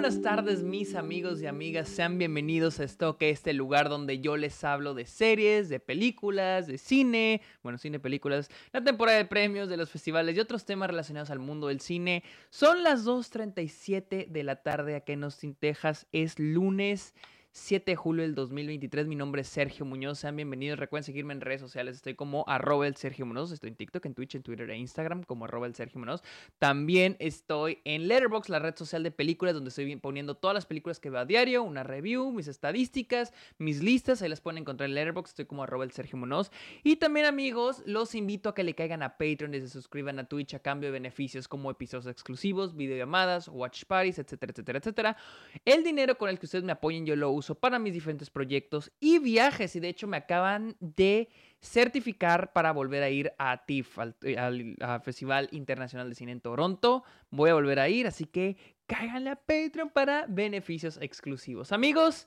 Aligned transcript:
buenas 0.00 0.22
tardes 0.22 0.62
mis 0.62 0.94
amigos 0.94 1.42
y 1.42 1.46
amigas, 1.48 1.88
sean 1.88 2.18
bienvenidos 2.18 2.78
a 2.78 2.86
que 3.18 3.30
este 3.30 3.52
lugar 3.52 3.88
donde 3.88 4.20
yo 4.20 4.36
les 4.36 4.62
hablo 4.62 4.94
de 4.94 5.06
series, 5.06 5.68
de 5.68 5.80
películas, 5.80 6.68
de 6.68 6.78
cine, 6.78 7.42
bueno, 7.64 7.78
cine, 7.78 7.98
películas, 7.98 8.48
la 8.72 8.84
temporada 8.84 9.18
de 9.18 9.24
premios, 9.24 9.68
de 9.68 9.76
los 9.76 9.90
festivales 9.90 10.36
y 10.36 10.40
otros 10.40 10.64
temas 10.64 10.88
relacionados 10.88 11.30
al 11.30 11.40
mundo 11.40 11.66
del 11.66 11.80
cine. 11.80 12.22
Son 12.48 12.84
las 12.84 13.04
2.37 13.04 14.28
de 14.28 14.42
la 14.44 14.62
tarde 14.62 14.94
aquí 14.94 15.14
en 15.14 15.24
Austin, 15.24 15.56
Texas, 15.56 16.06
es 16.12 16.38
lunes 16.38 17.12
7 17.52 17.92
de 17.92 17.96
julio 17.96 18.22
del 18.22 18.34
2023. 18.34 19.06
Mi 19.06 19.16
nombre 19.16 19.40
es 19.40 19.48
Sergio 19.48 19.84
Muñoz. 19.84 20.18
Sean 20.18 20.36
bienvenidos. 20.36 20.78
Recuerden 20.78 21.04
seguirme 21.04 21.32
en 21.32 21.40
redes 21.40 21.60
sociales. 21.60 21.96
Estoy 21.96 22.14
como 22.14 22.44
arroba 22.46 22.86
el 22.86 22.96
Sergio 22.96 23.26
Muñoz. 23.26 23.52
Estoy 23.52 23.70
en 23.70 23.76
TikTok, 23.76 24.04
en 24.06 24.14
Twitch, 24.14 24.34
en 24.34 24.42
Twitter 24.42 24.70
e 24.70 24.76
Instagram 24.76 25.22
como 25.24 25.46
arroba 25.46 25.66
el 25.66 25.74
Sergio 25.74 25.98
Muñoz. 25.98 26.22
También 26.58 27.16
estoy 27.18 27.78
en 27.84 28.06
Letterboxd, 28.06 28.50
la 28.50 28.58
red 28.58 28.76
social 28.76 29.02
de 29.02 29.10
películas, 29.10 29.54
donde 29.54 29.68
estoy 29.68 29.96
poniendo 29.96 30.36
todas 30.36 30.54
las 30.54 30.66
películas 30.66 31.00
que 31.00 31.10
veo 31.10 31.20
a 31.20 31.24
diario, 31.24 31.62
una 31.62 31.82
review, 31.82 32.30
mis 32.32 32.48
estadísticas, 32.48 33.32
mis 33.58 33.82
listas. 33.82 34.22
Ahí 34.22 34.28
las 34.28 34.40
pueden 34.40 34.58
encontrar 34.58 34.88
en 34.88 34.94
Letterboxd. 34.94 35.30
Estoy 35.30 35.46
como 35.46 35.62
arroba 35.62 35.84
el 35.84 35.90
Sergio 35.90 36.18
Muñoz. 36.18 36.52
Y 36.84 36.96
también, 36.96 37.26
amigos, 37.26 37.82
los 37.86 38.14
invito 38.14 38.50
a 38.50 38.54
que 38.54 38.62
le 38.62 38.74
caigan 38.74 39.02
a 39.02 39.16
Patreon 39.16 39.54
y 39.54 39.60
se 39.60 39.68
suscriban 39.68 40.18
a 40.18 40.24
Twitch 40.24 40.54
a 40.54 40.58
cambio 40.58 40.88
de 40.88 40.92
beneficios 40.92 41.48
como 41.48 41.70
episodios 41.70 42.06
exclusivos, 42.06 42.76
videollamadas, 42.76 43.48
watch 43.48 43.84
parties, 43.84 44.18
etcétera, 44.18 44.52
etcétera, 44.52 44.78
etcétera. 44.78 45.16
El 45.64 45.82
dinero 45.82 46.18
con 46.18 46.28
el 46.28 46.38
que 46.38 46.46
ustedes 46.46 46.64
me 46.64 46.72
apoyen 46.72 47.06
yo 47.06 47.16
lo 47.16 47.37
uso 47.38 47.54
para 47.54 47.78
mis 47.78 47.92
diferentes 47.92 48.30
proyectos 48.30 48.92
y 49.00 49.18
viajes. 49.18 49.74
Y 49.76 49.80
de 49.80 49.88
hecho 49.88 50.06
me 50.06 50.16
acaban 50.16 50.76
de 50.80 51.28
certificar 51.60 52.52
para 52.52 52.72
volver 52.72 53.02
a 53.02 53.10
ir 53.10 53.32
a 53.38 53.64
TIFF, 53.64 53.98
al, 53.98 54.76
Festival 55.02 55.48
Internacional 55.52 56.08
de 56.08 56.14
Cine 56.14 56.32
en 56.32 56.40
Toronto. 56.40 57.04
Voy 57.30 57.50
a 57.50 57.54
volver 57.54 57.80
a 57.80 57.88
ir, 57.88 58.06
así 58.06 58.26
que 58.26 58.56
cáiganle 58.86 59.30
a 59.30 59.36
Patreon 59.36 59.90
para 59.90 60.26
beneficios 60.28 60.98
exclusivos. 61.00 61.72
Amigos, 61.72 62.26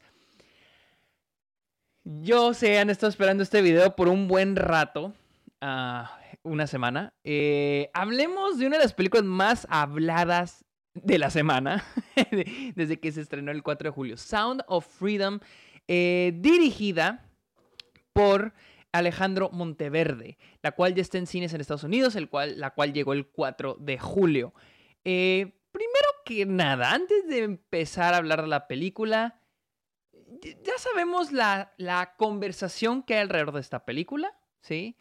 yo 2.03 2.53
sé, 2.53 2.80
han 2.80 2.90
estado 2.90 3.09
esperando 3.09 3.44
este 3.44 3.62
video 3.62 3.96
por 3.96 4.08
un 4.08 4.28
buen 4.28 4.56
rato. 4.56 5.14
Ah, 5.62 6.18
una 6.44 6.66
semana. 6.68 7.14
Eh, 7.23 7.90
hablemos 7.94 8.58
de 8.58 8.66
una 8.66 8.78
de 8.78 8.84
las 8.84 8.94
películas 8.94 9.25
más 9.25 9.68
habladas 9.70 10.66
de 10.94 11.17
la 11.17 11.30
semana, 11.30 11.84
desde 12.75 13.00
que 13.00 13.11
se 13.11 13.22
estrenó 13.22 13.52
el 13.52 13.64
4 13.64 13.89
de 13.89 13.94
julio. 13.94 14.17
Sound 14.17 14.64
of 14.67 14.86
Freedom, 14.86 15.39
eh, 15.88 16.34
dirigida 16.36 17.30
por 18.14 18.53
Alejandro 18.92 19.50
Monteverde, 19.52 20.38
la 20.62 20.73
cual 20.73 20.95
ya 20.95 21.02
está 21.02 21.17
en 21.17 21.28
cines 21.28 21.53
en 21.53 21.62
Estados 21.62 21.84
Unidos, 21.84 22.16
el 22.16 22.30
cual, 22.30 22.59
la 22.59 22.72
cual 22.72 22.94
llegó 22.94 23.14
el 23.14 23.28
4 23.28 23.78
de 23.80 23.97
julio. 23.97 24.53
Eh, 25.06 25.53
primero 25.72 26.08
que 26.25 26.45
nada, 26.45 26.92
antes 26.92 27.28
de 27.28 27.44
empezar 27.44 28.14
a 28.14 28.17
hablar 28.17 28.42
de 28.42 28.50
la 28.50 28.67
película, 28.67 29.39
ya 30.42 30.78
sabemos 30.78 31.31
la, 31.31 31.73
la 31.78 32.16
conversación 32.17 33.03
que 33.03 33.16
hay 33.16 33.22
alrededor 33.22 33.53
de 33.53 33.62
esta 33.62 33.86
película, 33.86 34.38
¿sí? 34.62 34.97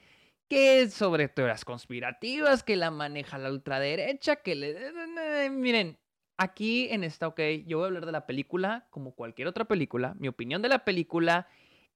Que 0.51 0.83
es 0.83 0.95
sobre 0.95 1.29
teorías 1.29 1.65
conspirativas, 1.65 2.65
que 2.65 2.75
la 2.75 2.91
maneja 2.91 3.39
la 3.39 3.53
ultraderecha, 3.53 4.34
que 4.34 4.57
le... 4.57 5.48
Miren, 5.48 5.97
aquí 6.37 6.89
en 6.91 7.05
esta, 7.05 7.29
ok, 7.29 7.41
yo 7.67 7.79
voy 7.79 7.84
a 7.84 7.87
hablar 7.87 8.05
de 8.05 8.11
la 8.11 8.27
película 8.27 8.89
como 8.91 9.15
cualquier 9.15 9.47
otra 9.47 9.67
película, 9.67 10.15
mi 10.19 10.27
opinión 10.27 10.61
de 10.61 10.69
la 10.69 10.84
película 10.84 11.47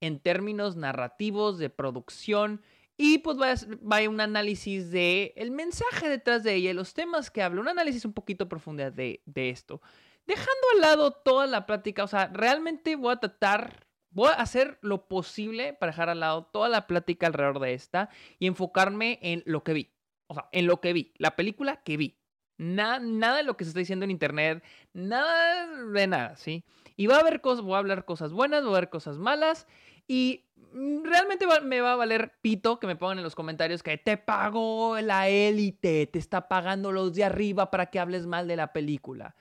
en 0.00 0.20
términos 0.20 0.76
narrativos, 0.76 1.58
de 1.58 1.68
producción, 1.68 2.62
y 2.96 3.18
pues 3.18 3.38
va 3.38 3.98
a, 3.98 4.08
un 4.08 4.20
análisis 4.20 4.92
de 4.92 5.32
el 5.34 5.50
mensaje 5.50 6.08
detrás 6.08 6.44
de 6.44 6.54
ella, 6.54 6.74
los 6.74 6.94
temas 6.94 7.32
que 7.32 7.42
habla, 7.42 7.60
un 7.60 7.68
análisis 7.68 8.04
un 8.04 8.12
poquito 8.12 8.48
profundo 8.48 8.88
de, 8.88 9.20
de 9.26 9.50
esto. 9.50 9.82
Dejando 10.28 10.66
al 10.74 10.80
lado 10.80 11.10
toda 11.10 11.48
la 11.48 11.66
plática, 11.66 12.04
o 12.04 12.08
sea, 12.08 12.28
realmente 12.28 12.94
voy 12.94 13.14
a 13.14 13.16
tratar 13.16 13.88
Voy 14.14 14.28
a 14.28 14.34
hacer 14.34 14.78
lo 14.80 15.08
posible 15.08 15.74
para 15.74 15.90
dejar 15.90 16.08
al 16.08 16.20
lado 16.20 16.44
toda 16.44 16.68
la 16.68 16.86
plática 16.86 17.26
alrededor 17.26 17.58
de 17.58 17.74
esta 17.74 18.10
y 18.38 18.46
enfocarme 18.46 19.18
en 19.22 19.42
lo 19.44 19.64
que 19.64 19.72
vi. 19.72 19.90
O 20.28 20.34
sea, 20.34 20.48
en 20.52 20.66
lo 20.66 20.80
que 20.80 20.92
vi, 20.92 21.12
la 21.18 21.34
película 21.34 21.82
que 21.82 21.96
vi. 21.96 22.16
Nada, 22.56 23.00
nada 23.00 23.38
de 23.38 23.42
lo 23.42 23.56
que 23.56 23.64
se 23.64 23.70
está 23.70 23.80
diciendo 23.80 24.04
en 24.04 24.12
internet, 24.12 24.62
nada 24.92 25.66
de 25.66 26.06
nada, 26.06 26.36
¿sí? 26.36 26.64
Y 26.96 27.08
va 27.08 27.16
a 27.16 27.20
haber 27.20 27.40
cosas, 27.40 27.64
voy 27.64 27.74
a 27.74 27.78
hablar 27.78 28.04
cosas 28.04 28.32
buenas, 28.32 28.62
voy 28.64 28.76
a 28.76 28.80
ver 28.80 28.90
cosas 28.90 29.18
malas 29.18 29.66
y 30.06 30.44
realmente 30.72 31.46
me 31.62 31.80
va 31.80 31.94
a 31.94 31.96
valer 31.96 32.32
pito 32.40 32.78
que 32.78 32.86
me 32.86 32.94
pongan 32.94 33.18
en 33.18 33.24
los 33.24 33.34
comentarios 33.34 33.82
que 33.82 33.98
te 33.98 34.16
pagó 34.16 35.00
la 35.00 35.28
élite, 35.28 36.06
te 36.06 36.18
está 36.20 36.46
pagando 36.46 36.92
los 36.92 37.14
de 37.14 37.24
arriba 37.24 37.72
para 37.72 37.86
que 37.86 37.98
hables 37.98 38.26
mal 38.26 38.46
de 38.46 38.54
la 38.54 38.72
película. 38.72 39.34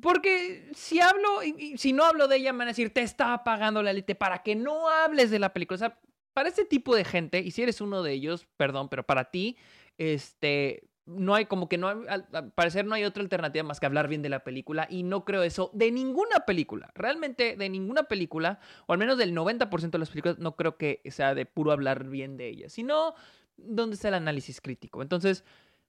Porque 0.00 0.70
si 0.74 1.00
hablo, 1.00 1.42
y, 1.42 1.76
si 1.76 1.92
no 1.92 2.04
hablo 2.04 2.28
de 2.28 2.36
ella, 2.36 2.52
me 2.52 2.60
van 2.60 2.68
a 2.68 2.70
decir, 2.70 2.92
te 2.92 3.02
está 3.02 3.44
pagando 3.44 3.82
la 3.82 3.90
élite 3.90 4.14
para 4.14 4.42
que 4.42 4.54
no 4.54 4.88
hables 4.88 5.30
de 5.30 5.38
la 5.38 5.52
película. 5.52 5.74
O 5.76 5.78
sea, 5.78 5.98
para 6.32 6.48
este 6.48 6.64
tipo 6.64 6.94
de 6.96 7.04
gente, 7.04 7.40
y 7.40 7.50
si 7.50 7.62
eres 7.62 7.80
uno 7.80 8.02
de 8.02 8.12
ellos, 8.12 8.46
perdón, 8.56 8.88
pero 8.88 9.04
para 9.04 9.30
ti, 9.30 9.56
este, 9.98 10.88
no 11.04 11.34
hay 11.34 11.46
como 11.46 11.68
que 11.68 11.78
no 11.78 11.88
al, 11.88 12.52
parecer 12.54 12.84
no 12.86 12.94
hay 12.94 13.04
otra 13.04 13.22
alternativa 13.22 13.64
más 13.64 13.80
que 13.80 13.86
hablar 13.86 14.08
bien 14.08 14.22
de 14.22 14.28
la 14.28 14.44
película 14.44 14.86
y 14.88 15.02
no 15.02 15.24
creo 15.24 15.42
eso 15.42 15.70
de 15.74 15.90
ninguna 15.90 16.40
película, 16.46 16.90
realmente 16.94 17.56
de 17.56 17.68
ninguna 17.68 18.04
película, 18.04 18.60
o 18.86 18.92
al 18.92 18.98
menos 18.98 19.18
del 19.18 19.34
90% 19.34 19.90
de 19.90 19.98
las 19.98 20.10
películas, 20.10 20.38
no 20.38 20.56
creo 20.56 20.76
que 20.76 21.02
sea 21.10 21.34
de 21.34 21.46
puro 21.46 21.72
hablar 21.72 22.04
bien 22.04 22.36
de 22.36 22.48
ellas, 22.48 22.72
sino 22.72 23.14
donde 23.56 23.94
está 23.94 24.08
el 24.08 24.14
análisis 24.14 24.60
crítico. 24.60 25.02
Entonces, 25.02 25.44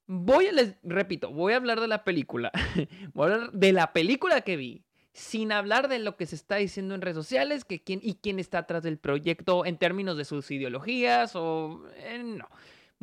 Voy, 0.05 0.49
les 0.51 0.75
repito, 0.83 1.31
voy 1.31 1.53
a 1.53 1.57
hablar 1.57 1.79
de 1.79 1.87
la 1.87 2.03
película. 2.03 2.51
voy 3.13 3.31
a 3.31 3.33
hablar 3.35 3.51
de 3.51 3.73
la 3.73 3.93
película 3.93 4.41
que 4.41 4.57
vi. 4.57 4.85
Sin 5.13 5.51
hablar 5.51 5.89
de 5.89 5.99
lo 5.99 6.17
que 6.17 6.25
se 6.25 6.35
está 6.35 6.55
diciendo 6.55 6.95
en 6.95 7.01
redes 7.01 7.15
sociales 7.15 7.65
que 7.65 7.83
quién, 7.83 7.99
y 8.01 8.15
quién 8.15 8.39
está 8.39 8.59
atrás 8.59 8.81
del 8.81 8.97
proyecto 8.97 9.65
en 9.65 9.77
términos 9.77 10.17
de 10.17 10.25
sus 10.25 10.49
ideologías 10.49 11.35
o... 11.35 11.83
Eh, 11.97 12.21
no 12.23 12.49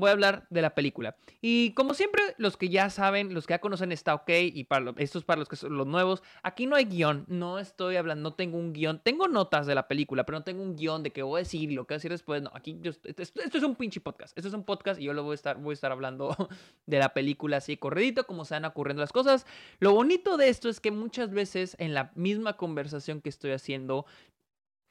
voy 0.00 0.08
a 0.08 0.12
hablar 0.12 0.46
de 0.50 0.62
la 0.62 0.74
película. 0.74 1.16
Y 1.40 1.72
como 1.74 1.94
siempre, 1.94 2.22
los 2.38 2.56
que 2.56 2.68
ya 2.68 2.90
saben, 2.90 3.32
los 3.34 3.46
que 3.46 3.54
ya 3.54 3.60
conocen 3.60 3.92
está 3.92 4.14
ok, 4.14 4.30
y 4.52 4.64
para 4.64 4.92
estos 4.96 5.24
para 5.24 5.38
los 5.38 5.48
que 5.48 5.56
son 5.56 5.76
los 5.76 5.86
nuevos, 5.86 6.22
aquí 6.42 6.66
no 6.66 6.76
hay 6.76 6.86
guion, 6.86 7.24
no 7.28 7.58
estoy 7.58 7.96
hablando, 7.96 8.30
no 8.30 8.34
tengo 8.34 8.58
un 8.58 8.72
guion, 8.72 9.00
tengo 9.02 9.28
notas 9.28 9.66
de 9.66 9.74
la 9.74 9.86
película, 9.86 10.24
pero 10.24 10.38
no 10.38 10.44
tengo 10.44 10.62
un 10.62 10.76
guion 10.76 11.02
de 11.02 11.12
qué 11.12 11.22
voy 11.22 11.38
a 11.40 11.42
decir, 11.44 11.70
lo 11.72 11.86
que 11.86 11.94
voy 11.94 11.96
a 11.96 11.98
decir 11.98 12.10
después, 12.10 12.42
no, 12.42 12.50
aquí 12.54 12.80
esto, 12.82 13.42
es 13.42 13.62
un 13.62 13.76
pinche 13.76 14.00
podcast, 14.00 14.36
esto 14.36 14.48
es 14.48 14.54
un 14.54 14.64
podcast 14.64 15.00
y 15.00 15.04
yo 15.04 15.12
lo 15.12 15.22
voy 15.22 15.32
a 15.32 15.34
estar, 15.34 15.56
voy 15.58 15.72
a 15.72 15.74
estar 15.74 15.92
hablando 15.92 16.34
de 16.86 16.98
la 16.98 17.14
película 17.14 17.58
así 17.58 17.76
corredito, 17.76 18.26
como 18.26 18.44
se 18.44 18.54
van 18.54 18.64
ocurriendo 18.64 19.00
las 19.00 19.12
cosas. 19.12 19.46
Lo 19.78 19.92
bonito 19.92 20.36
de 20.36 20.48
esto 20.48 20.68
es 20.68 20.80
que 20.80 20.90
muchas 20.90 21.30
veces 21.30 21.76
en 21.78 21.94
la 21.94 22.10
misma 22.14 22.56
conversación 22.56 23.20
que 23.20 23.28
estoy 23.28 23.52
haciendo, 23.52 24.06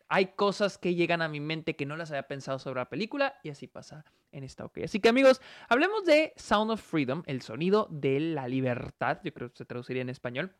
hay 0.09 0.33
cosas 0.35 0.77
que 0.77 0.95
llegan 0.95 1.21
a 1.21 1.29
mi 1.29 1.39
mente 1.39 1.75
que 1.75 1.85
no 1.85 1.95
las 1.95 2.09
había 2.09 2.23
pensado 2.23 2.57
sobre 2.57 2.79
la 2.79 2.89
película 2.89 3.35
y 3.43 3.49
así 3.49 3.67
pasa 3.67 4.03
en 4.31 4.43
esta 4.43 4.65
ok. 4.65 4.79
Así 4.83 4.99
que 4.99 5.07
amigos, 5.09 5.39
hablemos 5.69 6.03
de 6.05 6.33
Sound 6.35 6.71
of 6.71 6.81
Freedom, 6.81 7.21
el 7.27 7.41
sonido 7.43 7.87
de 7.91 8.19
la 8.19 8.47
libertad, 8.47 9.19
yo 9.23 9.31
creo 9.31 9.51
que 9.51 9.57
se 9.57 9.65
traduciría 9.65 10.01
en 10.01 10.09
español. 10.09 10.55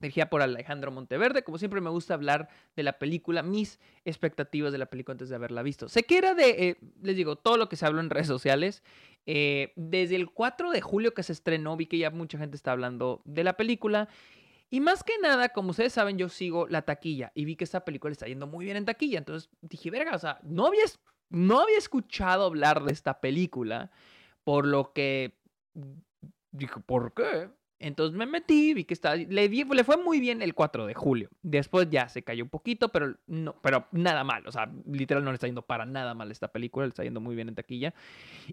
Dirigida 0.00 0.30
por 0.30 0.40
Alejandro 0.40 0.90
Monteverde. 0.90 1.42
Como 1.42 1.58
siempre 1.58 1.82
me 1.82 1.90
gusta 1.90 2.14
hablar 2.14 2.48
de 2.74 2.82
la 2.82 2.98
película, 2.98 3.42
mis 3.42 3.78
expectativas 4.06 4.72
de 4.72 4.78
la 4.78 4.86
película 4.86 5.12
antes 5.12 5.28
de 5.28 5.34
haberla 5.34 5.62
visto. 5.62 5.90
Sé 5.90 6.04
que 6.04 6.16
era 6.16 6.32
de, 6.32 6.48
eh, 6.48 6.76
les 7.02 7.16
digo, 7.16 7.36
todo 7.36 7.58
lo 7.58 7.68
que 7.68 7.76
se 7.76 7.84
habló 7.84 8.00
en 8.00 8.08
redes 8.08 8.26
sociales. 8.26 8.82
Eh, 9.26 9.74
desde 9.76 10.16
el 10.16 10.30
4 10.30 10.70
de 10.70 10.80
julio 10.80 11.12
que 11.12 11.22
se 11.22 11.32
estrenó, 11.32 11.76
vi 11.76 11.84
que 11.84 11.98
ya 11.98 12.10
mucha 12.10 12.38
gente 12.38 12.56
está 12.56 12.72
hablando 12.72 13.20
de 13.26 13.44
la 13.44 13.58
película. 13.58 14.08
Y 14.70 14.80
más 14.80 15.02
que 15.02 15.18
nada, 15.18 15.48
como 15.48 15.70
ustedes 15.70 15.92
saben, 15.92 16.16
yo 16.16 16.28
sigo 16.28 16.68
la 16.68 16.82
taquilla 16.82 17.32
y 17.34 17.44
vi 17.44 17.56
que 17.56 17.64
esta 17.64 17.84
película 17.84 18.12
está 18.12 18.26
yendo 18.26 18.46
muy 18.46 18.64
bien 18.64 18.76
en 18.76 18.84
taquilla. 18.84 19.18
Entonces 19.18 19.50
dije, 19.60 19.90
verga, 19.90 20.14
o 20.14 20.18
sea, 20.18 20.38
no 20.42 20.66
había 20.66 20.84
no 21.30 21.60
había 21.60 21.78
escuchado 21.78 22.44
hablar 22.44 22.82
de 22.84 22.92
esta 22.92 23.20
película, 23.20 23.90
por 24.44 24.66
lo 24.66 24.92
que 24.92 25.38
dijo, 26.50 26.80
¿por 26.80 27.14
qué? 27.14 27.50
Entonces 27.80 28.14
me 28.14 28.26
metí, 28.26 28.74
vi 28.74 28.84
que 28.84 28.92
estaba, 28.92 29.16
le, 29.16 29.48
le 29.48 29.84
fue 29.84 29.96
muy 29.96 30.20
bien 30.20 30.42
el 30.42 30.54
4 30.54 30.86
de 30.86 30.92
julio. 30.92 31.30
Después 31.42 31.88
ya 31.90 32.10
se 32.10 32.22
cayó 32.22 32.44
un 32.44 32.50
poquito, 32.50 32.90
pero 32.90 33.16
no, 33.26 33.56
pero 33.62 33.86
nada 33.90 34.22
mal. 34.22 34.46
O 34.46 34.52
sea, 34.52 34.70
literal 34.86 35.24
no 35.24 35.30
le 35.30 35.36
está 35.36 35.46
yendo 35.46 35.62
para 35.62 35.86
nada 35.86 36.14
mal 36.14 36.30
esta 36.30 36.48
película, 36.48 36.84
le 36.84 36.90
está 36.90 37.04
yendo 37.04 37.20
muy 37.20 37.34
bien 37.34 37.48
en 37.48 37.54
taquilla. 37.54 37.94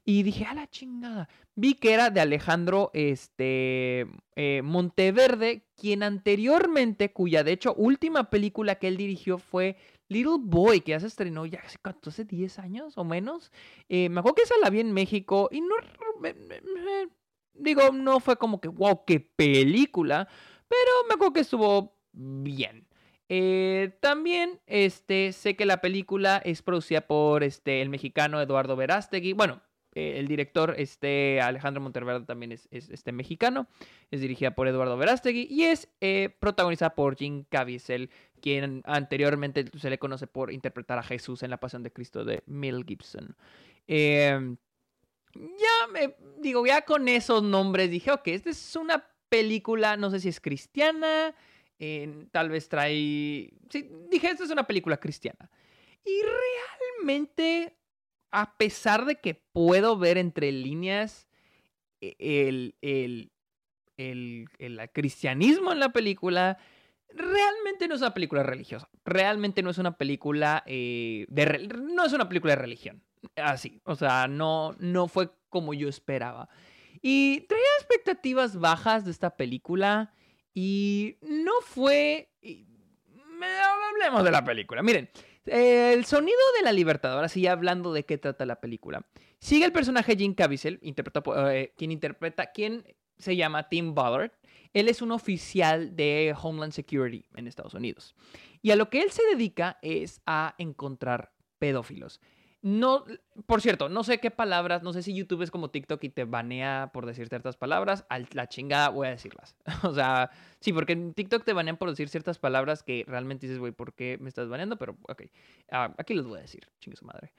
Y 0.05 0.23
dije, 0.23 0.45
a 0.45 0.53
la 0.53 0.67
chingada. 0.69 1.27
Vi 1.55 1.73
que 1.73 1.93
era 1.93 2.09
de 2.09 2.21
Alejandro 2.21 2.89
este, 2.93 4.07
eh, 4.37 4.61
Monteverde, 4.63 5.63
quien 5.75 6.03
anteriormente, 6.03 7.11
cuya 7.11 7.43
de 7.43 7.51
hecho 7.51 7.73
última 7.73 8.29
película 8.29 8.75
que 8.75 8.87
él 8.87 8.95
dirigió 8.95 9.39
fue 9.39 9.75
Little 10.07 10.37
Boy, 10.39 10.79
que 10.79 10.91
ya 10.91 11.01
se 11.01 11.07
estrenó 11.07 11.45
ya 11.45 11.59
hace, 11.65 11.77
hace 11.83 12.23
10 12.23 12.59
años 12.59 12.97
o 12.97 13.03
menos. 13.03 13.51
Eh, 13.89 14.07
me 14.07 14.21
acuerdo 14.21 14.35
que 14.35 14.43
esa 14.43 14.55
la 14.61 14.69
vi 14.69 14.79
en 14.79 14.93
México 14.93 15.49
y 15.51 15.59
no... 15.59 15.75
digo, 17.59 17.91
no 17.91 18.19
fue 18.19 18.37
como 18.37 18.59
que, 18.61 18.67
wow, 18.67 19.03
qué 19.05 19.19
película, 19.19 20.27
pero 20.67 20.91
me 21.07 21.15
acuerdo 21.15 21.33
que 21.33 21.41
estuvo 21.41 21.97
bien. 22.13 22.87
Eh, 23.29 23.91
también 23.99 24.59
este, 24.67 25.33
sé 25.33 25.55
que 25.55 25.65
la 25.65 25.81
película 25.81 26.41
es 26.43 26.61
producida 26.61 27.01
por 27.01 27.43
este, 27.43 27.81
el 27.81 27.89
mexicano 27.89 28.41
Eduardo 28.41 28.75
Verástegui. 28.75 29.33
Bueno, 29.33 29.61
eh, 29.97 30.19
el 30.19 30.27
director, 30.27 30.75
este 30.77 31.41
Alejandro 31.41 31.81
Monteverde, 31.81 32.25
también 32.25 32.51
es, 32.51 32.67
este 32.71 33.11
mexicano. 33.11 33.67
Es 34.11 34.21
dirigida 34.21 34.51
por 34.51 34.67
Eduardo 34.67 34.95
Verástegui 34.95 35.47
y 35.49 35.63
es 35.63 35.89
eh, 36.01 36.29
protagonizada 36.39 36.95
por 36.95 37.17
Jim 37.17 37.45
Caviezel, 37.49 38.11
quien 38.39 38.83
anteriormente 38.85 39.65
se 39.77 39.89
le 39.89 39.97
conoce 39.97 40.27
por 40.27 40.53
interpretar 40.53 40.99
a 40.99 41.03
Jesús 41.03 41.43
en 41.43 41.49
La 41.49 41.59
Pasión 41.59 41.83
de 41.83 41.91
Cristo 41.91 42.23
de 42.23 42.43
Mel 42.45 42.85
Gibson. 42.87 43.35
Em, 43.87 44.57
ya 45.39 45.87
me 45.91 46.15
digo, 46.39 46.65
ya 46.65 46.83
con 46.83 47.07
esos 47.07 47.43
nombres 47.43 47.89
dije, 47.89 48.11
ok, 48.11 48.27
esta 48.27 48.49
es 48.49 48.75
una 48.75 49.05
película, 49.29 49.97
no 49.97 50.09
sé 50.09 50.19
si 50.19 50.29
es 50.29 50.39
cristiana, 50.39 51.33
tal 52.31 52.49
vez 52.49 52.69
trae... 52.69 53.51
Sí, 53.69 53.89
dije, 54.09 54.29
esta 54.29 54.43
es 54.43 54.49
una 54.49 54.65
película 54.65 54.97
cristiana. 54.97 55.49
Y 56.03 56.21
realmente 57.01 57.77
a 58.31 58.57
pesar 58.57 59.05
de 59.05 59.15
que 59.15 59.35
puedo 59.35 59.97
ver 59.97 60.17
entre 60.17 60.51
líneas 60.51 61.27
e, 62.01 62.15
el, 62.19 62.75
el, 62.81 63.31
el, 63.97 64.89
cristianismo 64.91 65.71
en 65.71 65.79
la 65.79 65.91
película, 65.91 66.57
realmente 67.09 67.87
no 67.87 67.95
es 67.95 68.01
una 68.01 68.13
película 68.13 68.43
religiosa. 68.43 68.89
Realmente 69.05 69.63
no 69.63 69.69
es 69.69 69.77
una 69.77 69.97
película 69.97 70.63
eh, 70.65 71.25
de 71.29 71.69
no 71.69 72.05
es 72.05 72.13
una 72.13 72.27
película 72.27 72.55
de 72.55 72.61
religión. 72.61 73.03
Así, 73.35 73.81
o 73.83 73.95
sea, 73.95 74.27
no, 74.27 74.75
no 74.79 75.07
fue 75.07 75.29
como 75.49 75.73
yo 75.73 75.89
esperaba. 75.89 76.49
Y 77.01 77.41
traía 77.41 77.63
expectativas 77.79 78.57
bajas 78.57 79.05
de 79.05 79.11
esta 79.11 79.35
película 79.35 80.13
y 80.53 81.17
no 81.21 81.53
fue... 81.61 82.29
hablemos 83.93 84.23
de 84.23 84.31
la 84.31 84.43
película. 84.43 84.81
Miren, 84.81 85.09
el 85.45 86.05
sonido 86.05 86.37
de 86.57 86.63
la 86.63 86.71
libertad, 86.71 87.13
ahora 87.13 87.29
sí, 87.29 87.47
hablando 87.47 87.93
de 87.93 88.05
qué 88.05 88.17
trata 88.17 88.45
la 88.45 88.59
película. 88.59 89.05
Sigue 89.39 89.65
el 89.65 89.71
personaje 89.71 90.15
Jim 90.15 90.33
Caviezel, 90.33 90.79
eh, 90.81 91.73
quien 91.77 91.91
interpreta, 91.91 92.51
quien 92.51 92.83
se 93.17 93.35
llama 93.35 93.69
Tim 93.69 93.93
Ballard. 93.93 94.31
Él 94.73 94.89
es 94.89 95.01
un 95.01 95.11
oficial 95.11 95.95
de 95.95 96.35
Homeland 96.39 96.73
Security 96.73 97.25
en 97.35 97.47
Estados 97.47 97.73
Unidos. 97.73 98.15
Y 98.61 98.71
a 98.71 98.75
lo 98.75 98.89
que 98.89 99.01
él 99.01 99.11
se 99.11 99.23
dedica 99.31 99.79
es 99.81 100.21
a 100.25 100.55
encontrar 100.57 101.31
pedófilos. 101.59 102.19
No, 102.63 103.05
por 103.45 103.61
cierto, 103.61 103.87
no 103.87 104.03
sé 104.03 104.19
qué 104.19 104.31
palabras, 104.31 104.81
no 104.81 104.91
sé 104.91 105.03
si 105.03 105.13
YouTube 105.13 105.43
es 105.43 105.51
como 105.51 105.69
TikTok 105.69 106.03
y 106.03 106.09
te 106.09 106.23
banea 106.25 106.89
por 106.91 107.05
decir 107.05 107.29
ciertas 107.29 107.55
palabras, 107.55 108.05
a 108.09 108.19
la 108.33 108.49
chingada 108.49 108.89
voy 108.89 109.07
a 109.07 109.11
decirlas. 109.11 109.55
o 109.83 109.93
sea, 109.93 110.31
sí, 110.59 110.73
porque 110.73 110.93
en 110.93 111.13
TikTok 111.13 111.43
te 111.43 111.53
banean 111.53 111.77
por 111.77 111.89
decir 111.89 112.09
ciertas 112.09 112.39
palabras 112.39 112.81
que 112.81 113.05
realmente 113.07 113.45
dices, 113.45 113.59
güey, 113.59 113.73
¿por 113.73 113.93
qué 113.93 114.17
me 114.19 114.27
estás 114.27 114.49
baneando? 114.49 114.77
Pero, 114.77 114.97
ok, 115.03 115.23
ah, 115.71 115.93
aquí 115.99 116.15
les 116.15 116.25
voy 116.25 116.39
a 116.39 116.41
decir, 116.41 116.67
chingue 116.79 116.97
su 116.97 117.05
madre. 117.05 117.31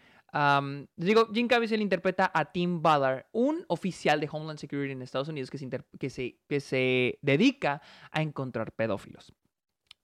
digo, 0.97 1.27
Jim 1.33 1.49
Caviezel 1.49 1.83
interpreta 1.83 2.31
a 2.33 2.53
Tim 2.53 2.81
Ballard, 2.81 3.27
un 3.33 3.65
oficial 3.67 4.21
de 4.21 4.29
Homeland 4.31 4.61
Security 4.61 4.93
en 4.93 5.03
Estados 5.03 5.29
Unidos 5.29 5.51
que 5.51 5.59
se, 5.59 5.69
que 5.99 6.11
se, 6.11 6.39
que 6.49 6.61
se 6.61 7.19
dedica 7.23 7.83
a 8.13 8.23
encontrar 8.23 8.73
pedófilos. 8.73 9.35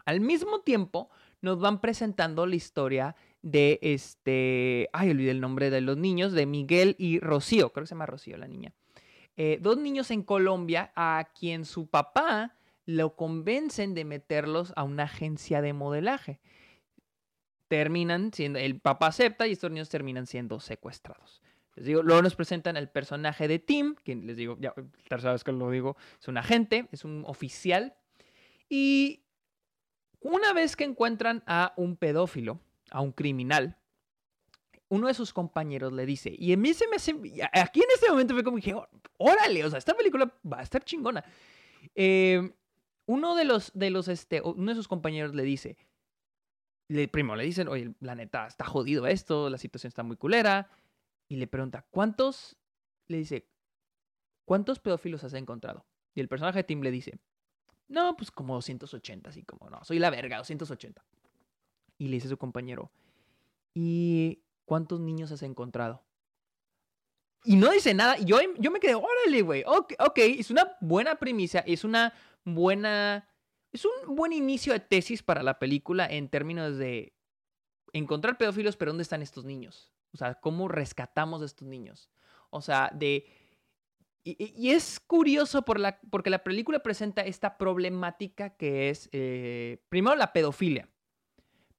Al 0.06 0.20
mismo 0.20 0.60
tiempo, 0.60 1.08
nos 1.40 1.60
van 1.60 1.80
presentando 1.80 2.46
la 2.46 2.56
historia 2.56 3.16
de 3.44 3.78
este, 3.82 4.88
ay, 4.94 5.10
olvidé 5.10 5.30
el 5.30 5.40
nombre 5.42 5.68
de 5.68 5.82
los 5.82 5.98
niños, 5.98 6.32
de 6.32 6.46
Miguel 6.46 6.96
y 6.98 7.20
Rocío, 7.20 7.72
creo 7.72 7.84
que 7.84 7.88
se 7.88 7.94
llama 7.94 8.06
Rocío 8.06 8.38
la 8.38 8.48
niña. 8.48 8.72
Eh, 9.36 9.58
dos 9.60 9.76
niños 9.76 10.10
en 10.10 10.22
Colombia 10.22 10.92
a 10.96 11.28
quien 11.38 11.66
su 11.66 11.86
papá 11.86 12.56
lo 12.86 13.16
convencen 13.16 13.94
de 13.94 14.06
meterlos 14.06 14.72
a 14.76 14.84
una 14.84 15.04
agencia 15.04 15.60
de 15.60 15.74
modelaje. 15.74 16.40
Terminan 17.68 18.32
siendo, 18.32 18.58
el 18.58 18.80
papá 18.80 19.08
acepta 19.08 19.46
y 19.46 19.52
estos 19.52 19.70
niños 19.70 19.90
terminan 19.90 20.26
siendo 20.26 20.58
secuestrados. 20.58 21.42
Les 21.74 21.84
digo, 21.84 22.02
luego 22.02 22.22
nos 22.22 22.36
presentan 22.36 22.78
el 22.78 22.88
personaje 22.88 23.46
de 23.46 23.58
Tim, 23.58 23.94
quien 24.04 24.26
les 24.26 24.38
digo, 24.38 24.56
ya 24.58 24.72
tercera 25.06 25.32
vez 25.32 25.44
que 25.44 25.52
lo 25.52 25.70
digo, 25.70 25.96
es 26.18 26.28
un 26.28 26.38
agente, 26.38 26.88
es 26.92 27.04
un 27.04 27.24
oficial. 27.26 27.94
Y 28.70 29.24
una 30.20 30.54
vez 30.54 30.76
que 30.76 30.84
encuentran 30.84 31.42
a 31.46 31.74
un 31.76 31.96
pedófilo, 31.96 32.60
a 32.94 33.00
un 33.00 33.10
criminal, 33.10 33.76
uno 34.88 35.08
de 35.08 35.14
sus 35.14 35.32
compañeros 35.32 35.92
le 35.92 36.06
dice, 36.06 36.32
y 36.38 36.52
a 36.52 36.56
mí 36.56 36.72
se 36.74 36.86
me 36.86 36.96
hace, 36.96 37.12
aquí 37.52 37.80
en 37.80 37.88
este 37.92 38.08
momento 38.08 38.34
fue 38.34 38.44
como 38.44 38.56
dije, 38.56 38.72
órale, 39.18 39.64
o 39.64 39.68
sea, 39.68 39.80
esta 39.80 39.94
película 39.94 40.32
va 40.50 40.60
a 40.60 40.62
estar 40.62 40.84
chingona. 40.84 41.24
Eh, 41.96 42.54
uno 43.06 43.34
de 43.34 43.44
los, 43.44 43.72
de 43.74 43.90
los, 43.90 44.06
este, 44.06 44.40
uno 44.42 44.70
de 44.70 44.76
sus 44.76 44.86
compañeros 44.86 45.34
le 45.34 45.42
dice, 45.42 45.76
le, 46.86 47.08
primo, 47.08 47.34
le 47.34 47.42
dicen, 47.42 47.66
oye, 47.66 47.92
la 47.98 48.14
neta, 48.14 48.46
está 48.46 48.64
jodido 48.64 49.08
esto, 49.08 49.50
la 49.50 49.58
situación 49.58 49.88
está 49.88 50.04
muy 50.04 50.16
culera, 50.16 50.70
y 51.28 51.36
le 51.36 51.48
pregunta, 51.48 51.84
¿cuántos, 51.90 52.56
le 53.08 53.16
dice, 53.16 53.50
¿cuántos 54.44 54.78
pedófilos 54.78 55.24
has 55.24 55.34
encontrado? 55.34 55.84
Y 56.14 56.20
el 56.20 56.28
personaje 56.28 56.60
de 56.60 56.64
Tim 56.64 56.80
le 56.80 56.92
dice, 56.92 57.18
no, 57.88 58.16
pues 58.16 58.30
como 58.30 58.54
280, 58.54 59.30
así 59.30 59.42
como, 59.42 59.68
no, 59.68 59.82
soy 59.82 59.98
la 59.98 60.10
verga, 60.10 60.38
280. 60.38 61.04
Y 61.98 62.08
le 62.08 62.14
dice 62.16 62.26
a 62.26 62.30
su 62.30 62.38
compañero, 62.38 62.90
¿y 63.74 64.42
cuántos 64.64 65.00
niños 65.00 65.30
has 65.32 65.42
encontrado? 65.42 66.04
Y 67.44 67.56
no 67.56 67.70
dice 67.70 67.92
nada. 67.94 68.18
Y 68.18 68.24
yo, 68.24 68.38
yo 68.58 68.70
me 68.70 68.80
quedé, 68.80 68.94
órale, 68.94 69.42
güey. 69.42 69.64
Ok, 69.66 70.18
es 70.18 70.50
una 70.50 70.76
buena 70.80 71.16
primicia, 71.16 71.60
es 71.60 71.84
una 71.84 72.14
buena. 72.44 73.28
Es 73.70 73.84
un 73.84 74.14
buen 74.14 74.32
inicio 74.32 74.72
de 74.72 74.80
tesis 74.80 75.22
para 75.22 75.42
la 75.42 75.58
película 75.58 76.06
en 76.06 76.28
términos 76.28 76.78
de 76.78 77.14
encontrar 77.92 78.38
pedófilos, 78.38 78.76
pero 78.76 78.92
¿dónde 78.92 79.02
están 79.02 79.20
estos 79.20 79.44
niños? 79.44 79.90
O 80.12 80.16
sea, 80.16 80.34
¿cómo 80.34 80.68
rescatamos 80.68 81.42
a 81.42 81.44
estos 81.44 81.66
niños? 81.68 82.10
O 82.50 82.60
sea, 82.62 82.90
de. 82.94 83.26
Y, 84.26 84.70
es 84.70 85.00
curioso 85.00 85.66
por 85.66 85.78
la, 85.78 86.00
porque 86.10 86.30
la 86.30 86.42
película 86.42 86.82
presenta 86.82 87.20
esta 87.20 87.58
problemática 87.58 88.56
que 88.56 88.88
es, 88.88 89.10
eh, 89.12 89.84
primero, 89.90 90.16
la 90.16 90.32
pedofilia. 90.32 90.88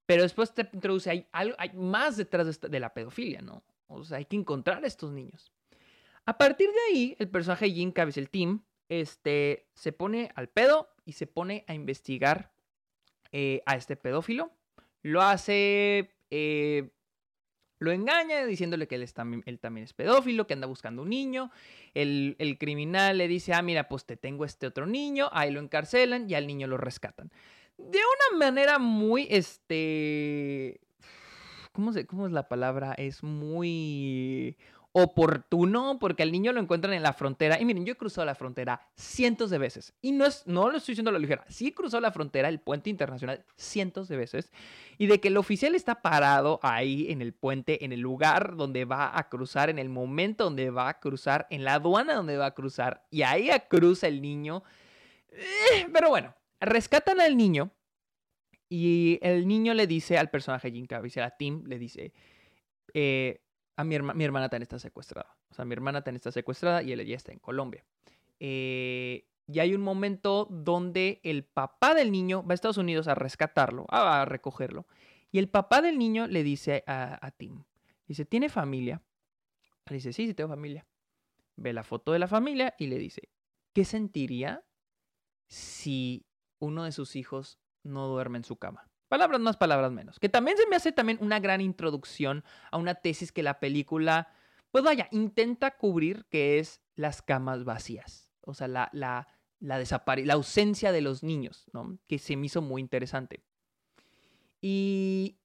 Pero 0.05 0.23
después 0.23 0.53
te 0.53 0.69
introduce, 0.71 1.09
hay, 1.09 1.27
hay 1.31 1.71
más 1.73 2.17
detrás 2.17 2.59
de, 2.61 2.79
la 2.79 2.93
pedofilia, 2.93 3.41
¿no? 3.41 3.63
O 3.87 4.03
sea, 4.03 4.17
hay 4.17 4.25
que 4.25 4.35
encontrar 4.35 4.83
a 4.83 4.87
estos 4.87 5.11
niños. 5.11 5.51
A 6.25 6.37
partir 6.37 6.69
de 6.69 6.79
ahí, 6.89 7.15
el 7.19 7.29
personaje 7.29 7.69
Jim 7.69 7.93
el 7.95 8.29
Team, 8.29 8.63
este, 8.89 9.67
se 9.73 9.91
pone 9.91 10.31
al 10.35 10.49
pedo 10.49 10.89
y 11.05 11.13
se 11.13 11.27
pone 11.27 11.65
a 11.67 11.73
investigar 11.73 12.51
eh, 13.31 13.61
a 13.65 13.75
este 13.75 13.95
pedófilo. 13.95 14.51
Lo 15.01 15.21
hace, 15.21 16.15
eh, 16.29 16.89
lo 17.79 17.91
engaña 17.91 18.45
diciéndole 18.45 18.87
que 18.87 18.95
él, 18.95 19.13
también, 19.13 19.43
él, 19.45 19.59
también, 19.59 19.85
es 19.85 19.93
pedófilo, 19.93 20.45
que 20.45 20.53
anda 20.53 20.67
buscando 20.67 21.01
un 21.01 21.09
niño. 21.09 21.51
El, 21.95 22.35
el, 22.39 22.57
criminal 22.57 23.17
le 23.17 23.27
dice, 23.27 23.53
ah, 23.53 23.61
mira, 23.61 23.87
pues 23.87 24.05
te 24.05 24.17
tengo 24.17 24.45
este 24.45 24.67
otro 24.67 24.85
niño. 24.85 25.29
Ahí 25.31 25.51
lo 25.51 25.59
encarcelan 25.59 26.29
y 26.29 26.35
al 26.35 26.47
niño 26.47 26.67
lo 26.67 26.77
rescatan 26.77 27.31
de 27.77 27.99
una 27.99 28.39
manera 28.45 28.79
muy, 28.79 29.27
este, 29.29 30.79
¿cómo, 31.71 31.93
se, 31.93 32.05
¿cómo 32.05 32.27
es 32.27 32.33
la 32.33 32.47
palabra? 32.47 32.93
Es 32.93 33.23
muy 33.23 34.57
oportuno 34.97 35.99
porque 35.99 36.23
al 36.23 36.31
niño 36.31 36.53
lo 36.53 36.61
encuentran 36.61 36.93
en 36.93 37.03
la 37.03 37.11
frontera. 37.11 37.59
Y 37.59 37.65
miren, 37.65 37.85
yo 37.85 37.91
he 37.91 37.97
cruzado 37.97 38.23
la 38.23 38.33
frontera 38.33 38.87
cientos 38.95 39.49
de 39.49 39.57
veces. 39.57 39.93
Y 40.01 40.13
no, 40.13 40.25
es, 40.25 40.47
no 40.47 40.69
lo 40.69 40.77
estoy 40.77 40.93
diciendo 40.93 41.09
a 41.09 41.13
la 41.13 41.19
ligera. 41.19 41.43
Sí 41.49 41.67
he 41.67 41.73
cruzado 41.73 41.99
la 41.99 42.13
frontera, 42.13 42.47
el 42.47 42.61
puente 42.61 42.89
internacional, 42.89 43.43
cientos 43.57 44.07
de 44.07 44.15
veces. 44.15 44.53
Y 44.97 45.07
de 45.07 45.19
que 45.19 45.27
el 45.27 45.35
oficial 45.35 45.75
está 45.75 46.01
parado 46.01 46.61
ahí 46.63 47.11
en 47.11 47.21
el 47.21 47.33
puente, 47.33 47.83
en 47.83 47.91
el 47.91 47.99
lugar 47.99 48.55
donde 48.55 48.85
va 48.85 49.19
a 49.19 49.27
cruzar, 49.27 49.69
en 49.69 49.79
el 49.79 49.89
momento 49.89 50.45
donde 50.45 50.69
va 50.69 50.87
a 50.87 50.99
cruzar, 51.01 51.45
en 51.49 51.65
la 51.65 51.73
aduana 51.73 52.13
donde 52.13 52.37
va 52.37 52.45
a 52.45 52.53
cruzar. 52.53 53.03
Y 53.11 53.23
ahí 53.23 53.49
cruza 53.69 54.07
el 54.07 54.21
niño. 54.21 54.63
Eh, 55.29 55.89
pero 55.91 56.07
bueno, 56.07 56.33
rescatan 56.59 57.21
al 57.21 57.37
niño 57.37 57.71
y 58.69 59.19
el 59.21 59.47
niño 59.47 59.73
le 59.73 59.87
dice 59.87 60.17
al 60.17 60.29
personaje 60.29 60.71
Jim 60.71 60.85
Caviezel, 60.85 61.23
a 61.23 61.31
Tim, 61.31 61.63
le 61.65 61.77
dice, 61.77 62.13
eh, 62.93 63.41
a 63.75 63.83
mi, 63.83 63.97
mi, 63.99 64.23
hermana 64.23 64.49
también 64.49 64.63
está 64.63 64.79
secuestrada. 64.79 65.37
O 65.49 65.53
sea, 65.53 65.65
mi 65.65 65.73
hermana 65.73 66.03
también 66.03 66.17
está 66.17 66.31
secuestrada 66.31 66.81
y 66.81 66.91
él 66.91 67.05
ya 67.05 67.15
está 67.15 67.31
en 67.31 67.39
Colombia. 67.39 67.85
Eh, 68.39 69.27
y 69.47 69.59
hay 69.59 69.75
un 69.75 69.81
momento 69.81 70.47
donde 70.49 71.19
el 71.23 71.43
papá 71.43 71.93
del 71.93 72.11
niño 72.11 72.43
va 72.43 72.53
a 72.53 72.55
Estados 72.55 72.77
Unidos 72.77 73.07
a 73.07 73.15
rescatarlo, 73.15 73.85
a, 73.89 74.25
recogerlo. 74.25 74.87
Y 75.31 75.37
el 75.37 75.49
papá 75.49 75.81
del 75.81 75.99
niño 75.99 76.27
le 76.27 76.43
dice 76.43 76.83
a, 76.87 77.23
a 77.23 77.31
Tim, 77.31 77.63
dice, 78.07 78.25
¿tiene 78.25 78.49
familia? 78.49 79.03
Le 79.87 79.95
dice, 79.95 80.13
sí, 80.13 80.25
sí 80.25 80.33
tengo 80.33 80.49
familia. 80.49 80.87
Ve 81.57 81.73
la 81.73 81.83
foto 81.83 82.11
de 82.11 82.19
la 82.19 82.27
familia 82.27 82.73
y 82.79 82.87
le 82.87 82.97
dice, 82.97 83.29
¿qué 83.73 83.85
sentiría 83.85 84.63
si 85.47 86.25
uno 86.65 86.83
de 86.83 86.91
sus 86.91 87.15
hijos 87.15 87.59
no 87.83 88.07
duerme 88.07 88.37
en 88.39 88.43
su 88.43 88.57
cama. 88.57 88.89
Palabras 89.07 89.39
más, 89.39 89.57
palabras 89.57 89.91
menos. 89.91 90.19
Que 90.19 90.29
también 90.29 90.57
se 90.57 90.67
me 90.67 90.75
hace 90.75 90.91
también 90.91 91.19
una 91.21 91.39
gran 91.39 91.61
introducción 91.61 92.43
a 92.71 92.77
una 92.77 92.95
tesis 92.95 93.31
que 93.31 93.43
la 93.43 93.59
película, 93.59 94.29
pues 94.71 94.83
vaya, 94.83 95.07
intenta 95.11 95.77
cubrir, 95.77 96.25
que 96.29 96.59
es 96.59 96.81
las 96.95 97.21
camas 97.21 97.63
vacías. 97.63 98.33
O 98.41 98.53
sea, 98.53 98.67
la, 98.67 98.89
la, 98.93 99.27
la, 99.59 99.79
la 99.79 100.33
ausencia 100.33 100.91
de 100.91 101.01
los 101.01 101.23
niños, 101.23 101.65
¿no? 101.71 101.97
Que 102.07 102.19
se 102.19 102.35
me 102.35 102.47
hizo 102.47 102.61
muy 102.61 102.81
interesante. 102.81 103.43
Y 104.59 105.37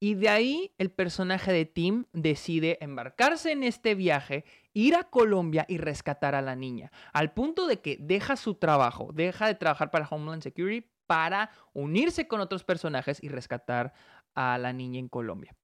Y 0.00 0.14
de 0.14 0.28
ahí 0.28 0.74
el 0.78 0.90
personaje 0.90 1.52
de 1.52 1.64
Tim 1.66 2.04
decide 2.12 2.78
embarcarse 2.80 3.50
en 3.50 3.64
este 3.64 3.94
viaje, 3.94 4.44
ir 4.72 4.94
a 4.94 5.04
Colombia 5.04 5.66
y 5.68 5.78
rescatar 5.78 6.34
a 6.34 6.42
la 6.42 6.54
niña, 6.54 6.92
al 7.12 7.32
punto 7.32 7.66
de 7.66 7.80
que 7.80 7.96
deja 8.00 8.36
su 8.36 8.54
trabajo, 8.54 9.10
deja 9.12 9.46
de 9.46 9.56
trabajar 9.56 9.90
para 9.90 10.06
Homeland 10.08 10.42
Security 10.42 10.88
para 11.06 11.50
unirse 11.72 12.28
con 12.28 12.40
otros 12.40 12.62
personajes 12.62 13.22
y 13.22 13.28
rescatar 13.28 13.92
a 14.34 14.58
la 14.58 14.72
niña 14.72 15.00
en 15.00 15.08
Colombia. 15.08 15.56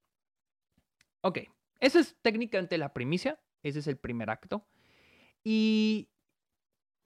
Ok, 1.21 1.41
esa 1.79 2.01
es 2.01 2.17
técnicamente 2.23 2.77
la 2.77 2.93
primicia, 2.93 3.39
ese 3.63 3.79
es 3.79 3.87
el 3.87 3.99
primer 3.99 4.31
acto. 4.31 4.67
Y 5.45 6.09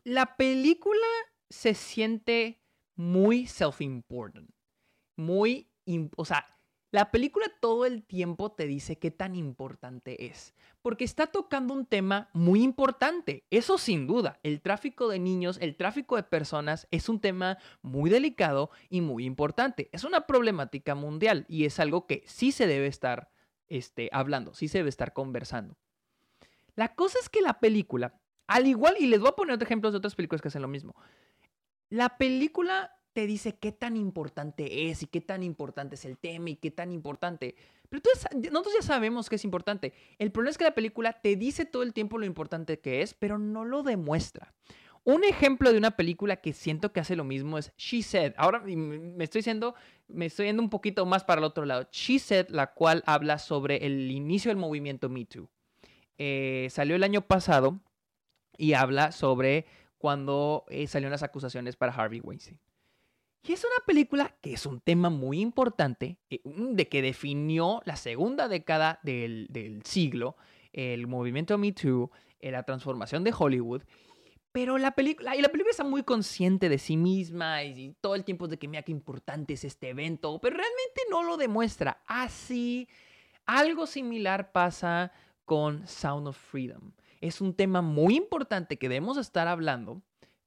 la 0.05 0.37
película 0.37 1.07
se 1.51 1.75
siente 1.75 2.63
muy 2.95 3.47
self-important, 3.47 4.51
muy, 5.17 5.71
o 6.17 6.25
sea, 6.25 6.58
la 6.91 7.11
película 7.11 7.47
todo 7.61 7.85
el 7.85 8.03
tiempo 8.03 8.53
te 8.53 8.67
dice 8.67 8.99
qué 8.99 9.11
tan 9.11 9.35
importante 9.35 10.27
es, 10.27 10.55
porque 10.81 11.05
está 11.05 11.27
tocando 11.27 11.75
un 11.75 11.85
tema 11.85 12.31
muy 12.33 12.63
importante, 12.63 13.45
eso 13.51 13.77
sin 13.77 14.07
duda, 14.07 14.41
el 14.43 14.63
tráfico 14.63 15.09
de 15.09 15.19
niños, 15.19 15.59
el 15.61 15.77
tráfico 15.77 16.17
de 16.17 16.23
personas 16.23 16.89
es 16.91 17.09
un 17.09 17.21
tema 17.21 17.59
muy 17.83 18.09
delicado 18.09 18.71
y 18.89 19.03
muy 19.03 19.27
importante, 19.27 19.91
es 19.93 20.05
una 20.05 20.27
problemática 20.27 20.95
mundial 20.95 21.45
y 21.49 21.67
es 21.67 21.79
algo 21.79 22.07
que 22.07 22.23
sí 22.27 22.53
se 22.53 22.67
debe 22.67 22.87
estar 22.87 23.31
este, 23.67 24.09
hablando, 24.13 24.55
sí 24.55 24.69
se 24.69 24.79
debe 24.79 24.89
estar 24.89 25.13
conversando. 25.13 25.77
La 26.75 26.95
cosa 26.95 27.19
es 27.21 27.29
que 27.29 27.43
la 27.43 27.61
película, 27.61 28.19
al 28.47 28.67
igual, 28.67 28.95
y 28.99 29.09
les 29.09 29.21
voy 29.21 29.29
a 29.29 29.37
poner 29.37 29.63
ejemplos 29.63 29.93
de 29.93 29.99
otras 29.99 30.15
películas 30.15 30.41
que 30.41 30.49
hacen 30.49 30.63
lo 30.63 30.69
mismo, 30.69 30.95
la 31.91 32.17
película 32.17 32.98
te 33.13 33.27
dice 33.27 33.57
qué 33.57 33.73
tan 33.73 33.97
importante 33.97 34.89
es 34.89 35.03
y 35.03 35.07
qué 35.07 35.21
tan 35.21 35.43
importante 35.43 35.97
es 35.97 36.05
el 36.05 36.19
tema 36.19 36.51
y 36.51 36.57
qué 36.57 36.71
tan 36.71 36.93
importante. 36.93 37.55
Pero 37.89 38.03
nosotros 38.53 38.75
ya 38.75 38.83
sabemos 38.83 39.29
que 39.29 39.37
es 39.37 39.45
importante. 39.45 39.93
El 40.19 40.31
problema 40.31 40.51
es 40.51 40.59
que 40.59 40.65
la 40.65 40.75
película 40.75 41.15
te 41.15 41.37
dice 41.37 41.65
todo 41.65 41.83
el 41.83 41.93
tiempo 41.93 42.19
lo 42.19 42.27
importante 42.27 42.81
que 42.81 43.03
es, 43.03 43.15
pero 43.15 43.39
no 43.39 43.65
lo 43.65 43.83
demuestra. 43.83 44.55
Un 45.05 45.25
ejemplo 45.25 45.73
de 45.73 45.79
una 45.79 45.93
película 45.93 46.37
que 46.37 46.53
siento 46.53 46.93
que 46.93 47.01
hace 47.01 47.17
lo 47.17 47.25
mismo 47.25 47.57
es 47.57 47.73
She 47.79 48.03
Said. 48.03 48.35
Ahora 48.37 48.61
me 48.61 49.25
estoy 49.25 49.39
diciendo, 49.39 49.75
me 50.07 50.27
estoy 50.27 50.47
yendo 50.47 50.63
un 50.63 50.69
poquito 50.69 51.07
más 51.07 51.25
para 51.25 51.39
el 51.39 51.45
otro 51.45 51.65
lado. 51.65 51.89
She 51.91 52.19
Said, 52.19 52.49
la 52.51 52.75
cual 52.75 53.03
habla 53.07 53.39
sobre 53.39 53.87
el 53.87 54.11
inicio 54.11 54.51
del 54.51 54.59
movimiento 54.59 55.09
Me 55.09 55.25
Too. 55.25 55.49
Eh, 56.19 56.69
salió 56.71 56.95
el 56.95 57.05
año 57.05 57.23
pasado 57.23 57.81
y 58.59 58.75
habla 58.75 59.13
sobre 59.13 59.65
cuando 59.97 60.67
eh, 60.69 60.87
salieron 60.87 61.13
las 61.13 61.23
acusaciones 61.23 61.77
para 61.77 61.93
Harvey 61.93 62.21
Weinstein. 62.21 62.59
Y 63.43 63.53
es 63.53 63.65
una 63.65 63.85
película 63.87 64.35
que 64.41 64.53
es 64.53 64.67
un 64.67 64.81
tema 64.81 65.11
muy 65.11 65.41
importante, 65.41 66.19
eh, 66.31 66.41
de 66.45 66.89
que 66.89 67.03
definió 67.03 67.81
la 67.85 67.97
segunda 67.97 68.49
década 68.49 69.01
del, 69.03 69.81
siglo, 69.85 70.37
el 70.73 71.07
movimiento 71.07 71.57
Me 71.57 71.73
Too, 71.73 72.11
eh, 72.41 72.51
la 72.51 72.65
transformación 72.65 73.25
de 73.25 73.35
Hollywood. 73.37 73.83
Pero 74.53 74.79
la 74.79 74.93
película, 74.93 75.37
y 75.37 75.43
la 75.43 75.51
película 75.51 75.71
está 75.71 75.85
muy 75.85 76.03
consciente 76.03 76.69
de 76.69 76.79
sí 76.79 76.97
misma 76.97 77.63
y, 77.63 77.95
todo 78.01 78.15
el 78.15 78.25
tiempo 78.25 78.47
es 78.47 78.51
de 78.51 78.59
que 78.59 78.69
mira 78.69 78.83
qué 78.83 78.93
importante 78.93 79.55
es 79.55 79.65
este 79.65 79.91
evento, 79.91 80.41
pero 80.41 80.57
realmente 80.57 81.03
no 81.11 81.23
lo 81.23 81.37
demuestra. 81.37 82.03
Así, 82.07 82.89
algo 83.47 83.87
similar 83.87 84.53
pasa 84.53 85.13
con 85.45 85.87
Sound 85.87 86.29
of 86.29 86.37
Freedom. 86.37 86.93
Es 87.21 87.41
un 87.41 87.55
tema 87.55 87.83
muy 87.83 88.17
importante 88.17 88.79
que 88.79 88.89
debemos 88.89 89.17
estar 89.17 89.49
hablando, 89.49 90.03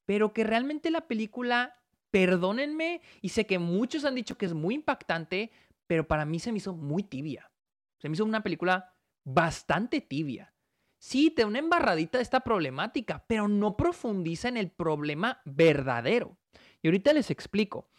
pero 0.06 0.34
que 0.34 0.44
realmente 0.44 0.92
la 0.92 1.08
película 1.08 1.81
perdónenme, 2.12 3.02
y 3.22 3.30
sé 3.30 3.46
que 3.46 3.58
muchos 3.58 4.06
han 4.06 4.16
dicho 4.16 4.38
que 4.38 4.46
es 4.46 4.54
muy 4.54 4.76
impactante, 4.76 5.52
pero 5.88 6.08
para 6.08 6.26
mí 6.26 6.40
se 6.40 6.52
me 6.52 6.60
hizo 6.60 6.74
muy 6.74 7.04
tibia. 7.04 7.50
Se 7.98 8.10
me 8.10 8.14
hizo 8.14 8.26
una 8.26 8.44
película 8.44 8.94
bastante 9.24 10.02
tibia. 10.02 10.54
Sí, 10.98 11.32
te 11.32 11.42
da 11.42 11.48
una 11.48 11.60
embarradita 11.60 12.20
de 12.20 12.24
esta 12.24 12.42
problemática, 12.42 13.26
pero 13.28 13.48
no 13.48 13.76
profundiza 13.76 14.50
en 14.50 14.58
el 14.58 14.70
problema 14.70 15.42
verdadero. 15.46 16.38
Y 16.82 16.88
ahorita 16.88 17.14
les 17.14 17.32
explico. 17.32 17.90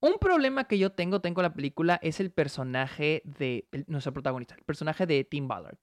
Un 0.00 0.18
problema 0.18 0.64
que 0.64 0.78
yo 0.78 0.92
tengo, 0.92 1.20
tengo 1.20 1.42
la 1.42 1.52
película, 1.52 1.98
es 2.02 2.20
el 2.20 2.30
personaje 2.30 3.20
de 3.24 3.68
nuestro 3.88 4.12
protagonista, 4.12 4.54
el 4.54 4.64
personaje 4.64 5.06
de 5.06 5.24
Tim 5.24 5.48
Ballard. 5.48 5.78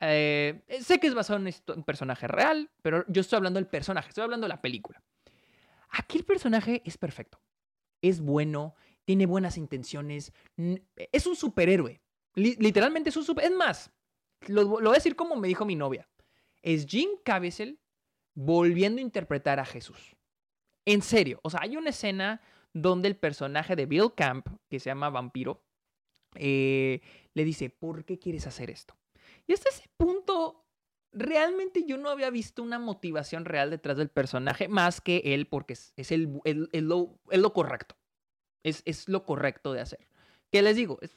Eh, 0.00 0.62
sé 0.80 0.98
que 0.98 1.08
es 1.08 1.14
basado 1.14 1.38
en 1.38 1.54
un 1.76 1.84
personaje 1.84 2.26
real, 2.26 2.70
pero 2.80 3.04
yo 3.06 3.20
estoy 3.20 3.36
hablando 3.36 3.58
del 3.58 3.68
personaje, 3.68 4.08
estoy 4.08 4.24
hablando 4.24 4.46
de 4.46 4.48
la 4.48 4.62
película. 4.62 5.02
Aquí 5.90 6.18
el 6.18 6.24
personaje 6.24 6.82
es 6.84 6.96
perfecto. 6.96 7.40
Es 8.02 8.20
bueno, 8.20 8.74
tiene 9.04 9.26
buenas 9.26 9.56
intenciones, 9.56 10.32
es 10.96 11.26
un 11.26 11.36
superhéroe. 11.36 12.00
literalmente 12.34 13.10
es 13.10 13.16
un 13.16 13.24
superhéroe. 13.24 13.52
Es 13.52 13.58
más, 13.58 13.92
lo, 14.46 14.66
voy 14.68 14.88
a 14.88 14.92
decir 14.92 15.16
como 15.16 15.36
me 15.36 15.48
dijo 15.48 15.64
mi 15.64 15.76
novia. 15.76 16.08
Es 16.62 16.86
Jim 16.86 17.10
Caviezel 17.24 17.80
volviendo 18.34 19.00
a 19.00 19.02
interpretar 19.02 19.58
a 19.60 19.64
Jesús. 19.64 20.16
En 20.86 21.02
serio, 21.02 21.40
o 21.42 21.50
sea, 21.50 21.60
hay 21.62 21.76
una 21.76 21.90
escena 21.90 22.40
donde 22.72 23.08
el 23.08 23.16
personaje 23.16 23.76
de 23.76 23.86
Bill 23.86 24.14
Camp, 24.14 24.46
que 24.68 24.80
se 24.80 24.90
llama 24.90 25.10
Vampiro, 25.10 25.64
eh, 26.36 27.00
le 27.34 27.44
dice, 27.44 27.70
¿por 27.70 28.04
qué 28.04 28.18
quieres 28.18 28.46
hacer 28.46 28.70
esto? 28.70 28.96
Y 29.46 29.52
hasta 29.52 29.68
ese 29.68 29.90
punto 29.96 30.59
realmente 31.12 31.84
yo 31.86 31.96
no 31.96 32.10
había 32.10 32.30
visto 32.30 32.62
una 32.62 32.78
motivación 32.78 33.44
real 33.44 33.70
detrás 33.70 33.96
del 33.96 34.08
personaje 34.08 34.68
más 34.68 35.00
que 35.00 35.22
él 35.24 35.46
porque 35.46 35.74
es, 35.74 36.12
el, 36.12 36.40
lo, 36.72 37.52
correcto. 37.52 37.96
Es, 38.62 38.82
es, 38.84 39.08
lo 39.08 39.24
correcto 39.24 39.72
de 39.72 39.80
hacer. 39.80 40.06
¿Qué 40.50 40.62
les 40.62 40.76
digo? 40.76 40.98
Es 41.02 41.16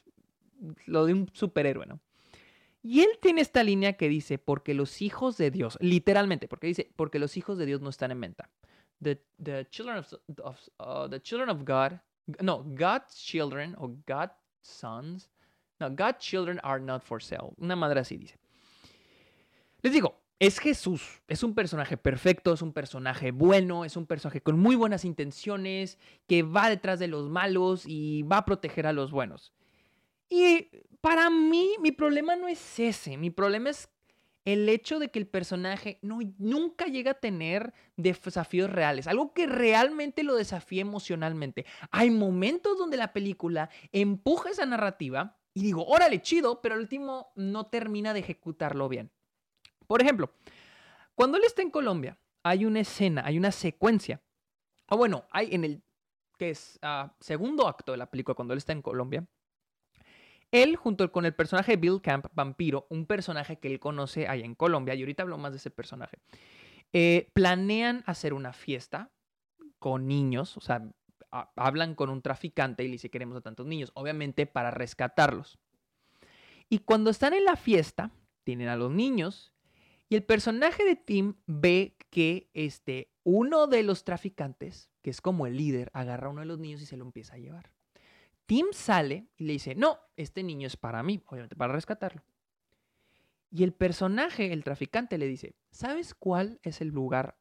lo 0.86 1.06
de 1.06 1.14
un 1.14 1.30
superhéroe, 1.34 1.86
¿no? 1.86 2.00
Y 2.82 3.00
él 3.02 3.08
tiene 3.22 3.42
esta 3.42 3.64
línea 3.64 3.94
que 3.94 4.10
dice, 4.10 4.38
porque 4.38 4.74
los 4.74 5.02
hijos 5.02 5.38
de 5.38 5.52
Dios, 5.52 5.78
literalmente, 5.80 6.50
porque 6.50 6.68
dice, 6.68 6.92
porque 6.98 7.18
los 7.18 7.38
hijos 7.38 7.58
de 7.58 7.66
Dios 7.66 7.82
no 7.82 7.90
están 7.90 8.12
en 8.12 8.20
venta. 8.20 8.50
The, 9.02 9.68
children 9.70 9.98
of, 9.98 10.14
uh, 10.80 11.10
the 11.10 11.22
children 11.22 11.50
of 11.50 11.60
God, 11.60 12.00
no, 12.42 12.64
God's 12.64 13.16
children 13.16 13.76
o 13.78 13.90
God's 14.06 14.36
sons, 14.62 15.30
no, 15.80 15.90
God's 15.90 16.20
children 16.20 16.60
are 16.64 16.80
not 16.80 17.04
for 17.04 17.22
sale. 17.22 17.54
Una 17.58 17.76
madre 17.76 18.02
así 18.02 18.18
dice. 18.18 18.38
Les 19.84 19.92
digo, 19.92 20.24
es 20.40 20.60
Jesús, 20.60 21.22
es 21.28 21.44
un 21.44 21.54
personaje 21.54 21.98
perfecto, 21.98 22.54
es 22.54 22.62
un 22.62 22.72
personaje 22.72 23.32
bueno, 23.32 23.84
es 23.84 23.98
un 23.98 24.06
personaje 24.08 24.42
con 24.42 24.58
muy 24.58 24.78
buenas 24.78 25.04
intenciones, 25.04 26.00
que 26.26 26.42
va 26.42 26.70
detrás 26.70 27.00
de 27.00 27.10
los 27.10 27.30
malos 27.30 27.84
y 27.86 28.24
va 28.24 28.38
a 28.38 28.46
proteger 28.46 28.88
a 28.88 28.94
los 28.94 29.12
buenos. 29.12 29.52
Y 30.30 30.70
para 31.02 31.30
mí, 31.30 31.72
mi 31.82 31.92
problema 31.92 32.38
no 32.38 32.48
es 32.48 32.80
ese, 32.80 33.18
mi 33.18 33.30
problema 33.30 33.72
es 33.72 33.90
el 34.46 34.70
hecho 34.70 35.00
de 35.00 35.12
que 35.12 35.20
el 35.20 35.28
personaje 35.28 36.00
no, 36.02 36.20
nunca 36.38 36.86
llega 36.86 37.12
a 37.12 37.20
tener 37.20 37.74
desafíos 37.98 38.70
reales, 38.70 39.08
algo 39.08 39.34
que 39.34 39.48
realmente 39.48 40.24
lo 40.24 40.36
desafíe 40.36 40.80
emocionalmente. 40.80 41.66
Hay 41.92 42.10
momentos 42.10 42.78
donde 42.78 42.96
la 42.96 43.12
película 43.12 43.70
empuja 43.92 44.50
esa 44.50 44.66
narrativa 44.66 45.38
y 45.54 45.64
digo, 45.64 45.86
órale, 45.86 46.22
chido, 46.22 46.62
pero 46.62 46.76
al 46.76 46.82
último 46.82 47.34
no 47.36 47.66
termina 47.68 48.14
de 48.14 48.22
ejecutarlo 48.22 48.88
bien. 48.88 49.12
Por 49.94 50.02
ejemplo, 50.02 50.32
cuando 51.14 51.38
él 51.38 51.44
está 51.44 51.62
en 51.62 51.70
Colombia, 51.70 52.18
hay 52.42 52.66
una 52.66 52.80
escena, 52.80 53.22
hay 53.28 53.38
una 53.38 53.52
secuencia. 53.52 54.24
O 54.90 54.98
bueno, 54.98 55.28
hay 55.30 55.54
en 55.54 55.66
el 55.66 55.84
que 56.40 56.50
es 56.50 56.80
ah, 56.82 57.16
segundo 57.20 57.68
acto 57.68 57.92
de 57.92 58.00
la 58.00 58.10
película, 58.10 58.34
cuando 58.34 58.56
él 58.56 58.58
está 58.58 58.72
en 58.72 58.82
Colombia, 58.82 59.28
él, 60.50 60.78
junto 60.78 61.12
con 61.12 61.28
el 61.28 61.36
personaje 61.36 61.76
Bill 61.76 62.02
Camp, 62.02 62.26
vampiro, 62.34 62.88
un 62.90 63.06
personaje 63.06 63.60
que 63.60 63.68
él 63.68 63.80
conoce 63.80 64.28
allá 64.28 64.44
en 64.44 64.56
Colombia, 64.56 64.96
y 64.96 65.02
ahorita 65.02 65.22
hablo 65.22 65.38
más 65.38 65.52
de 65.52 65.58
ese 65.58 65.70
personaje, 65.70 66.18
eh, 66.92 67.30
planean 67.36 68.04
hacer 68.08 68.34
una 68.34 68.52
fiesta 68.52 69.12
con 69.78 70.08
niños, 70.08 70.58
o 70.58 70.62
sea, 70.62 70.90
hablan 71.56 71.94
con 71.94 72.10
un 72.10 72.24
traficante 72.24 72.84
y 72.84 72.88
le 72.88 72.94
dice 72.94 73.12
queremos 73.12 73.38
a 73.38 73.42
tantos 73.42 73.68
niños, 73.68 73.92
obviamente 73.94 74.48
para 74.48 74.72
rescatarlos. 74.72 75.60
Y 76.68 76.80
cuando 76.80 77.12
están 77.12 77.36
en 77.36 77.46
la 77.46 77.58
fiesta, 77.58 78.10
tienen 78.44 78.70
a 78.70 78.76
los 78.76 78.90
niños 78.90 79.53
y 80.14 80.16
el 80.16 80.24
personaje 80.24 80.86
de 80.86 80.96
Tim 80.96 81.38
ve 81.48 81.98
que 82.12 82.52
este, 82.54 83.12
uno 83.24 83.66
de 83.66 83.82
los 83.82 84.04
traficantes, 84.04 84.92
que 85.02 85.10
es 85.10 85.22
como 85.22 85.48
el 85.48 85.58
líder, 85.58 85.90
agarra 85.92 86.28
a 86.28 86.30
uno 86.30 86.42
de 86.42 86.46
los 86.46 86.60
niños 86.60 86.84
y 86.84 86.86
se 86.86 86.98
lo 86.98 87.04
empieza 87.04 87.34
a 87.34 87.40
llevar. 87.40 87.72
Tim 88.46 88.68
sale 88.74 89.28
y 89.38 89.46
le 89.46 89.54
dice, 89.54 89.74
no, 89.74 89.98
este 90.16 90.44
niño 90.44 90.68
es 90.68 90.78
para 90.78 91.02
mí, 91.02 91.24
obviamente 91.26 91.56
para 91.56 91.74
rescatarlo. 91.74 92.22
Y 93.50 93.64
el 93.64 93.74
personaje, 93.74 94.54
el 94.54 94.64
traficante, 94.64 95.18
le 95.18 95.26
dice, 95.26 95.56
¿sabes 95.72 96.14
cuál 96.14 96.60
es 96.62 96.80
el 96.82 96.90
lugar 96.90 97.40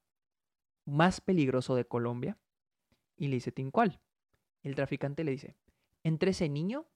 más 0.86 1.20
peligroso 1.20 1.74
de 1.74 1.84
Colombia? 1.84 2.38
Y 3.18 3.28
le 3.28 3.34
dice, 3.34 3.52
Tim, 3.52 3.70
¿cuál? 3.70 4.00
El 4.62 4.74
traficante 4.76 5.24
le 5.24 5.32
dice, 5.32 5.58
entre 6.04 6.30
ese 6.30 6.48
niño 6.48 6.86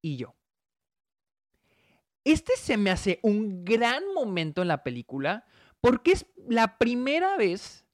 y 0.00 0.16
yo. 0.16 0.37
Este 2.28 2.52
se 2.58 2.76
me 2.76 2.90
hace 2.90 3.20
un 3.22 3.64
gran 3.64 4.04
momento 4.12 4.60
en 4.60 4.68
la 4.68 4.82
película 4.82 5.46
porque 5.80 6.12
es 6.12 6.26
la 6.46 6.76
primera 6.76 7.38
vez 7.38 7.86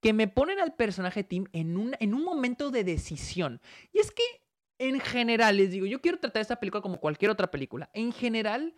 que 0.00 0.12
me 0.12 0.26
ponen 0.26 0.58
al 0.58 0.74
personaje 0.74 1.22
Tim 1.22 1.44
en 1.52 1.76
un, 1.76 1.94
en 2.00 2.12
un 2.12 2.24
momento 2.24 2.72
de 2.72 2.82
decisión. 2.82 3.60
Y 3.92 4.00
es 4.00 4.10
que 4.10 4.24
en 4.78 4.98
general, 4.98 5.58
les 5.58 5.70
digo, 5.70 5.86
yo 5.86 6.00
quiero 6.00 6.18
tratar 6.18 6.42
esta 6.42 6.58
película 6.58 6.82
como 6.82 6.98
cualquier 6.98 7.30
otra 7.30 7.52
película. 7.52 7.88
En 7.92 8.10
general, 8.10 8.74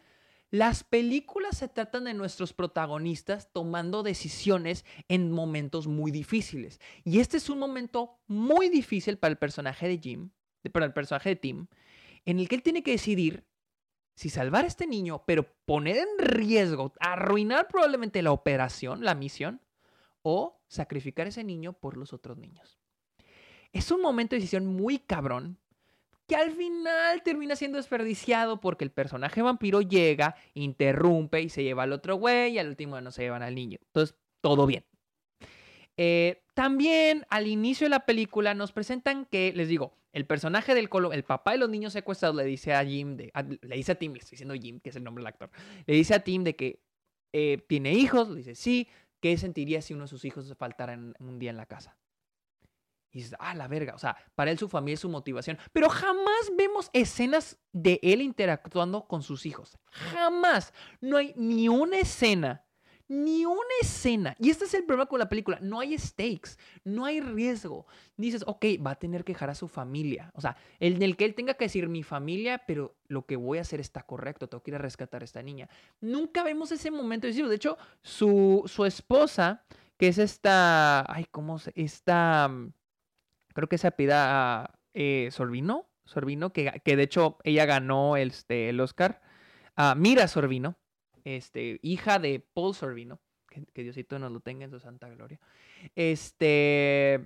las 0.50 0.84
películas 0.84 1.56
se 1.56 1.68
tratan 1.68 2.04
de 2.04 2.12
nuestros 2.12 2.52
protagonistas 2.52 3.50
tomando 3.50 4.02
decisiones 4.02 4.84
en 5.08 5.32
momentos 5.32 5.86
muy 5.86 6.10
difíciles. 6.10 6.82
Y 7.04 7.20
este 7.20 7.38
es 7.38 7.48
un 7.48 7.58
momento 7.58 8.18
muy 8.26 8.68
difícil 8.68 9.16
para 9.16 9.30
el 9.32 9.38
personaje 9.38 9.88
de 9.88 9.96
Jim, 9.96 10.30
para 10.70 10.84
el 10.84 10.92
personaje 10.92 11.30
de 11.30 11.36
Tim, 11.36 11.66
en 12.26 12.40
el 12.40 12.46
que 12.46 12.56
él 12.56 12.62
tiene 12.62 12.82
que 12.82 12.90
decidir 12.90 13.48
si 14.18 14.30
salvar 14.30 14.64
a 14.64 14.66
este 14.66 14.88
niño, 14.88 15.22
pero 15.28 15.46
poner 15.64 15.98
en 15.98 16.18
riesgo, 16.18 16.92
arruinar 16.98 17.68
probablemente 17.68 18.20
la 18.20 18.32
operación, 18.32 19.04
la 19.04 19.14
misión, 19.14 19.60
o 20.22 20.60
sacrificar 20.66 21.26
a 21.26 21.28
ese 21.28 21.44
niño 21.44 21.72
por 21.72 21.96
los 21.96 22.12
otros 22.12 22.36
niños. 22.36 22.80
Es 23.72 23.92
un 23.92 24.02
momento 24.02 24.34
de 24.34 24.40
decisión 24.40 24.66
muy 24.66 24.98
cabrón, 24.98 25.56
que 26.26 26.34
al 26.34 26.50
final 26.50 27.22
termina 27.22 27.54
siendo 27.54 27.76
desperdiciado 27.76 28.58
porque 28.58 28.82
el 28.82 28.90
personaje 28.90 29.40
vampiro 29.40 29.82
llega, 29.82 30.34
interrumpe 30.52 31.40
y 31.40 31.48
se 31.48 31.62
lleva 31.62 31.84
al 31.84 31.92
otro 31.92 32.16
güey 32.16 32.54
y 32.54 32.58
al 32.58 32.70
último 32.70 33.00
no 33.00 33.12
se 33.12 33.22
llevan 33.22 33.44
al 33.44 33.54
niño. 33.54 33.78
Entonces, 33.84 34.16
todo 34.40 34.66
bien. 34.66 34.84
Eh, 35.96 36.42
también 36.54 37.24
al 37.30 37.46
inicio 37.46 37.84
de 37.84 37.90
la 37.90 38.04
película 38.04 38.54
nos 38.54 38.72
presentan 38.72 39.26
que, 39.26 39.52
les 39.54 39.68
digo, 39.68 39.92
el 40.12 40.26
personaje 40.26 40.74
del 40.74 40.88
colo, 40.88 41.12
el 41.12 41.24
papá 41.24 41.52
de 41.52 41.58
los 41.58 41.68
niños 41.68 41.92
secuestrados 41.92 42.36
le 42.36 42.44
dice 42.44 42.74
a 42.74 42.84
Jim, 42.84 43.16
de, 43.16 43.32
le 43.62 43.76
dice 43.76 43.92
a 43.92 43.94
Tim, 43.94 44.12
le 44.12 44.20
estoy 44.20 44.32
diciendo 44.32 44.54
Jim, 44.54 44.80
que 44.80 44.90
es 44.90 44.96
el 44.96 45.04
nombre 45.04 45.22
del 45.22 45.28
actor, 45.28 45.50
le 45.86 45.94
dice 45.94 46.14
a 46.14 46.20
Tim 46.20 46.44
de 46.44 46.56
que 46.56 46.82
eh, 47.32 47.58
tiene 47.68 47.92
hijos, 47.92 48.28
le 48.28 48.36
dice 48.36 48.54
sí, 48.54 48.88
¿qué 49.20 49.36
sentiría 49.36 49.82
si 49.82 49.94
uno 49.94 50.04
de 50.04 50.08
sus 50.08 50.24
hijos 50.24 50.52
faltara 50.56 50.98
un 51.18 51.38
día 51.38 51.50
en 51.50 51.56
la 51.56 51.66
casa? 51.66 51.98
Y 53.10 53.18
dices, 53.18 53.36
ah, 53.38 53.54
la 53.54 53.68
verga. 53.68 53.94
O 53.94 53.98
sea, 53.98 54.16
para 54.34 54.50
él 54.50 54.58
su 54.58 54.68
familia 54.68 54.94
es 54.94 55.00
su 55.00 55.08
motivación. 55.08 55.58
Pero 55.72 55.88
jamás 55.88 56.52
vemos 56.56 56.90
escenas 56.92 57.58
de 57.72 57.98
él 58.02 58.20
interactuando 58.20 59.06
con 59.06 59.22
sus 59.22 59.46
hijos. 59.46 59.78
Jamás. 59.90 60.74
No 61.00 61.16
hay 61.16 61.32
ni 61.36 61.68
una 61.68 61.98
escena. 61.98 62.66
Ni 63.08 63.46
una 63.46 63.62
escena. 63.80 64.36
Y 64.38 64.50
este 64.50 64.66
es 64.66 64.74
el 64.74 64.84
problema 64.84 65.06
con 65.06 65.18
la 65.18 65.28
película. 65.28 65.58
No 65.60 65.80
hay 65.80 65.96
stakes. 65.98 66.56
No 66.84 67.06
hay 67.06 67.20
riesgo. 67.20 67.86
Dices, 68.16 68.44
ok, 68.46 68.64
va 68.86 68.92
a 68.92 68.98
tener 68.98 69.24
que 69.24 69.32
dejar 69.32 69.50
a 69.50 69.54
su 69.54 69.66
familia. 69.66 70.30
O 70.34 70.40
sea, 70.40 70.56
el 70.78 71.02
el 71.02 71.16
que 71.16 71.24
él 71.24 71.34
tenga 71.34 71.54
que 71.54 71.64
decir 71.64 71.88
mi 71.88 72.02
familia, 72.02 72.62
pero 72.66 72.96
lo 73.06 73.24
que 73.24 73.36
voy 73.36 73.58
a 73.58 73.62
hacer 73.62 73.80
está 73.80 74.02
correcto. 74.02 74.48
Tengo 74.48 74.62
que 74.62 74.70
ir 74.70 74.74
a 74.74 74.78
rescatar 74.78 75.22
a 75.22 75.24
esta 75.24 75.42
niña. 75.42 75.68
Nunca 76.00 76.42
vemos 76.42 76.70
ese 76.70 76.90
momento 76.90 77.26
de 77.26 77.54
hecho, 77.54 77.78
su, 78.02 78.62
su 78.66 78.84
esposa, 78.84 79.64
que 79.96 80.08
es 80.08 80.18
esta. 80.18 81.10
Ay, 81.12 81.26
¿cómo 81.30 81.58
se.? 81.58 81.72
Esta 81.74 82.50
creo 83.58 83.68
que 83.68 83.78
se 83.78 83.88
apida 83.88 84.78
eh, 84.94 85.30
Sorbino, 85.32 85.88
Sorbino, 86.04 86.52
que, 86.52 86.80
que, 86.84 86.96
de 86.96 87.02
hecho 87.02 87.38
ella 87.42 87.66
ganó 87.66 88.16
este, 88.16 88.68
el 88.68 88.80
Oscar. 88.80 89.20
Ah, 89.76 89.94
Mira 89.96 90.28
Sorbino, 90.28 90.76
este, 91.36 91.78
hija 91.82 92.18
de 92.18 92.40
Paul 92.40 92.74
Sorbino, 92.74 93.20
que, 93.48 93.82
Diosito 93.82 94.18
nos 94.18 94.32
lo 94.32 94.40
tenga 94.40 94.64
en 94.64 94.70
su 94.70 94.80
santa 94.80 95.08
gloria. 95.08 95.38
Este, 95.94 97.20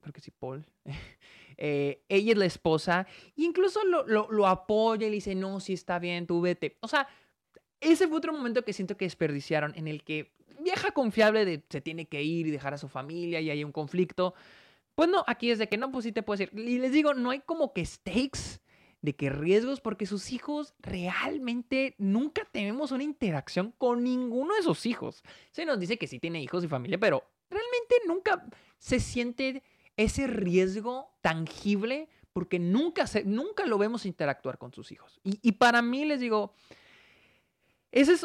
creo 0.00 0.12
que 0.12 0.20
sí, 0.20 0.30
Paul. 0.30 0.64
Eh, 1.60 2.04
ella 2.08 2.30
es 2.30 2.38
la 2.38 2.44
esposa, 2.44 3.04
incluso 3.34 3.84
lo, 3.84 4.06
lo, 4.06 4.30
lo, 4.30 4.46
apoya 4.46 5.08
y 5.08 5.10
le 5.10 5.16
dice, 5.16 5.34
no, 5.34 5.58
sí 5.58 5.72
está 5.72 5.98
bien, 5.98 6.24
tú 6.24 6.40
vete. 6.40 6.78
O 6.82 6.86
sea, 6.86 7.08
ese 7.80 8.06
fue 8.06 8.18
otro 8.18 8.32
momento 8.32 8.64
que 8.64 8.72
siento 8.72 8.96
que 8.96 9.06
desperdiciaron, 9.06 9.72
en 9.74 9.88
el 9.88 10.04
que 10.04 10.36
vieja 10.60 10.92
confiable 10.92 11.44
de 11.44 11.64
se 11.68 11.80
tiene 11.80 12.06
que 12.06 12.22
ir 12.22 12.46
y 12.46 12.52
dejar 12.52 12.74
a 12.74 12.78
su 12.78 12.88
familia 12.88 13.40
y 13.40 13.50
hay 13.50 13.64
un 13.64 13.72
conflicto. 13.72 14.34
Pues 14.94 15.08
no, 15.08 15.24
aquí 15.26 15.50
es 15.50 15.58
de 15.58 15.68
que 15.68 15.78
no, 15.78 15.90
pues 15.90 16.04
sí 16.04 16.12
te 16.12 16.22
puedes 16.22 16.42
ir. 16.42 16.56
Y 16.56 16.78
les 16.78 16.92
digo, 16.92 17.12
no 17.12 17.30
hay 17.30 17.40
como 17.40 17.72
que 17.72 17.84
stakes 17.84 18.60
de 19.00 19.14
que 19.14 19.30
riesgos, 19.30 19.80
porque 19.80 20.06
sus 20.06 20.32
hijos 20.32 20.74
realmente 20.80 21.94
nunca 21.98 22.46
tenemos 22.50 22.90
una 22.90 23.04
interacción 23.04 23.72
con 23.78 24.02
ninguno 24.02 24.54
de 24.54 24.62
sus 24.62 24.86
hijos. 24.86 25.22
Se 25.50 25.64
nos 25.64 25.78
dice 25.78 25.98
que 25.98 26.06
sí 26.06 26.18
tiene 26.18 26.42
hijos 26.42 26.64
y 26.64 26.68
familia, 26.68 26.98
pero 26.98 27.24
realmente 27.48 27.94
nunca 28.06 28.46
se 28.78 29.00
siente 29.00 29.62
ese 29.96 30.26
riesgo 30.26 31.10
tangible 31.20 32.08
porque 32.32 32.58
nunca, 32.58 33.04
nunca 33.24 33.66
lo 33.66 33.78
vemos 33.78 34.06
interactuar 34.06 34.58
con 34.58 34.72
sus 34.72 34.92
hijos. 34.92 35.20
Y, 35.24 35.52
para 35.52 35.82
mí 35.82 36.04
les 36.04 36.20
digo, 36.20 36.52
esos 37.90 38.24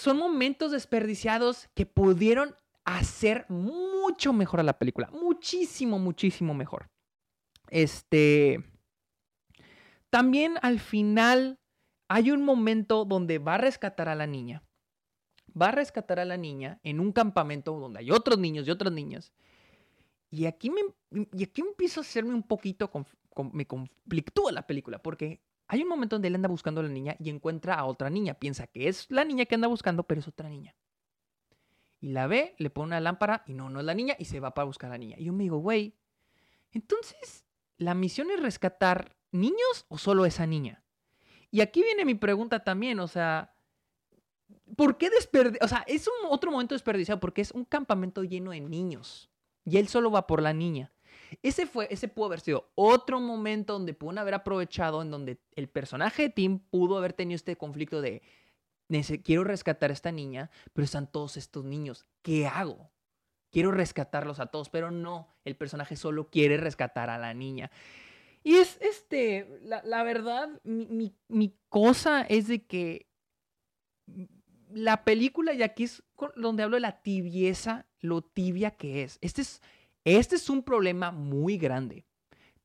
son 0.00 0.18
momentos 0.18 0.72
desperdiciados 0.72 1.68
que 1.74 1.86
pudieron 1.86 2.54
hacer 2.84 3.46
mucho 3.48 4.32
mejor 4.32 4.60
a 4.60 4.64
la 4.64 4.78
película. 4.78 5.08
Muchísimo, 5.12 5.98
muchísimo 5.98 6.52
mejor. 6.52 6.90
Este. 7.70 8.62
También 10.14 10.58
al 10.62 10.78
final 10.78 11.58
hay 12.06 12.30
un 12.30 12.44
momento 12.44 13.04
donde 13.04 13.38
va 13.38 13.56
a 13.56 13.58
rescatar 13.58 14.08
a 14.08 14.14
la 14.14 14.28
niña. 14.28 14.62
Va 15.60 15.70
a 15.70 15.72
rescatar 15.72 16.20
a 16.20 16.24
la 16.24 16.36
niña 16.36 16.78
en 16.84 17.00
un 17.00 17.10
campamento 17.10 17.76
donde 17.80 17.98
hay 17.98 18.12
otros 18.12 18.38
niños 18.38 18.68
y 18.68 18.70
otras 18.70 18.92
niñas. 18.92 19.32
Y 20.30 20.46
aquí 20.46 20.70
me, 20.70 20.82
y 21.32 21.42
aquí 21.42 21.62
empiezo 21.62 21.98
a 21.98 22.02
hacerme 22.02 22.32
un 22.32 22.44
poquito, 22.44 22.88
me 23.52 23.66
conflictúa 23.66 24.52
la 24.52 24.64
película, 24.68 25.02
porque 25.02 25.40
hay 25.66 25.82
un 25.82 25.88
momento 25.88 26.14
donde 26.14 26.28
él 26.28 26.36
anda 26.36 26.48
buscando 26.48 26.80
a 26.80 26.84
la 26.84 26.90
niña 26.90 27.16
y 27.18 27.28
encuentra 27.28 27.74
a 27.74 27.84
otra 27.84 28.08
niña. 28.08 28.34
Piensa 28.34 28.68
que 28.68 28.86
es 28.86 29.10
la 29.10 29.24
niña 29.24 29.46
que 29.46 29.56
anda 29.56 29.66
buscando, 29.66 30.04
pero 30.04 30.20
es 30.20 30.28
otra 30.28 30.48
niña 30.48 30.76
y 31.98 32.10
la 32.10 32.28
ve, 32.28 32.54
le 32.58 32.70
pone 32.70 32.86
una 32.86 33.00
lámpara 33.00 33.42
y 33.48 33.54
no, 33.54 33.68
no 33.68 33.80
es 33.80 33.84
la 33.84 33.94
niña 33.94 34.14
y 34.16 34.26
se 34.26 34.38
va 34.38 34.54
para 34.54 34.66
buscar 34.66 34.90
a 34.90 34.94
la 34.94 34.98
niña. 34.98 35.16
Y 35.18 35.24
yo 35.24 35.32
me 35.32 35.42
digo, 35.42 35.58
güey, 35.58 35.96
entonces, 36.70 37.46
¿la 37.78 37.94
misión 37.94 38.30
es 38.30 38.40
rescatar 38.40 39.16
niños 39.34 39.86
o 39.88 39.98
solo 39.98 40.24
esa 40.26 40.46
niña? 40.46 40.82
Y 41.50 41.60
aquí 41.60 41.82
viene 41.82 42.04
mi 42.04 42.14
pregunta 42.14 42.64
también, 42.64 42.98
o 43.00 43.08
sea, 43.08 43.54
¿por 44.76 44.98
qué 44.98 45.10
desperdiciar? 45.10 45.64
O 45.64 45.68
sea, 45.68 45.84
es 45.86 46.08
un 46.08 46.28
otro 46.30 46.50
momento 46.50 46.74
desperdiciado 46.74 47.20
porque 47.20 47.42
es 47.42 47.50
un 47.52 47.64
campamento 47.64 48.24
lleno 48.24 48.50
de 48.52 48.60
niños 48.60 49.30
y 49.64 49.76
él 49.78 49.88
solo 49.88 50.10
va 50.10 50.26
por 50.26 50.42
la 50.42 50.52
niña. 50.52 50.92
Ese 51.42 51.66
fue, 51.66 51.86
ese 51.90 52.08
pudo 52.08 52.26
haber 52.26 52.40
sido 52.40 52.70
otro 52.74 53.20
momento 53.20 53.72
donde 53.74 53.94
pudo 53.94 54.18
haber 54.20 54.34
aprovechado, 54.34 55.02
en 55.02 55.10
donde 55.10 55.38
el 55.56 55.68
personaje 55.68 56.22
de 56.22 56.30
Tim 56.30 56.58
pudo 56.58 56.98
haber 56.98 57.12
tenido 57.12 57.36
este 57.36 57.56
conflicto 57.56 58.00
de 58.00 58.22
quiero 59.24 59.44
rescatar 59.44 59.90
a 59.90 59.94
esta 59.94 60.12
niña, 60.12 60.50
pero 60.72 60.84
están 60.84 61.10
todos 61.10 61.36
estos 61.36 61.64
niños. 61.64 62.06
¿Qué 62.22 62.46
hago? 62.46 62.90
Quiero 63.50 63.70
rescatarlos 63.70 64.40
a 64.40 64.46
todos, 64.46 64.68
pero 64.68 64.90
no, 64.90 65.28
el 65.44 65.56
personaje 65.56 65.96
solo 65.96 66.28
quiere 66.28 66.56
rescatar 66.56 67.10
a 67.10 67.18
la 67.18 67.34
niña. 67.34 67.70
Y 68.46 68.56
es, 68.56 68.76
este, 68.82 69.48
la, 69.62 70.02
verdad, 70.02 70.60
mi, 70.64 71.16
mi, 71.28 71.56
cosa 71.70 72.20
es 72.20 72.46
de 72.46 72.66
que 72.66 73.08
la 74.70 75.02
película, 75.02 75.54
y 75.54 75.62
aquí 75.62 75.84
es 75.84 76.02
donde 76.36 76.62
hablo 76.62 76.76
de 76.76 76.82
la 76.82 77.00
tibieza, 77.00 77.86
lo 78.00 78.20
tibia 78.20 78.72
que 78.72 79.02
es. 79.02 79.18
Este 79.22 79.40
es, 79.40 79.62
este 80.04 80.36
es 80.36 80.50
un 80.50 80.62
problema 80.62 81.10
muy 81.10 81.56
grande. 81.56 82.04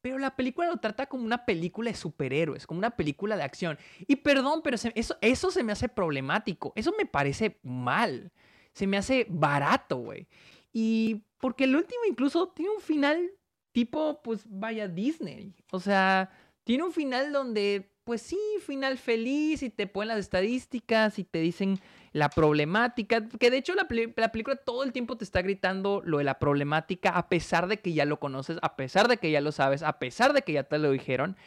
Pero 0.01 0.17
la 0.17 0.35
película 0.35 0.67
lo 0.67 0.77
trata 0.77 1.07
como 1.07 1.23
una 1.23 1.45
película 1.45 1.91
de 1.91 1.97
superhéroes, 1.97 2.67
como 2.67 2.79
una 2.79 2.91
película 2.91 3.37
de 3.37 3.43
acción. 3.43 3.77
Y 4.05 4.17
perdón, 4.17 4.61
pero 4.61 4.75
eso, 4.75 5.17
eso 5.21 5.51
se 5.51 5.63
me 5.63 5.71
hace 5.71 5.87
problemático. 5.87 6.73
Eso 6.75 6.93
me 6.97 7.05
parece 7.05 7.57
mal. 7.63 8.33
Se 8.73 8.85
me 8.85 8.97
hace 8.97 9.25
barato, 9.29 9.97
güey. 9.97 10.27
Y 10.73 11.23
porque 11.39 11.63
el 11.63 11.75
último 11.75 12.01
incluso 12.05 12.49
tiene 12.49 12.71
un 12.71 12.81
final 12.81 13.31
tipo, 13.71 14.21
pues 14.23 14.43
vaya 14.47 14.87
Disney. 14.87 15.53
O 15.71 15.79
sea, 15.79 16.31
tiene 16.63 16.83
un 16.83 16.91
final 16.91 17.31
donde, 17.31 17.91
pues 18.03 18.21
sí, 18.21 18.39
final 18.61 18.97
feliz 18.97 19.63
y 19.63 19.69
te 19.69 19.87
ponen 19.87 20.09
las 20.09 20.19
estadísticas 20.19 21.19
y 21.19 21.23
te 21.23 21.39
dicen 21.39 21.79
la 22.11 22.29
problemática, 22.29 23.27
que 23.27 23.51
de 23.51 23.57
hecho 23.57 23.75
la, 23.75 23.87
película 23.87 24.55
todo 24.55 24.83
el 24.83 24.91
tiempo 24.91 25.15
te 25.15 25.23
está 25.23 25.41
gritando 25.43 26.01
lo 26.03 26.17
de 26.17 26.23
la 26.23 26.39
problemática, 26.39 27.11
a 27.11 27.29
pesar 27.29 27.67
de 27.67 27.79
que 27.79 27.93
ya 27.93 28.05
lo 28.05 28.19
conoces, 28.19 28.57
a 28.63 28.75
pesar 28.75 29.07
de 29.07 29.17
que 29.17 29.29
ya 29.29 29.41
lo 29.41 29.51
sabes, 29.51 29.83
a 29.83 29.99
pesar 29.99 30.33
de 30.33 30.41
que 30.41 30.53
ya 30.53 30.63
te 30.63 30.79
lo 30.79 30.91
dijeron. 30.91 31.37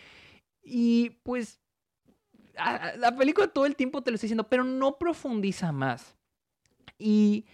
Y 0.63 1.11
pues 1.25 1.61
la 2.55 3.17
película 3.17 3.49
todo 3.49 3.67
el 3.67 3.77
tiempo 3.77 4.03
te 4.03 4.11
lo 4.11 4.15
está 4.15 4.27
diciendo, 4.27 4.49
pero 4.49 4.63
no 4.63 4.99
profundiza 4.99 5.73
más. 5.73 6.17
Y 6.99 7.47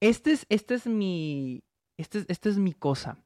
este 0.00 0.32
es, 0.32 0.46
este 0.48 0.74
es 0.74 0.86
mi. 0.86 1.62
Este, 1.96 2.24
este 2.28 2.50
es 2.50 2.58
mi 2.58 2.72
cosa. 2.72 3.16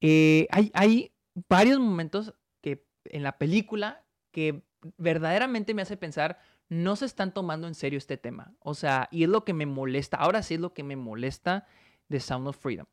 Eh, 0.00 0.46
hay, 0.50 1.12
varios 1.48 1.78
momentos 1.78 2.34
que 2.62 2.86
en 3.04 3.22
la 3.22 3.38
película 3.38 4.04
que 4.30 4.62
verdaderamente 4.96 5.74
me 5.74 5.82
hace 5.82 5.96
pensar 5.96 6.38
no 6.68 6.96
se 6.96 7.04
están 7.04 7.32
tomando 7.32 7.66
en 7.68 7.74
serio 7.74 7.98
este 7.98 8.16
tema. 8.16 8.54
O 8.60 8.74
sea, 8.74 9.08
y 9.10 9.24
es 9.24 9.28
lo 9.28 9.44
que 9.44 9.52
me 9.52 9.66
molesta, 9.66 10.16
ahora 10.16 10.42
sí 10.42 10.54
es 10.54 10.60
lo 10.60 10.72
que 10.72 10.82
me 10.82 10.96
molesta 10.96 11.66
de 12.08 12.20
Sound 12.20 12.48
of 12.48 12.58
Freedom. 12.58 12.86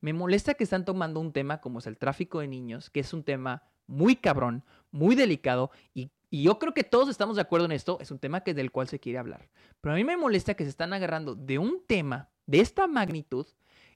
Me 0.00 0.12
molesta 0.12 0.54
que 0.54 0.64
están 0.64 0.84
tomando 0.84 1.20
un 1.20 1.32
tema 1.32 1.60
como 1.60 1.78
es 1.78 1.86
el 1.86 1.98
tráfico 1.98 2.40
de 2.40 2.48
niños, 2.48 2.90
que 2.90 3.00
es 3.00 3.12
un 3.12 3.24
tema 3.24 3.62
muy 3.86 4.16
cabrón, 4.16 4.64
muy 4.90 5.14
delicado, 5.14 5.70
y, 5.94 6.10
yo 6.30 6.58
creo 6.58 6.74
que 6.74 6.82
todos 6.82 7.08
estamos 7.08 7.36
de 7.36 7.42
acuerdo 7.42 7.66
en 7.66 7.70
esto, 7.70 7.98
es 8.00 8.10
un 8.10 8.18
tema 8.18 8.40
que 8.40 8.54
del 8.54 8.72
cual 8.72 8.88
se 8.88 8.98
quiere 8.98 9.20
hablar. 9.20 9.48
Pero 9.80 9.92
a 9.92 9.96
mí 9.96 10.02
me 10.02 10.16
molesta 10.16 10.54
que 10.54 10.64
se 10.64 10.70
están 10.70 10.92
agarrando 10.92 11.36
de 11.36 11.60
un 11.60 11.84
tema 11.86 12.28
de 12.46 12.58
esta 12.58 12.88
magnitud 12.88 13.46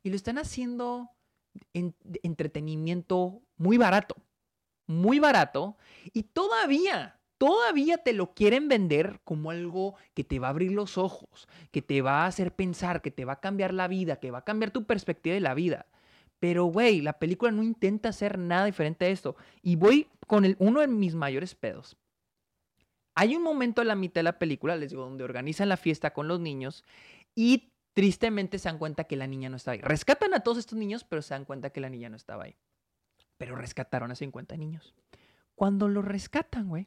y 0.04 0.10
lo 0.10 0.14
están 0.14 0.38
haciendo 0.38 1.10
en 1.74 1.94
entretenimiento 2.22 3.42
muy 3.56 3.76
barato. 3.78 4.16
muy 4.86 5.18
barato 5.18 5.76
y 6.14 6.22
todavía, 6.24 7.20
todavía 7.36 7.98
te 7.98 8.12
lo 8.14 8.34
quieren 8.34 8.68
vender 8.68 9.20
como 9.24 9.50
algo 9.50 9.96
que 10.14 10.24
te 10.24 10.38
va 10.38 10.48
a 10.48 10.50
abrir 10.50 10.72
los 10.72 10.96
ojos, 10.98 11.48
que 11.70 11.82
te 11.82 12.00
va 12.02 12.22
a 12.22 12.26
hacer 12.26 12.54
pensar, 12.54 13.02
que 13.02 13.10
te 13.10 13.24
va 13.24 13.34
a 13.34 13.40
cambiar 13.40 13.74
la 13.74 13.86
vida, 13.88 14.16
que 14.16 14.30
va 14.30 14.38
a 14.38 14.44
cambiar 14.44 14.70
tu 14.70 14.86
perspectiva 14.86 15.34
de 15.34 15.40
la 15.40 15.54
vida. 15.54 15.86
Pero, 16.40 16.66
güey, 16.66 17.00
la 17.02 17.18
película 17.18 17.52
no 17.52 17.62
intenta 17.62 18.10
hacer 18.10 18.38
nada 18.38 18.64
diferente 18.66 19.04
a 19.06 19.08
esto. 19.08 19.36
Y 19.62 19.76
voy 19.76 20.08
con 20.26 20.44
el, 20.44 20.56
uno 20.58 20.80
de 20.80 20.88
mis 20.88 21.14
mayores 21.14 21.54
pedos. 21.54 21.96
Hay 23.14 23.34
un 23.34 23.42
momento 23.42 23.82
en 23.82 23.88
la 23.88 23.96
mitad 23.96 24.20
de 24.20 24.24
la 24.24 24.38
película, 24.38 24.76
les 24.76 24.90
digo, 24.90 25.02
donde 25.02 25.24
organizan 25.24 25.68
la 25.68 25.76
fiesta 25.76 26.12
con 26.12 26.28
los 26.28 26.38
niños 26.40 26.84
y 27.34 27.72
tristemente 27.98 28.60
se 28.60 28.68
dan 28.68 28.78
cuenta 28.78 29.02
que 29.02 29.16
la 29.16 29.26
niña 29.26 29.48
no 29.48 29.56
estaba 29.56 29.72
ahí. 29.72 29.80
Rescatan 29.80 30.32
a 30.32 30.38
todos 30.38 30.58
estos 30.58 30.78
niños, 30.78 31.02
pero 31.02 31.20
se 31.20 31.34
dan 31.34 31.44
cuenta 31.44 31.70
que 31.70 31.80
la 31.80 31.90
niña 31.90 32.08
no 32.08 32.14
estaba 32.14 32.44
ahí. 32.44 32.54
Pero 33.38 33.56
rescataron 33.56 34.12
a 34.12 34.14
50 34.14 34.56
niños. 34.56 34.94
Cuando 35.56 35.88
los 35.88 36.04
rescatan, 36.04 36.68
güey, 36.68 36.86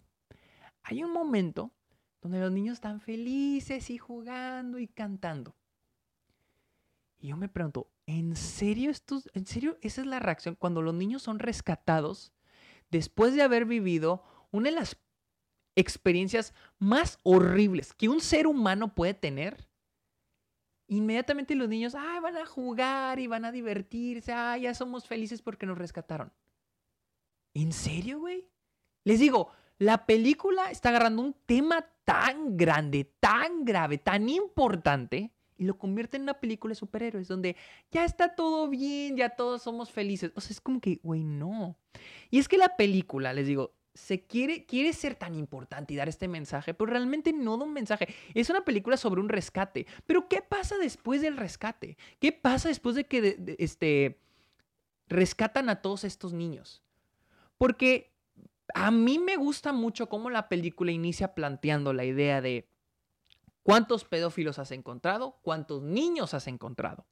hay 0.83 1.03
un 1.03 1.11
momento 1.11 1.73
donde 2.21 2.39
los 2.39 2.49
niños 2.53 2.75
están 2.75 3.01
felices 3.01 3.89
y 3.89 3.97
jugando 3.97 4.79
y 4.79 4.87
cantando. 4.87 5.53
Y 7.19 7.27
yo 7.27 7.35
me 7.35 7.49
pregunto, 7.49 7.91
¿en 8.05 8.37
serio 8.37 8.89
esto, 8.89 9.21
en 9.33 9.45
serio 9.45 9.77
esa 9.81 9.99
es 9.99 10.07
la 10.07 10.19
reacción 10.19 10.55
cuando 10.55 10.81
los 10.81 10.93
niños 10.93 11.23
son 11.23 11.39
rescatados 11.39 12.31
después 12.89 13.35
de 13.35 13.41
haber 13.41 13.65
vivido 13.65 14.23
una 14.49 14.69
de 14.69 14.75
las 14.77 14.95
experiencias 15.75 16.53
más 16.79 17.19
horribles 17.23 17.93
que 17.93 18.07
un 18.07 18.21
ser 18.21 18.47
humano 18.47 18.95
puede 18.95 19.13
tener? 19.13 19.69
Inmediatamente 20.91 21.55
los 21.55 21.69
niños, 21.69 21.95
ay, 21.95 22.19
van 22.19 22.35
a 22.35 22.45
jugar 22.45 23.17
y 23.17 23.25
van 23.25 23.45
a 23.45 23.51
divertirse, 23.53 24.33
ay, 24.33 24.63
ya 24.63 24.73
somos 24.73 25.07
felices 25.07 25.41
porque 25.41 25.65
nos 25.65 25.77
rescataron. 25.77 26.33
¿En 27.53 27.71
serio, 27.71 28.19
güey? 28.19 28.45
Les 29.05 29.17
digo, 29.17 29.51
la 29.77 30.05
película 30.05 30.69
está 30.69 30.89
agarrando 30.89 31.21
un 31.21 31.33
tema 31.45 31.87
tan 32.03 32.57
grande, 32.57 33.05
tan 33.21 33.63
grave, 33.63 33.99
tan 33.99 34.27
importante, 34.27 35.31
y 35.57 35.63
lo 35.63 35.77
convierte 35.77 36.17
en 36.17 36.23
una 36.23 36.41
película 36.41 36.73
de 36.73 36.75
superhéroes 36.75 37.29
donde 37.29 37.55
ya 37.89 38.03
está 38.03 38.35
todo 38.35 38.67
bien, 38.67 39.15
ya 39.15 39.29
todos 39.29 39.61
somos 39.61 39.91
felices. 39.91 40.33
O 40.35 40.41
sea, 40.41 40.51
es 40.51 40.59
como 40.59 40.81
que, 40.81 40.99
güey, 41.03 41.23
no. 41.23 41.77
Y 42.29 42.39
es 42.39 42.49
que 42.49 42.57
la 42.57 42.75
película, 42.75 43.31
les 43.31 43.47
digo, 43.47 43.71
se 43.93 44.25
quiere, 44.25 44.65
quiere 44.65 44.93
ser 44.93 45.15
tan 45.15 45.35
importante 45.35 45.93
y 45.93 45.97
dar 45.97 46.09
este 46.09 46.27
mensaje, 46.27 46.73
pero 46.73 46.91
realmente 46.91 47.33
no 47.33 47.57
da 47.57 47.65
un 47.65 47.73
mensaje. 47.73 48.13
Es 48.33 48.49
una 48.49 48.63
película 48.63 48.97
sobre 48.97 49.21
un 49.21 49.29
rescate. 49.29 49.85
Pero 50.05 50.27
¿qué 50.27 50.41
pasa 50.41 50.77
después 50.77 51.21
del 51.21 51.37
rescate? 51.37 51.97
¿Qué 52.19 52.31
pasa 52.31 52.69
después 52.69 52.95
de 52.95 53.05
que 53.05 53.55
este, 53.59 54.19
rescatan 55.07 55.69
a 55.69 55.81
todos 55.81 56.03
estos 56.03 56.33
niños? 56.33 56.81
Porque 57.57 58.13
a 58.73 58.91
mí 58.91 59.19
me 59.19 59.35
gusta 59.35 59.73
mucho 59.73 60.07
cómo 60.07 60.29
la 60.29 60.47
película 60.47 60.91
inicia 60.91 61.33
planteando 61.35 61.93
la 61.93 62.05
idea 62.05 62.41
de 62.41 62.71
¿Cuántos 63.63 64.05
pedófilos 64.05 64.59
has 64.59 64.71
encontrado? 64.71 65.37
¿Cuántos 65.43 65.83
niños 65.83 66.33
has 66.33 66.47
encontrado? 66.47 67.05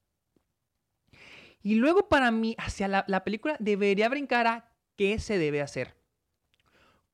Y 1.62 1.76
luego 1.76 2.08
para 2.10 2.32
mí, 2.32 2.56
hacia 2.58 2.88
la, 2.88 3.24
película, 3.24 3.56
debería 3.60 4.10
brincar 4.10 4.48
a 4.48 4.72
qué 4.96 5.20
se 5.20 5.38
debe 5.38 5.62
hacer. 5.62 5.96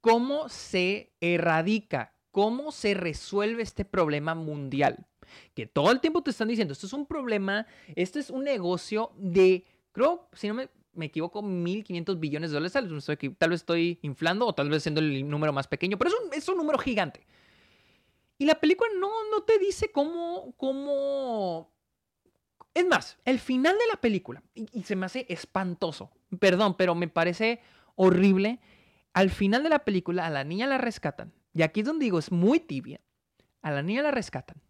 ¿Cómo 0.06 0.50
se 0.50 1.16
erradica? 1.20 2.14
¿Cómo 2.30 2.72
se 2.72 2.94
resuelve 2.94 3.64
este 3.64 3.86
problema 3.86 4.36
mundial? 4.36 5.08
Que 5.56 5.66
todo 5.66 5.90
el 5.90 6.00
tiempo 6.00 6.22
te 6.22 6.30
están 6.30 6.48
diciendo, 6.48 6.74
esto 6.74 6.86
es 6.86 6.94
un 6.94 7.08
problema, 7.08 7.66
esto 7.96 8.20
es 8.20 8.30
un 8.30 8.44
negocio 8.44 9.14
de, 9.18 9.66
creo, 9.92 10.30
si 10.34 10.48
no 10.48 10.54
me, 10.54 10.70
equivoco, 11.08 11.42
1.500 11.42 12.20
billones 12.20 12.52
de 12.52 12.54
dólares. 12.54 12.74
Tal 12.74 13.50
vez, 13.50 13.62
estoy, 13.62 13.98
inflando 14.04 14.46
o 14.46 14.54
tal 14.54 14.70
vez 14.70 14.84
siendo 14.84 15.02
el 15.02 15.28
número 15.28 15.52
más 15.52 15.66
pequeño, 15.66 15.98
pero 15.98 16.12
es 16.34 16.48
un, 16.50 16.58
número 16.58 16.78
gigante. 16.78 17.26
Y 18.38 18.46
la 18.46 18.60
película 18.60 18.92
no, 19.00 19.10
no 19.32 19.42
te 19.42 19.58
dice 19.58 19.92
cómo, 19.92 20.54
cómo... 20.56 21.74
Es 22.76 22.86
más, 22.86 23.18
el 23.26 23.40
final 23.40 23.76
de 23.76 23.88
la 23.92 24.00
película, 24.00 24.44
y, 24.54 24.84
se 24.84 24.96
me 24.96 25.08
hace 25.08 25.26
espantoso, 25.30 26.12
perdón, 26.38 26.78
pero 26.78 26.94
me 26.94 27.08
parece 27.08 27.60
horrible. 27.96 28.60
Al 29.16 29.30
final 29.30 29.64
de 29.64 29.70
la 29.70 29.86
película 29.86 30.26
a 30.26 30.30
la 30.30 30.44
niña 30.44 30.68
la 30.68 30.78
rescatan. 30.78 31.32
Y 31.54 31.62
aquí 31.62 31.80
es 31.80 31.86
donde 31.86 32.04
digo, 32.04 32.20
es 32.20 32.34
muy 32.34 32.60
tibia. 32.60 33.00
A 33.62 33.72
la 33.72 33.82
niña 33.82 34.04
la 34.04 34.12
rescatan. 34.12 34.62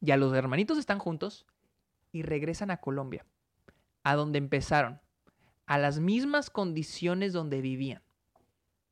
Y 0.00 0.10
a 0.10 0.16
los 0.16 0.34
hermanitos 0.34 0.78
están 0.78 0.98
juntos 0.98 1.46
y 2.10 2.22
regresan 2.22 2.72
a 2.72 2.78
Colombia, 2.78 3.24
a 4.02 4.16
donde 4.16 4.38
empezaron, 4.38 5.00
a 5.66 5.78
las 5.78 6.00
mismas 6.00 6.50
condiciones 6.50 7.32
donde 7.32 7.60
vivían. 7.60 8.02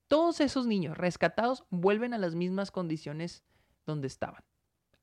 Todos 0.06 0.40
esos 0.40 0.68
niños 0.68 0.96
rescatados 0.96 1.64
vuelven 1.70 2.14
a 2.14 2.18
las 2.18 2.36
mismas 2.36 2.70
condiciones 2.70 3.42
donde 3.86 4.06
estaban. 4.06 4.44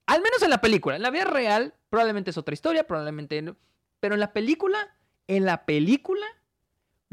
Al 0.05 0.21
menos 0.21 0.41
en 0.43 0.49
la 0.49 0.61
película. 0.61 0.95
En 0.95 1.01
la 1.01 1.11
vida 1.11 1.25
real, 1.25 1.75
probablemente 1.89 2.29
es 2.29 2.37
otra 2.37 2.53
historia, 2.53 2.87
probablemente. 2.87 3.53
Pero 3.99 4.13
en 4.13 4.21
la 4.21 4.31
película, 4.31 4.95
en 5.27 5.43
la 5.43 5.65
película, 5.65 6.25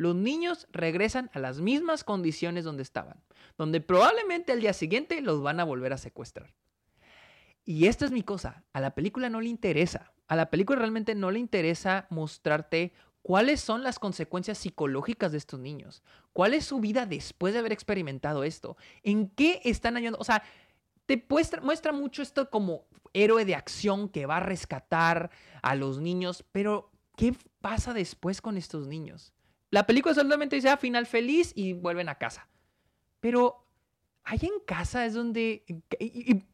los 0.01 0.17
niños 0.17 0.67
regresan 0.73 1.29
a 1.35 1.39
las 1.41 1.61
mismas 1.61 2.05
condiciones 2.05 2.65
donde 2.65 2.83
estaban. 2.83 3.23
Donde 3.59 3.83
probablemente 3.83 4.51
al 4.51 4.63
día 4.63 4.73
siguiente 4.73 5.21
los 5.21 5.43
van 5.43 5.61
a 5.61 5.65
volver 5.65 5.93
a 5.93 5.99
secuestrar. 5.99 6.55
Y 7.67 7.87
esta 7.87 8.07
es 8.07 8.11
mi 8.11 8.23
cosa. 8.23 8.65
A 8.73 8.81
la 8.81 8.95
película 8.95 9.29
no 9.29 9.43
le 9.43 9.51
interesa. 9.51 10.11
A 10.27 10.37
la 10.37 10.49
película 10.49 10.79
realmente 10.79 11.15
no 11.15 11.31
le 11.31 11.39
interesa 11.39 12.07
mostrarte 12.09 12.95
cuáles 13.21 13.61
son 13.61 13.83
las 13.83 13.99
consecuencias 13.99 14.57
psicológicas 14.57 15.33
de 15.33 15.39
estos 15.39 15.61
niños. 15.61 16.03
¿Cuál 16.33 16.55
es 16.55 16.65
su 16.65 16.81
vida 16.81 17.05
después 17.05 17.53
de 17.53 17.59
haber 17.59 17.73
experimentado 17.73 18.43
esto? 18.43 18.79
¿En 19.03 19.29
qué 19.29 19.61
están 19.65 19.99
ayudando? 19.99 20.19
O 20.19 20.25
sea, 20.25 20.43
te 21.05 21.23
muestra, 21.61 21.93
mucho 21.93 22.23
esto 22.23 22.49
como 22.49 22.87
héroe 23.13 23.45
de 23.45 23.55
acción 23.55 24.09
que 24.09 24.25
va 24.25 24.39
a 24.39 24.41
rescatar 24.41 25.31
a 25.61 25.75
los 25.75 26.01
niños, 26.01 26.43
pero 26.53 26.91
¿qué 27.17 27.37
pasa 27.61 27.93
después 27.93 28.41
con 28.41 28.57
estos 28.57 28.87
niños? 28.87 29.35
La 29.71 29.87
película 29.87 30.15
solamente 30.15 30.57
dice, 30.57 30.69
ah, 30.69 30.77
final 30.77 31.07
feliz 31.07 31.53
y 31.55 31.73
vuelven 31.73 32.09
a 32.09 32.17
casa. 32.17 32.49
Pero 33.21 33.67
ahí 34.25 34.41
en 34.43 34.61
casa 34.67 35.07
es 35.07 35.15
donde... 35.15 35.65
Y, 35.99 36.45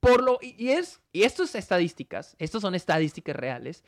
por 0.00 0.22
lo, 0.22 0.38
y, 0.42 0.70
es, 0.70 1.00
y 1.12 1.22
esto 1.22 1.44
es 1.44 1.54
estadísticas, 1.54 2.34
estos 2.38 2.62
son 2.62 2.74
estadísticas 2.74 3.36
reales. 3.36 3.84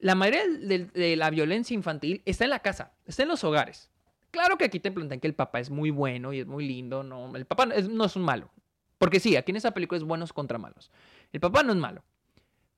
La 0.00 0.16
mayoría 0.16 0.42
de, 0.48 1.16
la 1.16 1.30
violencia 1.30 1.74
infantil 1.74 2.22
está 2.24 2.44
en 2.44 2.50
la 2.50 2.58
casa, 2.58 2.92
está 3.06 3.22
en 3.22 3.28
los 3.28 3.44
hogares. 3.44 3.88
Claro 4.32 4.58
que 4.58 4.64
aquí 4.64 4.80
te 4.80 4.90
plantean 4.90 5.20
que 5.20 5.28
el 5.28 5.34
papá 5.34 5.60
es 5.60 5.70
muy 5.70 5.90
bueno 5.90 6.32
y 6.32 6.40
es 6.40 6.46
muy 6.46 6.66
lindo, 6.66 7.04
no, 7.04 7.34
el 7.36 7.46
papá 7.46 7.66
no 7.66 8.04
es 8.04 8.16
un 8.16 8.22
malo, 8.22 8.50
porque 8.98 9.20
sí, 9.20 9.36
aquí 9.36 9.52
en 9.52 9.56
esa 9.56 9.70
película 9.70 9.98
es 9.98 10.04
buenos 10.04 10.32
contra 10.32 10.58
malos. 10.58 10.90
El 11.32 11.40
papá 11.40 11.62
no 11.62 11.72
es 11.72 11.78
malo. 11.78 12.02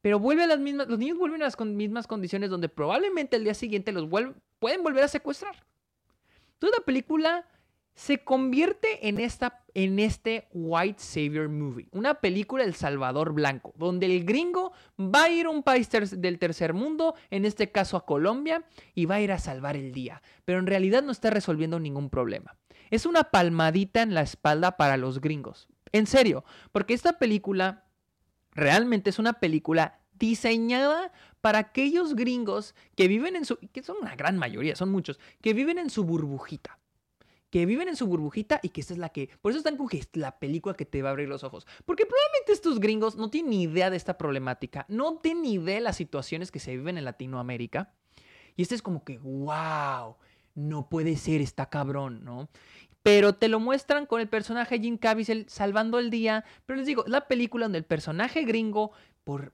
Pero 0.02 0.20
vuelve 0.20 0.44
a 0.44 0.46
las 0.46 0.60
mismas, 0.60 0.86
los 0.86 0.98
niños 0.98 1.18
vuelven 1.18 1.42
a 1.42 1.46
las 1.46 1.58
mismas 1.58 2.06
condiciones 2.06 2.50
donde 2.50 2.68
probablemente 2.68 3.36
el 3.36 3.44
día 3.44 3.54
siguiente 3.54 3.90
los 3.90 4.08
pueden 4.58 4.82
volver 4.82 5.04
a 5.04 5.08
secuestrar. 5.08 5.56
Entonces 6.54 6.78
la 6.78 6.84
película 6.84 7.46
se 7.96 8.22
convierte 8.22 9.08
en, 9.08 9.18
esta, 9.18 9.64
en 9.72 9.98
este 9.98 10.48
White 10.52 10.98
Savior 11.02 11.48
Movie, 11.48 11.88
una 11.92 12.14
película 12.14 12.62
del 12.62 12.74
Salvador 12.74 13.32
Blanco, 13.32 13.72
donde 13.76 14.04
el 14.04 14.24
gringo 14.24 14.72
va 15.00 15.24
a 15.24 15.30
ir 15.30 15.46
a 15.46 15.50
un 15.50 15.62
país 15.62 15.88
del 15.90 16.38
tercer 16.38 16.74
mundo, 16.74 17.14
en 17.30 17.46
este 17.46 17.72
caso 17.72 17.96
a 17.96 18.04
Colombia, 18.04 18.64
y 18.94 19.06
va 19.06 19.14
a 19.14 19.20
ir 19.22 19.32
a 19.32 19.38
salvar 19.38 19.76
el 19.76 19.92
día, 19.92 20.22
pero 20.44 20.58
en 20.58 20.66
realidad 20.66 21.02
no 21.02 21.10
está 21.10 21.30
resolviendo 21.30 21.80
ningún 21.80 22.10
problema. 22.10 22.58
Es 22.90 23.06
una 23.06 23.24
palmadita 23.24 24.02
en 24.02 24.12
la 24.12 24.20
espalda 24.20 24.76
para 24.76 24.98
los 24.98 25.22
gringos. 25.22 25.66
En 25.90 26.06
serio, 26.06 26.44
porque 26.72 26.92
esta 26.92 27.14
película 27.18 27.86
realmente 28.52 29.08
es 29.08 29.18
una 29.18 29.34
película 29.34 30.00
diseñada 30.18 31.12
para 31.46 31.60
aquellos 31.60 32.16
gringos 32.16 32.74
que 32.96 33.06
viven 33.06 33.36
en 33.36 33.44
su, 33.44 33.56
que 33.58 33.80
son 33.80 33.98
una 34.02 34.16
gran 34.16 34.36
mayoría, 34.36 34.74
son 34.74 34.90
muchos, 34.90 35.20
que 35.40 35.54
viven 35.54 35.78
en 35.78 35.90
su 35.90 36.02
burbujita. 36.02 36.80
Que 37.50 37.66
viven 37.66 37.86
en 37.86 37.94
su 37.94 38.08
burbujita 38.08 38.58
y 38.64 38.70
que 38.70 38.80
esta 38.80 38.94
es 38.94 38.98
la 38.98 39.10
que, 39.10 39.30
por 39.40 39.52
eso 39.52 39.58
están 39.58 39.76
con 39.76 39.86
que 39.86 39.98
es 39.98 40.08
la 40.14 40.40
película 40.40 40.74
que 40.74 40.86
te 40.86 41.02
va 41.02 41.10
a 41.10 41.12
abrir 41.12 41.28
los 41.28 41.44
ojos. 41.44 41.64
Porque 41.84 42.04
probablemente 42.04 42.50
estos 42.50 42.80
gringos 42.80 43.14
no 43.14 43.30
tienen 43.30 43.50
ni 43.50 43.62
idea 43.62 43.90
de 43.90 43.96
esta 43.96 44.18
problemática, 44.18 44.86
no 44.88 45.18
tienen 45.18 45.44
ni 45.44 45.52
idea 45.52 45.76
de 45.76 45.82
las 45.82 45.94
situaciones 45.94 46.50
que 46.50 46.58
se 46.58 46.76
viven 46.76 46.98
en 46.98 47.04
Latinoamérica. 47.04 47.94
Y 48.56 48.62
este 48.62 48.74
es 48.74 48.82
como 48.82 49.04
que, 49.04 49.18
wow, 49.18 50.16
no 50.56 50.88
puede 50.88 51.16
ser, 51.16 51.42
está 51.42 51.70
cabrón, 51.70 52.24
¿no? 52.24 52.48
pero 53.04 53.36
te 53.36 53.46
lo 53.46 53.60
muestran 53.60 54.04
con 54.04 54.20
el 54.20 54.26
personaje 54.26 54.80
Jim 54.80 54.98
Caviezel 54.98 55.46
salvando 55.48 56.00
el 56.00 56.10
día. 56.10 56.44
Pero 56.66 56.78
les 56.78 56.88
digo, 56.88 57.04
es 57.04 57.12
la 57.12 57.28
película 57.28 57.66
donde 57.66 57.78
el 57.78 57.84
personaje 57.84 58.42
gringo, 58.42 58.90
por, 59.22 59.52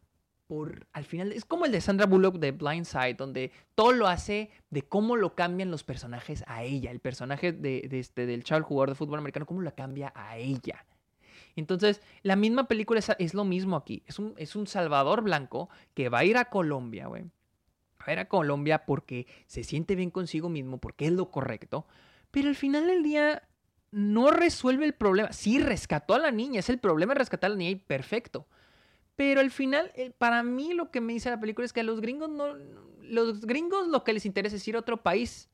al 0.92 1.04
final, 1.04 1.32
es 1.32 1.44
como 1.44 1.64
el 1.64 1.72
de 1.72 1.80
Sandra 1.80 2.06
Bullock 2.06 2.36
de 2.36 2.52
Blindside, 2.52 3.16
donde 3.16 3.52
todo 3.74 3.92
lo 3.92 4.08
hace 4.08 4.50
de 4.70 4.82
cómo 4.82 5.16
lo 5.16 5.34
cambian 5.34 5.70
los 5.70 5.84
personajes 5.84 6.44
a 6.46 6.62
ella. 6.62 6.90
El 6.90 7.00
personaje 7.00 7.52
de, 7.52 7.88
este, 7.92 8.26
del 8.26 8.44
chavo 8.44 8.64
jugador 8.64 8.90
de 8.90 8.94
fútbol 8.94 9.18
americano, 9.18 9.46
cómo 9.46 9.62
lo 9.62 9.74
cambia 9.74 10.12
a 10.14 10.36
ella. 10.36 10.84
Entonces, 11.56 12.00
la 12.22 12.36
misma 12.36 12.68
película 12.68 13.00
es, 13.18 13.34
lo 13.34 13.44
mismo 13.44 13.76
aquí. 13.76 14.02
Es 14.06 14.18
un, 14.18 14.34
es 14.36 14.56
un 14.56 14.66
Salvador 14.66 15.22
Blanco 15.22 15.68
que 15.94 16.08
va 16.08 16.20
a 16.20 16.24
ir 16.24 16.36
a 16.36 16.46
Colombia, 16.46 17.06
güey. 17.06 17.24
Va 17.24 18.06
a 18.06 18.12
ir 18.12 18.18
a 18.18 18.28
Colombia 18.28 18.84
porque 18.84 19.26
se 19.46 19.64
siente 19.64 19.94
bien 19.94 20.10
consigo 20.10 20.48
mismo, 20.48 20.78
porque 20.78 21.06
es 21.06 21.12
lo 21.12 21.30
correcto 21.30 21.86
Pero 22.30 22.48
al 22.48 22.56
final 22.56 22.86
del 22.86 23.02
día 23.02 23.42
no 23.90 24.30
resuelve 24.30 24.86
el 24.86 24.94
problema. 24.94 25.32
Sí, 25.32 25.60
rescató 25.60 26.14
a 26.14 26.18
la 26.18 26.30
niña, 26.30 26.60
es 26.60 26.68
el 26.68 26.78
problema 26.78 27.14
rescatar 27.14 27.48
a 27.48 27.52
la 27.52 27.58
niña 27.58 27.70
y 27.70 27.76
perfecto. 27.76 28.46
Pero 29.16 29.40
al 29.40 29.50
final, 29.50 29.92
eh, 29.94 30.10
para 30.16 30.42
mí 30.42 30.74
lo 30.74 30.90
que 30.90 31.00
me 31.00 31.12
dice 31.12 31.30
la 31.30 31.40
película 31.40 31.64
es 31.64 31.72
que 31.72 31.80
a 31.80 31.84
los 31.84 32.00
gringos 32.00 32.30
no, 32.30 32.56
los 33.02 33.42
gringos 33.42 33.88
lo 33.88 34.04
que 34.04 34.12
les 34.12 34.26
interesa 34.26 34.56
es 34.56 34.66
ir 34.66 34.76
a 34.76 34.80
otro 34.80 35.02
país 35.02 35.50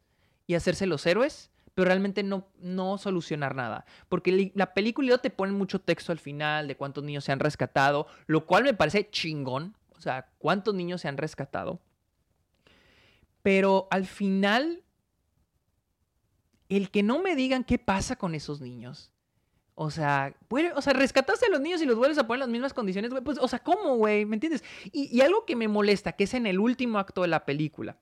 y 0.46 0.54
hacerse 0.54 0.86
los 0.86 1.04
héroes, 1.06 1.50
pero 1.74 1.86
realmente 1.86 2.22
no, 2.22 2.48
no 2.60 2.98
solucionar 2.98 3.54
nada. 3.54 3.84
Porque 4.08 4.52
la 4.54 4.74
película 4.74 5.18
te 5.18 5.30
pone 5.30 5.52
mucho 5.52 5.80
texto 5.80 6.12
al 6.12 6.18
final 6.18 6.68
de 6.68 6.76
cuántos 6.76 7.04
niños 7.04 7.24
se 7.24 7.32
han 7.32 7.40
rescatado, 7.40 8.06
lo 8.26 8.46
cual 8.46 8.64
me 8.64 8.74
parece 8.74 9.10
chingón. 9.10 9.76
O 9.96 10.00
sea, 10.00 10.30
cuántos 10.38 10.74
niños 10.74 11.00
se 11.00 11.08
han 11.08 11.16
rescatado. 11.16 11.80
Pero 13.42 13.88
al 13.90 14.06
final, 14.06 14.84
el 16.68 16.90
que 16.90 17.02
no 17.02 17.20
me 17.20 17.34
digan 17.34 17.64
qué 17.64 17.78
pasa 17.78 18.16
con 18.16 18.34
esos 18.34 18.60
niños. 18.60 19.12
O 19.80 19.92
sea, 19.92 20.34
o 20.74 20.82
sea, 20.82 20.92
rescataste 20.92 21.46
a 21.46 21.50
los 21.50 21.60
niños 21.60 21.80
y 21.80 21.86
los 21.86 21.96
vuelves 21.96 22.18
a 22.18 22.26
poner 22.26 22.38
en 22.38 22.40
las 22.40 22.48
mismas 22.48 22.74
condiciones, 22.74 23.12
güey. 23.12 23.22
Pues, 23.22 23.38
o 23.40 23.46
sea, 23.46 23.60
¿cómo, 23.60 23.94
güey? 23.94 24.24
¿Me 24.24 24.34
entiendes? 24.34 24.64
Y, 24.90 25.16
y, 25.16 25.20
algo 25.20 25.44
que 25.44 25.54
me 25.54 25.68
molesta, 25.68 26.14
que 26.14 26.24
es 26.24 26.34
en 26.34 26.48
el 26.48 26.58
último 26.58 26.98
acto 26.98 27.22
de 27.22 27.28
la 27.28 27.44
película, 27.44 27.96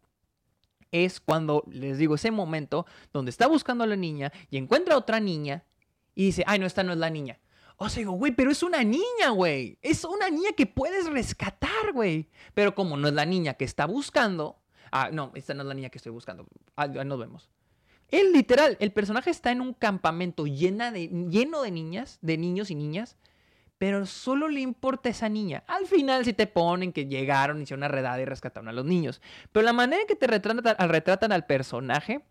es 0.91 1.21
cuando, 1.21 1.65
les 1.71 1.99
digo, 1.99 2.15
ese 2.15 2.31
momento 2.31 2.87
donde 3.13 3.29
está 3.29 3.47
buscando 3.47 3.85
a 3.85 3.87
la 3.87 3.95
niña 3.95 4.33
y 4.49 4.57
encuentra 4.57 4.95
a 4.95 4.97
otra 4.97 5.21
niña 5.21 5.65
y 6.15 6.25
dice, 6.25 6.45
ay, 6.47 6.59
no, 6.59 6.65
esta 6.65 6.83
no 6.83 6.93
es 6.93 6.99
la 6.99 7.11
niña. 7.11 7.41
O 7.77 7.91
sea, 7.91 8.01
digo, 8.01 8.13
güey, 8.13 8.33
pero 8.33 8.51
es 8.51 8.63
una 8.63 8.83
niña, 8.83 9.29
güey. 9.35 9.79
Es 9.83 10.03
una 10.05 10.31
niña 10.31 10.53
que 10.57 10.65
puedes 10.65 11.05
rescatar, 11.11 11.93
güey. 11.93 12.31
Pero 12.55 12.75
como 12.75 12.97
no 12.97 13.07
es 13.09 13.13
la 13.13 13.27
niña 13.27 13.53
que 13.53 13.67
está 13.67 13.85
buscando, 13.85 14.63
ah, 14.93 15.11
no, 15.13 15.31
esta 15.35 15.53
no 15.53 15.61
es 15.61 15.69
la 15.69 15.75
niña 15.75 15.91
que 15.91 15.99
estoy 15.99 16.13
buscando. 16.13 16.47
Ah, 16.75 16.87
nos 16.87 17.19
vemos. 17.19 17.51
Él 18.11 18.33
literal, 18.33 18.77
el 18.81 18.93
personaje 18.93 19.31
está 19.31 19.51
en 19.51 19.61
un 19.61 19.75
campamento 19.75 20.47
lleno 20.47 20.93
de 20.93 21.71
niñas, 21.71 22.19
de 22.23 22.39
niños 22.39 22.71
y 22.71 22.75
niñas, 22.75 23.17
pero 23.79 24.07
solo 24.07 24.49
le 24.49 24.61
importa 24.61 25.09
esa 25.09 25.29
niña. 25.29 25.65
Al 25.67 25.87
final 25.87 26.25
si 26.25 26.33
te 26.33 26.47
ponen 26.47 26.93
que 26.93 27.07
llegaron, 27.07 27.61
hicieron 27.61 27.81
una 27.81 27.89
redada 27.89 28.21
y 28.21 28.25
rescataron 28.25 28.69
a 28.69 28.73
los 28.73 28.85
niños. 28.85 29.21
Pero 29.53 29.65
la 29.65 29.73
manera 29.73 30.03
en 30.03 30.09
que 30.09 30.15
te 30.15 30.27
retratan, 30.27 31.33
al 31.33 31.47
personaje, 31.47 32.23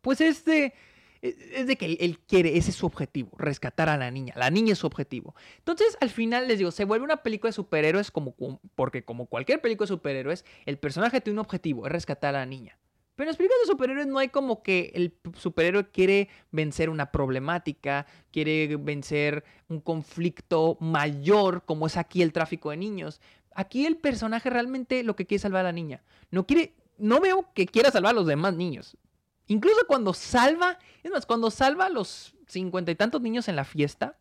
pues 0.00 0.20
es 0.20 0.44
de, 0.44 0.72
es 1.20 1.66
de 1.66 1.76
que 1.76 1.86
él, 2.00 2.20
quiere, 2.20 2.56
ese 2.56 2.70
es 2.70 2.76
su 2.76 2.86
objetivo, 2.86 3.32
rescatar 3.36 3.88
a 3.88 3.98
la 3.98 4.10
niña. 4.10 4.34
La 4.36 4.50
niña 4.50 4.72
es 4.72 4.78
su 4.78 4.86
objetivo. 4.86 5.34
Entonces, 5.58 5.98
al 6.00 6.10
final 6.10 6.48
les 6.48 6.58
digo, 6.58 6.70
se 6.70 6.84
vuelve 6.84 7.04
una 7.04 7.18
película 7.18 7.48
de 7.48 7.54
superhéroes 7.54 8.10
como, 8.10 8.34
porque 8.74 9.04
como 9.04 9.26
cualquier 9.26 9.60
película 9.60 9.84
de 9.84 9.94
superhéroes, 9.94 10.44
el 10.64 10.78
personaje 10.78 11.20
tiene 11.20 11.40
un 11.40 11.44
objetivo, 11.44 11.86
es 11.86 11.92
rescatar 11.92 12.34
a 12.34 12.38
la 12.38 12.46
niña. 12.46 12.78
Pero 13.16 13.24
en 13.24 13.28
las 13.28 13.36
películas 13.38 13.60
de 13.62 13.72
superhéroes 13.72 14.06
no 14.06 14.18
hay 14.18 14.28
como 14.28 14.62
que 14.62 14.92
el 14.94 15.14
superhéroe 15.34 15.90
quiere 15.90 16.28
vencer 16.52 16.90
una 16.90 17.10
problemática, 17.10 18.06
quiere 18.30 18.76
vencer 18.76 19.42
un 19.68 19.80
conflicto 19.80 20.76
mayor, 20.80 21.64
como 21.64 21.86
es 21.86 21.96
aquí 21.96 22.20
el 22.20 22.34
tráfico 22.34 22.70
de 22.70 22.76
niños. 22.76 23.22
Aquí 23.54 23.86
el 23.86 23.96
personaje 23.96 24.50
realmente 24.50 25.02
lo 25.02 25.16
que 25.16 25.24
quiere 25.24 25.36
es 25.36 25.42
salvar 25.42 25.60
a 25.60 25.70
la 25.70 25.72
niña. 25.72 26.02
No 26.30 26.46
quiere, 26.46 26.74
no 26.98 27.20
veo 27.20 27.48
que 27.54 27.64
quiera 27.64 27.90
salvar 27.90 28.10
a 28.10 28.16
los 28.16 28.26
demás 28.26 28.54
niños. 28.54 28.98
Incluso 29.46 29.86
cuando 29.86 30.12
salva, 30.12 30.78
es 31.02 31.10
más, 31.10 31.24
cuando 31.24 31.50
salva 31.50 31.86
a 31.86 31.90
los 31.90 32.36
cincuenta 32.46 32.90
y 32.90 32.96
tantos 32.96 33.22
niños 33.22 33.48
en 33.48 33.56
la 33.56 33.64
fiesta, 33.64 34.18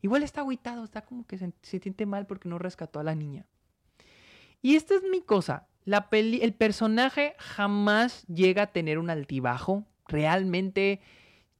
igual 0.00 0.22
está 0.22 0.42
aguitado, 0.42 0.84
está 0.84 1.04
como 1.04 1.26
que 1.26 1.38
se 1.38 1.80
siente 1.80 2.06
mal 2.06 2.28
porque 2.28 2.48
no 2.48 2.58
rescató 2.58 3.00
a 3.00 3.04
la 3.04 3.16
niña. 3.16 3.46
Y 4.62 4.76
esta 4.76 4.94
es 4.94 5.02
mi 5.02 5.22
cosa 5.22 5.66
el 5.86 6.54
personaje 6.54 7.34
jamás 7.38 8.26
llega 8.26 8.62
a 8.62 8.72
tener 8.72 8.98
un 8.98 9.10
altibajo. 9.10 9.84
Realmente 10.08 11.00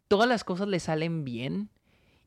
todas 0.09 0.29
las 0.29 0.45
cosas 0.45 0.69
le 0.69 0.81
salen 0.81 1.25
bien. 1.25 1.71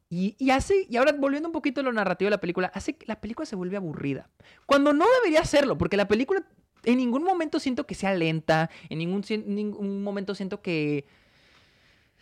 Y, 0.09 0.51
hace, 0.51 0.85
y 0.87 0.97
ahora 0.97 1.11
volviendo 1.11 1.49
un 1.49 1.53
poquito 1.53 1.81
a 1.81 1.83
lo 1.83 1.91
narrativo 1.91 2.27
de 2.27 2.35
la 2.35 2.41
película, 2.41 2.71
hace 2.75 2.95
que 2.95 3.07
la 3.07 3.19
película 3.19 3.47
se 3.47 3.55
vuelve 3.55 3.77
aburrida. 3.77 4.29
Cuando 4.67 4.93
no 4.93 5.05
debería 5.19 5.43
serlo, 5.43 5.75
porque 5.75 5.97
la 5.97 6.07
película 6.07 6.45
en 6.83 6.97
ningún 6.97 7.23
momento 7.23 7.59
siento 7.59 7.87
que 7.87 7.95
sea 7.95 8.13
lenta, 8.13 8.69
en 8.89 8.99
ningún, 8.99 9.23
ningún 9.47 10.03
momento 10.03 10.35
siento 10.35 10.61
que... 10.61 11.07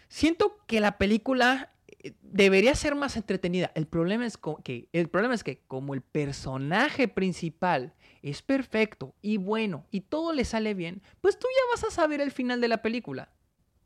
Siento 0.08 0.58
que 0.68 0.80
la 0.80 0.98
película 0.98 1.72
eh, 1.88 2.14
debería 2.22 2.76
ser 2.76 2.96
más 2.96 3.18
entretenida. 3.18 3.72
El 3.76 3.88
problema 3.88 4.26
es 4.26 4.38
que, 4.64 4.88
el 4.94 5.10
problema 5.10 5.34
es 5.34 5.44
que 5.44 5.60
como 5.68 5.94
el 5.94 6.02
personaje 6.02 7.08
principal 7.10 7.94
es 8.22 8.42
perfecto 8.42 9.16
y 9.22 9.38
bueno 9.38 9.86
y 9.92 10.02
todo 10.02 10.34
le 10.34 10.46
sale 10.46 10.74
bien, 10.74 11.02
pues 11.22 11.38
tú 11.38 11.48
ya 11.50 11.76
vas 11.76 11.84
a 11.92 11.96
saber 11.96 12.22
el 12.22 12.32
final 12.32 12.62
de 12.62 12.68
la 12.68 12.82
película. 12.82 13.32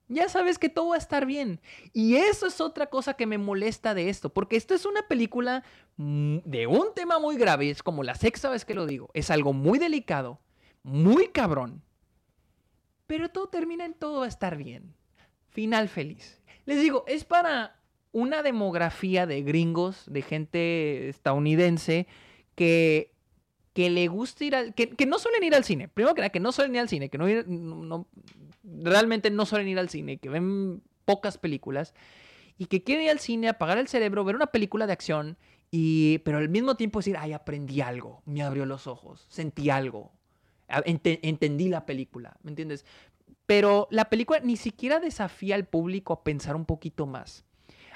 Ya 0.08 0.30
sabes 0.30 0.60
que 0.60 0.70
todo 0.70 0.90
va 0.90 0.96
a 0.96 1.00
estar 1.00 1.26
bien. 1.26 1.60
Y 1.92 2.16
eso 2.18 2.46
es 2.46 2.62
otra 2.62 2.88
cosa 2.92 3.16
que 3.16 3.26
me 3.26 3.40
molesta 3.40 3.96
de 3.96 4.10
esto, 4.10 4.32
porque 4.32 4.56
esto 4.56 4.76
es 4.76 4.86
una 4.86 5.08
película 5.08 5.64
de 5.98 6.68
un 6.68 6.94
tema 6.94 7.18
muy 7.18 7.38
grave, 7.38 7.70
es 7.70 7.82
como 7.82 8.04
la 8.04 8.14
sexta 8.14 8.50
vez 8.50 8.66
que 8.66 8.76
lo 8.76 8.86
digo, 8.86 9.10
es 9.14 9.32
algo 9.32 9.54
muy 9.54 9.80
delicado, 9.80 10.40
muy 10.84 11.30
cabrón. 11.30 11.82
Pero 13.08 13.30
todo 13.30 13.48
termina 13.48 13.86
en 13.86 13.94
todo 13.94 14.20
va 14.20 14.26
a 14.26 14.30
estar 14.30 14.58
bien. 14.58 14.96
Final 15.50 15.90
feliz. 15.90 16.42
Les 16.66 16.82
digo, 16.82 17.04
es 17.08 17.24
para 17.24 17.80
una 18.12 18.44
demografía 18.44 19.26
de 19.26 19.42
gringos, 19.42 20.04
de 20.08 20.22
gente 20.22 21.10
estadounidense, 21.10 22.08
que 22.56 23.15
que 23.76 23.90
le 23.90 24.08
gusta 24.08 24.46
ir 24.46 24.56
al. 24.56 24.74
Que, 24.74 25.06
no 25.06 25.20
suelen 25.20 25.44
ir 25.44 25.54
al 25.54 25.66
cine. 25.66 25.90
Primero 25.90 26.16
que 26.16 26.22
nada, 26.22 26.30
que 26.30 26.40
no 26.40 26.54
suelen 26.54 26.76
ir 26.76 26.82
al 26.82 26.88
cine, 26.88 27.10
que 27.10 27.18
no, 27.18 27.28
no, 27.28 28.08
realmente 28.64 29.30
no 29.30 29.46
suelen 29.46 29.68
ir 29.68 29.78
al 29.78 29.90
cine, 29.90 30.18
que 30.18 30.30
ven 30.30 30.82
pocas 31.04 31.38
películas 31.38 31.94
y 32.58 32.68
que 32.68 32.84
quieren 32.84 33.04
ir 33.04 33.12
al 33.12 33.20
cine, 33.20 33.50
apagar 33.50 33.78
el 33.78 33.90
cerebro, 33.90 34.24
ver 34.24 34.38
una 34.38 34.48
película 34.48 34.88
de 34.88 34.94
acción, 34.94 35.38
y, 35.72 36.20
pero 36.20 36.38
al 36.38 36.48
mismo 36.48 36.76
tiempo 36.76 37.00
decir, 37.00 37.18
ay, 37.20 37.34
aprendí 37.34 37.82
algo, 37.82 38.22
me 38.26 38.44
abrió 38.44 38.66
los 38.66 38.88
ojos, 38.88 39.26
sentí 39.28 39.70
algo, 39.70 40.14
entendí 40.86 41.68
la 41.68 41.86
película, 41.86 42.38
¿me 42.44 42.52
entiendes? 42.52 42.86
Pero 43.46 43.90
la 43.92 44.06
película 44.06 44.40
ni 44.40 44.56
siquiera 44.56 45.02
desafía 45.02 45.56
al 45.56 45.66
público 45.66 46.14
a 46.14 46.24
pensar 46.24 46.56
un 46.56 46.66
poquito 46.66 47.06
más 47.06 47.45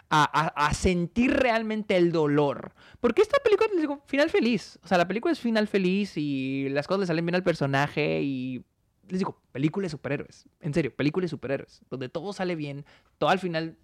a, 0.09 0.73
sentir 0.73 1.33
realmente 1.33 1.95
el 1.95 2.11
dolor. 2.11 2.73
Porque 2.99 3.21
esta 3.21 3.37
película, 3.43 3.69
digo, 3.77 4.01
final 4.05 4.29
feliz. 4.29 4.79
O 4.83 4.87
sea, 4.87 4.97
la 4.97 5.07
película 5.07 5.31
es 5.31 5.39
final 5.39 5.67
feliz 5.67 6.17
y 6.17 6.67
las 6.69 6.87
cosas 6.87 7.01
le 7.01 7.07
salen 7.07 7.25
bien 7.25 7.35
al 7.35 7.43
personaje 7.43 8.21
y... 8.21 8.63
Les 9.07 9.17
digo, 9.17 9.41
película 9.51 9.85
de 9.85 9.89
superhéroes. 9.89 10.45
En 10.59 10.71
serio, 10.71 10.95
película 10.95 11.23
de 11.23 11.29
superhéroes. 11.29 11.81
Donde 11.89 12.09
todo 12.09 12.31
sale 12.31 12.55
bien. 12.55 12.85
Todo 13.17 13.29
al 13.29 13.39
final... 13.39 13.77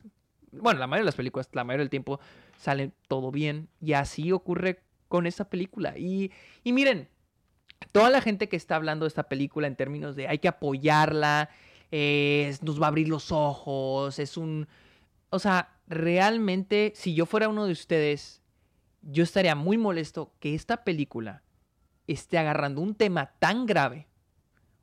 Bueno, 0.52 0.80
la 0.80 0.88
mayoría 0.88 1.02
de 1.02 1.06
las 1.08 1.16
películas, 1.16 1.50
la 1.52 1.64
mayoría 1.64 1.82
del 1.82 1.90
tiempo, 1.90 2.20
sale 2.58 2.92
todo 3.08 3.32
bien. 3.32 3.68
Y 3.82 3.94
así 3.94 4.32
ocurre 4.32 4.84
con 5.08 5.26
esta 5.26 5.50
película. 5.50 5.98
Y, 5.98 6.32
y 6.64 6.74
miren, 6.74 7.10
toda 7.92 8.10
la 8.10 8.22
gente 8.22 8.50
que 8.50 8.56
está 8.56 8.76
hablando 8.76 9.06
de 9.06 9.10
esta 9.10 9.24
película 9.24 9.68
en 9.68 9.76
términos 9.76 10.16
de 10.16 10.28
hay 10.28 10.38
que 10.38 10.48
apoyarla, 10.48 11.50
nos 12.62 12.82
va 12.82 12.86
a 12.86 12.90
abrir 12.90 13.10
los 13.10 13.32
ojos, 13.32 14.20
es 14.20 14.38
un... 14.38 14.68
O 15.30 15.40
sea, 15.40 15.75
realmente, 15.88 16.94
si 16.96 17.14
yo 17.14 17.26
fuera 17.26 17.50
uno 17.50 17.66
de 17.66 17.72
ustedes, 17.72 18.42
yo 19.02 19.24
estaría 19.24 19.56
muy 19.56 19.78
molesto 19.78 20.34
que 20.40 20.56
esta 20.56 20.84
película 20.84 21.44
esté 22.08 22.38
agarrando 22.38 22.82
un 22.82 22.96
tema 22.96 23.34
tan 23.40 23.66
grave, 23.66 24.08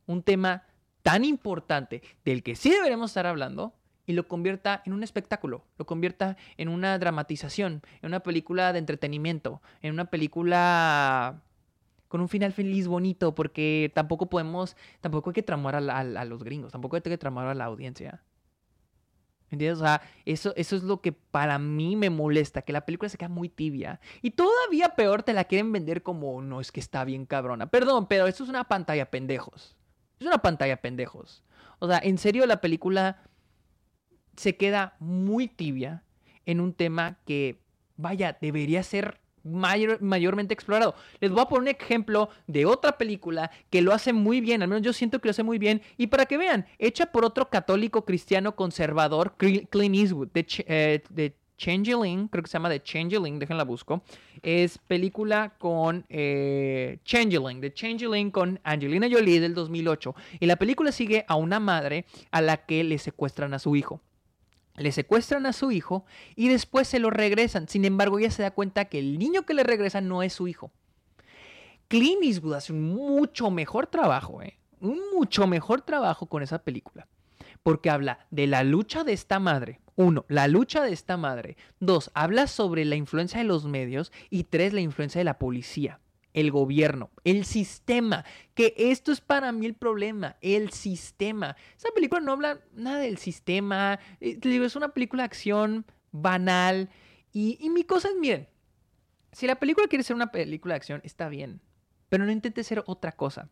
un 0.07 0.23
tema 0.23 0.65
tan 1.03 1.25
importante, 1.25 2.03
del 2.25 2.43
que 2.43 2.55
sí 2.55 2.71
deberemos 2.71 3.11
estar 3.11 3.27
hablando, 3.27 3.75
y 4.07 4.15
lo 4.15 4.27
convierta 4.27 4.83
en 4.85 4.93
un 4.93 5.03
espectáculo, 5.03 5.65
lo 5.79 5.87
convierta 5.87 6.37
en 6.57 6.69
una 6.69 6.99
dramatización, 6.99 7.83
en 8.01 8.09
una 8.09 8.21
película 8.21 8.73
de 8.73 8.81
entretenimiento, 8.81 9.62
en 9.81 9.93
una 9.93 10.07
película 10.07 11.43
con 12.09 12.21
un 12.21 12.29
final 12.29 12.53
feliz, 12.53 12.88
bonito, 12.88 13.35
porque 13.35 13.91
tampoco 13.95 14.27
podemos, 14.27 14.77
tampoco 15.01 15.31
hay 15.31 15.35
que 15.35 15.43
tramar 15.43 15.77
a, 15.77 15.99
a 15.99 16.25
los 16.25 16.45
gringos, 16.45 16.73
tampoco 16.73 16.97
hay 16.97 17.03
que 17.03 17.17
tramar 17.17 17.47
a 17.47 17.55
la 17.55 17.65
audiencia. 17.65 18.23
¿Entiendes? 19.53 19.81
O 19.81 19.85
sea, 19.85 20.01
eso, 20.25 20.55
eso 20.57 20.77
es 20.77 20.83
lo 20.83 21.03
que 21.03 21.12
para 21.12 21.59
mí 21.59 21.95
me 21.95 22.09
molesta, 22.09 22.62
que 22.62 22.73
la 22.73 22.87
película 22.87 23.11
se 23.11 23.19
queda 23.19 23.29
muy 23.29 23.51
tibia. 23.51 24.01
Y 24.23 24.31
todavía 24.31 24.97
peor 24.97 25.23
te 25.23 25.35
la 25.35 25.45
quieren 25.45 25.71
vender 25.71 26.03
como, 26.03 26.41
no, 26.41 26.61
es 26.61 26.73
que 26.73 26.81
está 26.81 27.05
bien 27.05 27.27
cabrona. 27.27 27.67
Perdón, 27.67 28.07
pero 28.09 28.27
esto 28.27 28.45
es 28.45 28.49
una 28.49 28.65
pantalla 28.65 29.11
pendejos. 29.11 29.77
Es 30.19 30.27
una 30.27 30.38
pantalla 30.38 30.81
pendejos. 30.81 31.45
O 31.81 31.87
sea, 31.87 32.01
en 32.03 32.17
serio 32.17 32.47
la 32.47 32.62
película 32.62 33.23
se 34.37 34.57
queda 34.57 34.97
muy 35.01 35.49
tibia 35.49 36.03
en 36.47 36.61
un 36.61 36.73
tema 36.73 37.19
que, 37.27 37.62
vaya, 37.97 38.38
debería 38.41 38.83
ser 38.83 39.21
mayormente 39.44 40.55
explorado. 40.55 40.94
Les 41.20 41.31
voy 41.31 41.40
a 41.40 41.46
poner 41.46 41.62
un 41.62 41.81
ejemplo 41.81 42.28
de 42.46 42.66
otra 42.66 42.98
película 42.98 43.50
que 43.70 43.83
lo 43.83 43.92
hace 43.92 44.12
muy 44.12 44.40
bien, 44.40 44.62
al 44.62 44.68
menos 44.68 44.83
yo 44.83 44.92
siento 44.92 45.20
que 45.20 45.28
lo 45.28 45.31
hace 45.31 45.42
muy 45.42 45.59
bien, 45.59 45.83
y 45.96 46.09
para 46.09 46.26
que 46.26 46.37
vean, 46.37 46.66
hecha 46.78 47.07
por 47.07 47.24
otro 47.24 47.48
católico 47.50 48.05
cristiano 48.05 48.55
conservador, 48.55 49.35
Clint 49.37 49.94
Eastwood, 49.94 50.28
de, 50.33 50.46
eh, 50.66 51.33
Changeling, 51.62 52.26
creo 52.26 52.42
que 52.42 52.50
se 52.50 52.55
llama 52.55 52.70
The 52.70 52.83
Changeling, 52.83 53.38
déjenla 53.38 53.62
busco. 53.62 54.02
Es 54.42 54.78
película 54.78 55.55
con 55.59 56.05
eh, 56.09 56.98
Changeling, 57.05 57.61
The 57.61 57.72
Changeling 57.72 58.33
con 58.33 58.59
Angelina 58.64 59.07
Jolie 59.09 59.38
del 59.38 59.55
2008. 59.55 60.12
Y 60.40 60.46
la 60.46 60.57
película 60.57 60.90
sigue 60.90 61.24
a 61.28 61.37
una 61.37 61.61
madre 61.61 62.05
a 62.33 62.40
la 62.40 62.57
que 62.57 62.83
le 62.83 62.98
secuestran 62.98 63.55
a 63.55 63.61
su 63.61 63.76
hijo. 63.76 64.00
Le 64.77 64.93
secuestran 64.93 65.47
a 65.47 65.53
su 65.53 65.71
hijo 65.71 66.05
y 66.35 66.49
después 66.49 66.89
se 66.89 66.99
lo 66.99 67.11
regresan. 67.11 67.69
Sin 67.69 67.85
embargo, 67.85 68.19
ella 68.19 68.31
se 68.31 68.43
da 68.43 68.53
cuenta 68.53 68.87
que 68.87 68.99
el 68.99 69.19
niño 69.19 69.43
que 69.43 69.55
le 69.55 69.65
regresa 69.65 70.01
no 70.01 70.23
es 70.23 70.33
su 70.33 70.49
hijo. 70.49 70.73
Clint 71.89 72.23
Eastwood 72.23 72.55
hace 72.55 72.73
un 72.73 72.83
mucho 72.83 73.51
mejor 73.51 73.87
trabajo, 73.87 74.43
¿eh? 74.43 74.59
un 74.81 74.99
mucho 75.15 75.47
mejor 75.47 75.83
trabajo 75.83 76.27
con 76.27 76.43
esa 76.43 76.63
película. 76.63 77.07
Porque 77.63 77.91
habla 77.91 78.27
de 78.31 78.47
la 78.47 78.65
lucha 78.65 79.05
de 79.05 79.13
esta 79.13 79.39
madre. 79.39 79.81
Uno, 79.95 80.25
la 80.29 80.49
lucha 80.49 80.83
de 80.83 80.93
esta 80.93 81.17
madre. 81.17 81.57
Dos, 81.79 82.11
habla 82.15 82.47
sobre 82.47 82.85
la 82.85 82.97
influencia 82.97 83.39
de 83.39 83.45
los 83.45 83.67
medios. 83.67 84.11
Y 84.31 84.45
tres, 84.45 84.73
la 84.73 84.81
influencia 84.81 85.21
de 85.21 85.25
la 85.25 85.39
policía 85.39 86.01
el 86.35 86.51
gobierno, 86.51 87.11
el 87.25 87.45
sistema, 87.45 88.25
que 88.55 88.75
esto 88.77 89.12
es 89.12 89.21
para 89.21 89.53
mí 89.53 89.66
el 89.66 89.75
problema, 89.75 90.37
el 90.40 90.71
sistema. 90.71 91.57
Esa 91.77 91.88
película 91.95 92.21
no 92.21 92.33
habla 92.33 92.61
nada 92.75 92.99
del 92.99 93.18
sistema, 93.18 93.99
eh, 94.21 94.38
es 94.42 94.77
una 94.77 94.90
película 94.90 95.23
de 95.23 95.27
acción 95.27 95.87
banal. 96.11 96.90
Y, 97.33 97.68
mi 97.71 97.85
cosa 97.85 98.09
es, 98.09 98.16
miren, 98.16 98.49
si 99.33 99.47
la 99.47 99.57
película 99.57 99.88
quiere 99.88 100.05
ser 100.05 100.16
una 100.16 100.31
película 100.31 100.75
de 100.75 100.77
acción, 100.77 101.01
está 101.05 101.29
bien, 101.29 101.61
pero 102.09 102.25
no 102.25 102.33
intente 102.33 102.64
ser 102.64 102.83
otra 102.87 103.12
cosa. 103.12 103.49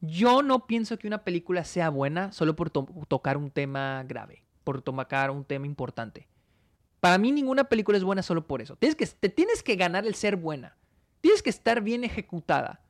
Yo 0.00 0.42
no 0.42 0.66
pienso 0.66 0.98
que 0.98 1.06
una 1.06 1.24
película 1.24 1.64
sea 1.64 1.88
buena 1.88 2.32
solo 2.32 2.54
por 2.54 2.70
tocar 2.70 3.38
un 3.38 3.50
tema 3.50 4.04
grave, 4.06 4.44
por 4.64 4.82
tocar 4.82 5.30
un 5.30 5.44
tema 5.44 5.66
importante. 5.66 6.28
Para 7.00 7.16
mí 7.18 7.32
ninguna 7.32 7.64
película 7.64 7.96
es 7.96 8.04
buena 8.04 8.22
solo 8.22 8.46
por 8.46 8.60
eso. 8.60 8.76
Te 8.76 9.28
tienes 9.28 9.62
que 9.62 9.76
ganar 9.76 10.06
el 10.06 10.14
ser 10.14 10.36
buena 10.36 10.76
tienes 11.20 11.42
que 11.42 11.50
estar 11.50 11.80
bien 11.80 12.04
ejecutada. 12.04 12.80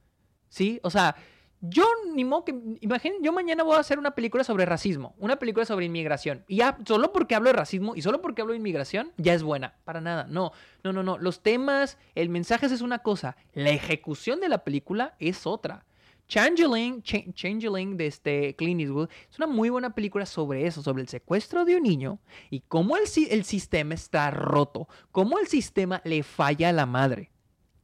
¿Sí? 0.49 0.81
O 0.83 0.91
sea, 0.91 1.17
yo 1.61 1.87
ni 2.15 2.25
modo 2.25 2.45
que. 2.45 2.55
Imaginen, 2.81 3.23
yo 3.23 3.33
mañana 3.33 3.63
voy 3.63 3.77
a 3.77 3.81
hacer 3.81 3.99
una 3.99 4.15
película 4.15 4.45
sobre 4.45 4.67
racismo, 4.67 5.15
una 5.19 5.37
película 5.37 5.65
sobre 5.65 5.87
inmigración. 5.87 6.45
Y 6.49 6.57
ya, 6.57 6.79
solo 6.87 7.13
porque 7.13 7.35
hablo 7.35 7.49
de 7.49 7.55
racismo 7.55 7.95
y 7.97 8.03
solo 8.03 8.21
porque 8.21 8.43
hablo 8.43 8.53
de 8.53 8.59
inmigración, 8.59 9.13
ya 9.17 9.35
es 9.35 9.43
buena. 9.43 9.75
Para 9.85 10.01
nada. 10.01 10.27
No, 10.29 10.53
no, 10.85 10.93
no, 10.93 11.03
no. 11.03 11.19
Los 11.19 11.43
temas, 11.43 11.99
el 12.15 12.29
mensaje 12.29 12.67
es 12.67 12.81
una 12.81 13.01
cosa. 13.01 13.37
La 13.55 13.71
ejecución 13.71 14.41
de 14.41 14.49
la 14.49 14.65
película 14.65 15.15
es 15.19 15.47
otra. 15.47 15.85
Changeling, 16.29 17.03
Changeling 17.03 17.97
de 17.97 18.09
este 18.09 18.57
Clint 18.57 18.81
Eastwood 18.81 19.09
es 19.31 19.39
una 19.39 19.47
muy 19.47 19.71
buena 19.71 19.95
película 19.95 20.27
sobre 20.27 20.67
eso, 20.67 20.83
sobre 20.83 21.03
el 21.03 21.09
secuestro 21.09 21.65
de 21.65 21.77
un 21.77 21.85
niño 21.85 22.19
y 22.51 22.61
cómo 22.61 22.97
el, 22.97 23.05
el 23.31 23.45
sistema 23.45 23.95
está 23.95 24.33
roto, 24.33 24.89
cómo 25.13 25.39
el 25.39 25.47
sistema 25.47 26.03
le 26.05 26.25
falla 26.25 26.71
a 26.71 26.73
la 26.73 26.85
madre. 26.85 27.31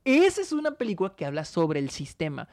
Esa 0.04 0.40
es 0.40 0.52
una 0.52 0.72
película 0.72 1.14
que 1.14 1.24
habla 1.24 1.44
sobre 1.44 1.80
el 1.80 1.90
sistema. 1.90 2.48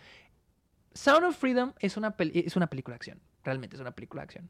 Sound 0.93 1.25
of 1.25 1.37
Freedom 1.37 1.73
es 1.79 1.97
una, 1.97 2.15
es 2.17 2.55
una 2.55 2.67
película 2.67 2.93
de 2.93 2.97
acción. 2.97 3.21
Realmente 3.43 3.75
es 3.75 3.81
una 3.81 3.91
película 3.91 4.21
de 4.21 4.25
acción. 4.25 4.49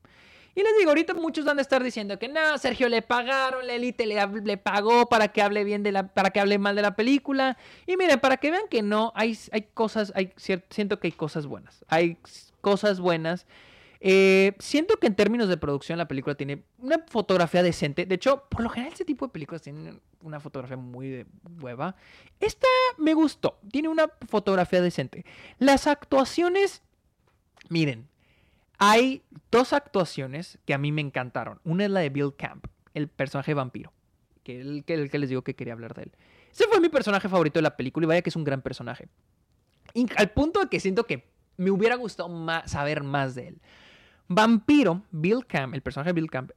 Y 0.56 0.64
les 0.64 0.78
digo, 0.78 0.90
ahorita 0.90 1.14
muchos 1.14 1.46
van 1.46 1.60
a 1.60 1.62
estar 1.62 1.84
diciendo 1.84 2.18
que 2.18 2.28
no, 2.28 2.58
Sergio 2.58 2.90
le 2.90 3.02
pagaron, 3.02 3.66
la 3.68 3.74
élite 3.74 4.06
le, 4.06 4.26
le, 4.44 4.58
pagó 4.58 5.08
para 5.08 5.30
que 5.30 5.42
hable 5.42 5.64
bien 5.64 5.84
de 5.84 5.92
la, 5.92 6.08
para 6.08 6.32
que 6.32 6.40
hable 6.40 6.58
mal 6.58 6.76
de 6.76 6.82
la 6.82 6.96
película. 6.96 7.58
Y 7.86 7.98
miren, 7.98 8.20
para 8.20 8.38
que 8.38 8.52
vean 8.52 8.68
que 8.70 8.82
no, 8.82 9.14
hay, 9.16 9.38
hay 9.52 9.62
cosas, 9.74 10.12
hay, 10.16 10.34
siento 10.36 11.00
que 11.00 11.08
hay 11.08 11.12
cosas 11.12 11.46
buenas. 11.46 11.86
Hay 11.88 12.18
cosas 12.62 13.00
buenas 13.00 13.46
eh, 14.02 14.56
siento 14.60 14.98
que 14.98 15.08
en 15.08 15.16
términos 15.16 15.50
de 15.50 15.58
producción 15.58 15.98
la 15.98 16.08
película 16.08 16.36
tiene 16.36 16.64
una 16.78 17.00
fotografía 17.08 17.62
decente. 17.62 18.06
De 18.06 18.16
hecho, 18.16 18.46
por 18.50 18.62
lo 18.62 18.70
general 18.70 18.94
este 18.94 19.06
tipo 19.06 19.28
de 19.28 19.34
películas 19.34 19.62
tienen 19.62 20.00
una 20.22 20.40
fotografía 20.40 20.78
muy 20.78 21.10
de 21.10 21.26
hueva. 21.62 21.96
Esta 22.40 22.68
me 22.98 23.14
gustó. 23.14 23.60
Tiene 23.72 23.90
una 23.90 24.10
fotografía 24.28 24.82
decente. 24.82 25.26
Las 25.58 25.88
actuaciones... 25.88 26.82
Miren, 27.68 28.08
hay 28.78 29.22
dos 29.52 29.74
actuaciones 29.74 30.60
que 30.66 30.74
a 30.74 30.78
mí 30.78 30.92
me 30.92 31.02
encantaron. 31.02 31.60
Una 31.66 31.84
es 31.86 31.92
la 31.92 32.00
de 32.00 32.10
Bill 32.10 32.34
Camp, 32.38 32.66
el 32.94 33.10
personaje 33.10 33.54
vampiro. 33.54 33.92
Que 34.44 34.62
el, 34.62 34.86
que 34.86 34.94
el 34.94 35.12
que 35.12 35.20
les 35.20 35.30
digo 35.30 35.42
que 35.42 35.56
quería 35.56 35.74
hablar 35.74 35.94
de 35.94 36.04
él. 36.04 36.12
Ese 36.52 36.66
fue 36.68 36.80
mi 36.80 36.88
personaje 36.88 37.28
favorito 37.28 37.60
de 37.60 37.64
la 37.64 37.76
película 37.76 38.06
y 38.06 38.08
vaya 38.08 38.22
que 38.22 38.30
es 38.30 38.36
un 38.38 38.46
gran 38.46 38.62
personaje. 38.62 39.10
al 40.16 40.32
punto 40.32 40.62
de 40.62 40.68
que 40.68 40.80
siento 40.80 41.06
que 41.06 41.30
me 41.58 41.70
hubiera 41.70 41.96
gustado 41.96 42.30
saber 42.66 43.04
más 43.04 43.36
de 43.36 43.50
él. 43.50 43.62
Vampiro, 44.30 45.02
Bill 45.10 45.46
Camp, 45.48 45.74
el 45.74 45.82
personaje 45.82 46.10
de 46.10 46.14
Bill 46.14 46.30
Camp, 46.30 46.52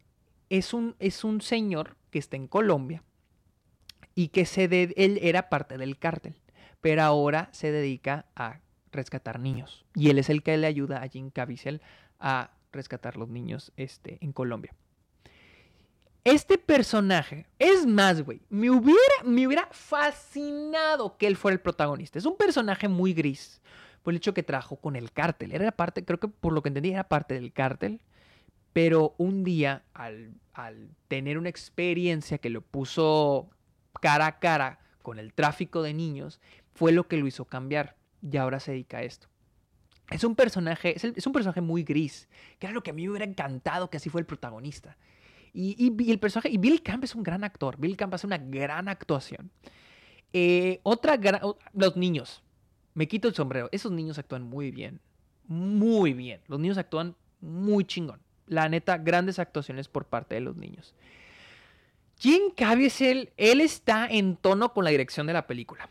es 0.51 0.75
un, 0.75 0.95
es 0.99 1.25
un 1.25 1.41
señor 1.41 1.97
que 2.11 2.19
está 2.19 2.37
en 2.37 2.47
Colombia 2.47 3.03
y 4.15 4.29
que 4.29 4.45
se 4.45 4.65
él 4.65 5.19
era 5.23 5.49
parte 5.49 5.79
del 5.79 5.99
cártel, 5.99 6.35
pero 6.83 7.03
ahora 7.03 7.49
se 7.53 7.73
dedica 7.73 8.27
a 8.37 8.61
rescatar 8.93 9.41
niños. 9.41 9.87
Y 9.95 10.11
él 10.11 10.19
es 10.19 10.29
el 10.29 10.43
que 10.43 10.55
le 10.59 10.67
ayuda 10.67 11.03
a 11.03 11.09
Jim 11.09 11.31
Caviezel 11.31 11.81
a 12.21 12.51
rescatar 12.73 13.17
los 13.17 13.31
niños 13.31 13.73
este, 13.77 14.19
en 14.21 14.33
Colombia. 14.33 14.75
Este 16.25 16.59
personaje, 16.59 17.47
es 17.59 17.87
más, 17.87 18.23
güey, 18.23 18.43
me 18.51 18.71
hubiera, 18.71 19.25
me 19.25 19.47
hubiera 19.47 19.67
fascinado 19.73 21.17
que 21.17 21.27
él 21.27 21.37
fuera 21.37 21.55
el 21.55 21.61
protagonista. 21.61 22.19
Es 22.19 22.27
un 22.27 22.37
personaje 22.37 22.87
muy 22.87 23.15
gris, 23.15 23.63
por 24.03 24.13
el 24.13 24.19
hecho 24.19 24.35
que 24.35 24.43
trabajó 24.43 24.77
con 24.77 24.97
el 24.97 25.13
cártel. 25.13 25.53
Era 25.53 25.73
parte, 25.73 26.05
creo 26.05 26.19
que 26.19 26.29
por 26.29 26.53
lo 26.53 26.63
que 26.63 26.69
entendí, 26.69 26.91
era 26.91 27.09
parte 27.09 27.35
del 27.35 27.53
cártel. 27.53 28.01
Pero 28.73 29.15
un 29.19 29.45
día, 29.45 29.85
al, 29.95 30.35
tener 31.09 31.39
una 31.39 31.49
experiencia 31.49 32.39
que 32.39 32.51
lo 32.51 32.63
puso 32.63 33.51
cara 34.01 34.27
a 34.27 34.39
cara 34.39 34.81
con 35.03 35.19
el 35.19 35.35
tráfico 35.35 35.83
de 35.83 35.95
niños, 35.95 36.41
fue 36.75 36.93
lo 36.93 37.07
que 37.07 37.17
lo 37.17 37.27
hizo 37.27 37.45
cambiar. 37.45 37.97
Y 38.23 38.37
ahora 38.37 38.61
se 38.61 38.73
dedica 38.73 38.99
a 38.99 39.03
esto. 39.03 39.29
Es 40.11 40.25
un 40.25 40.35
personaje, 40.35 40.95
es, 40.97 41.27
un 41.27 41.33
personaje 41.33 41.61
muy 41.61 41.85
gris, 41.85 42.29
que 42.59 42.67
era 42.67 42.75
lo 42.75 42.83
que 42.83 42.91
a 42.91 42.95
mí 42.95 43.03
me 43.03 43.11
hubiera 43.11 43.25
encantado 43.25 43.89
que 43.89 43.97
así 43.97 44.11
fue 44.11 44.21
el 44.21 44.27
protagonista. 44.27 44.97
Y, 45.55 46.11
el 46.11 46.19
personaje, 46.19 46.49
y 46.49 46.57
Bill 46.57 46.83
Camp 46.83 47.05
es 47.05 47.15
un 47.15 47.23
gran 47.23 47.45
actor. 47.45 47.77
Bill 47.79 47.97
Camp 47.97 48.15
hace 48.15 48.27
una 48.27 48.39
gran 48.39 48.89
actuación. 48.89 49.51
Eh, 50.33 50.81
otra 50.83 51.19
gran, 51.19 51.43
los 51.75 51.97
niños 51.97 52.43
me 52.95 53.09
quito 53.09 53.29
el 53.29 53.35
sombrero. 53.35 53.69
Esos 53.73 53.93
niños 53.93 54.19
actúan 54.19 54.43
muy 54.43 54.71
bien. 54.71 55.01
Muy 55.47 56.13
bien. 56.13 56.41
Los 56.49 56.61
niños 56.61 56.79
actúan 56.79 57.17
muy 57.41 57.85
chingón. 57.85 58.21
La 58.47 58.69
neta, 58.69 58.99
grandes 58.99 59.39
actuaciones 59.39 59.89
por 59.89 60.07
parte 60.07 60.35
de 60.35 60.41
los 60.41 60.57
niños. 60.57 60.95
Jim 62.19 62.51
Caviezel, 62.57 63.33
él 63.37 63.61
está 63.61 64.07
en 64.07 64.37
tono 64.37 64.73
con 64.73 64.85
la 64.85 64.91
dirección 64.91 65.27
de 65.27 65.33
la 65.33 65.47
película. 65.47 65.89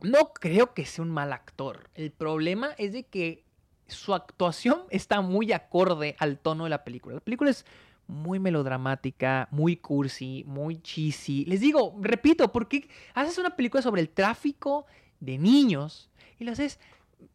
No 0.00 0.32
creo 0.32 0.72
que 0.74 0.86
sea 0.86 1.04
un 1.04 1.10
mal 1.10 1.32
actor. 1.32 1.90
El 1.94 2.10
problema 2.12 2.70
es 2.78 2.92
de 2.92 3.04
que 3.04 3.44
su 3.86 4.14
actuación 4.14 4.82
está 4.90 5.20
muy 5.20 5.52
acorde 5.52 6.16
al 6.18 6.38
tono 6.38 6.64
de 6.64 6.70
la 6.70 6.84
película. 6.84 7.16
La 7.16 7.20
película 7.20 7.50
es 7.50 7.66
muy 8.06 8.38
melodramática, 8.38 9.48
muy 9.50 9.76
cursi, 9.76 10.44
muy 10.46 10.80
cheesy. 10.80 11.44
Les 11.46 11.60
digo, 11.60 11.96
repito, 12.00 12.52
porque 12.52 12.88
haces 13.14 13.38
una 13.38 13.56
película 13.56 13.82
sobre 13.82 14.02
el 14.02 14.10
tráfico 14.10 14.86
de 15.24 15.38
niños 15.38 16.10
y 16.38 16.44
lo 16.44 16.52
haces, 16.52 16.78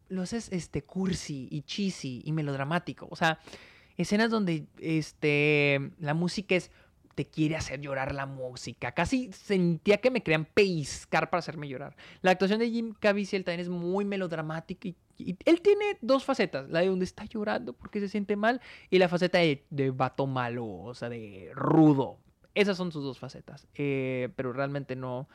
lo 0.08 0.22
haces 0.22 0.48
este, 0.52 0.82
cursi 0.82 1.48
y 1.50 1.62
cheesy 1.62 2.22
y 2.24 2.32
melodramático. 2.32 3.08
O 3.10 3.16
sea, 3.16 3.40
escenas 3.96 4.30
donde 4.30 4.66
este, 4.78 5.92
la 5.98 6.14
música 6.14 6.54
es 6.54 6.70
te 7.14 7.26
quiere 7.26 7.56
hacer 7.56 7.80
llorar 7.80 8.14
la 8.14 8.24
música. 8.24 8.92
Casi 8.92 9.30
sentía 9.32 9.98
que 9.98 10.10
me 10.10 10.22
querían 10.22 10.46
peiscar 10.46 11.28
para 11.28 11.40
hacerme 11.40 11.68
llorar. 11.68 11.94
La 12.22 12.30
actuación 12.30 12.60
de 12.60 12.70
Jim 12.70 12.94
Caviezel 12.98 13.44
también 13.44 13.60
es 13.60 13.68
muy 13.68 14.04
melodramática 14.04 14.88
y, 14.88 14.96
él 15.44 15.60
tiene 15.60 15.98
dos 16.00 16.24
facetas. 16.24 16.70
La 16.70 16.80
de 16.80 16.86
donde 16.86 17.04
está 17.04 17.26
llorando 17.26 17.74
porque 17.74 18.00
se 18.00 18.08
siente 18.08 18.36
mal 18.36 18.62
y 18.88 18.98
la 18.98 19.08
faceta 19.08 19.36
de, 19.36 19.66
de 19.68 19.90
vato 19.90 20.26
malo, 20.26 20.66
o 20.66 20.94
sea, 20.94 21.10
de 21.10 21.50
rudo. 21.54 22.16
Esas 22.54 22.76
son 22.76 22.90
sus 22.90 23.04
dos 23.04 23.18
facetas. 23.18 23.68
Eh, 23.74 24.30
pero 24.34 24.52
realmente 24.52 24.96
no. 24.96 25.28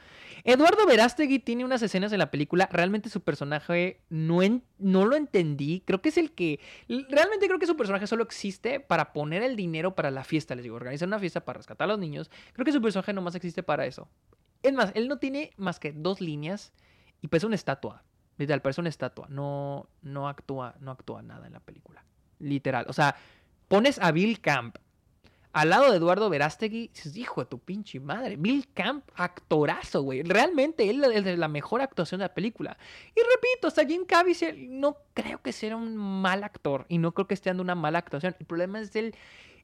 Eduardo 0.44 0.86
Verástegui 0.86 1.40
tiene 1.40 1.64
unas 1.64 1.82
escenas 1.82 2.12
en 2.12 2.20
la 2.20 2.30
película. 2.30 2.68
Realmente 2.72 3.10
su 3.10 3.22
personaje 3.22 4.02
no, 4.10 4.40
no 4.80 5.06
lo 5.06 5.16
entendí. 5.16 5.82
Creo 5.86 6.02
que 6.02 6.10
es 6.10 6.18
el 6.18 6.34
que. 6.34 6.60
Realmente 6.88 7.48
creo 7.48 7.60
que 7.60 7.68
su 7.68 7.78
personaje 7.78 8.08
solo 8.08 8.24
existe 8.24 8.82
para 8.82 9.14
poner 9.14 9.44
el 9.44 9.56
dinero 9.56 9.96
para 9.96 10.12
la 10.12 10.26
fiesta. 10.26 10.56
Les 10.56 10.64
digo, 10.64 10.76
organizar 10.76 11.08
una 11.08 11.20
fiesta 11.20 11.46
para 11.46 11.58
rescatar 11.58 11.86
a 11.86 11.94
los 11.94 12.00
niños. 12.00 12.30
Creo 12.54 12.66
que 12.66 12.74
su 12.74 12.82
personaje 12.82 13.14
nomás 13.14 13.36
existe 13.36 13.64
para 13.64 13.86
eso. 13.86 14.10
Es 14.62 14.74
más, 14.74 14.92
él 14.96 15.08
no 15.08 15.18
tiene 15.18 15.52
más 15.58 15.80
que 15.80 15.94
dos 15.94 16.20
líneas 16.20 16.74
y 17.22 17.28
pues 17.28 17.44
una 17.44 17.56
estatua. 17.56 18.04
Literal, 18.38 18.62
parece 18.62 18.82
una 18.82 18.90
estatua. 18.90 19.28
No, 19.30 19.88
no 20.02 20.28
actúa, 20.28 20.76
no 20.82 20.92
actúa 20.92 21.22
nada 21.22 21.48
en 21.48 21.54
la 21.54 21.62
película. 21.62 22.04
Literal. 22.40 22.86
O 22.90 22.94
sea, 22.94 23.16
pones 23.70 24.00
a 24.00 24.12
Bill 24.12 24.42
Camp 24.42 24.78
al 25.56 25.70
lado 25.70 25.90
de 25.90 25.96
Eduardo 25.96 26.30
Verástegui, 26.30 26.92
hijo 27.14 27.40
de 27.40 27.48
tu 27.48 27.60
pinche 27.60 28.02
madre. 28.02 28.36
Bill 28.36 28.68
Camp, 28.74 29.06
actorazo, 29.16 30.02
güey. 30.02 30.22
Realmente 30.22 30.90
él 30.90 31.02
es 31.06 31.40
la 31.40 31.48
mejor 31.48 31.80
actuación 31.80 32.20
de 32.20 32.26
la 32.26 32.34
película. 32.34 32.78
Y 33.16 33.22
repito, 33.22 33.70
hasta 33.70 33.86
Jim 33.86 34.04
Caviezel 34.06 34.82
no 34.82 34.98
creo 35.14 35.42
que 35.42 35.54
sea 35.54 35.78
un 35.78 35.96
mal 35.96 36.44
actor 36.44 36.86
y 36.90 36.98
no 36.98 37.14
creo 37.14 37.28
que 37.28 37.36
esté 37.36 37.52
dando 37.52 37.64
una 37.64 37.74
mala 37.74 38.00
actuación. 38.00 38.36
El 38.38 38.46
problema 38.46 38.82
es, 38.82 38.94
él, 38.98 39.16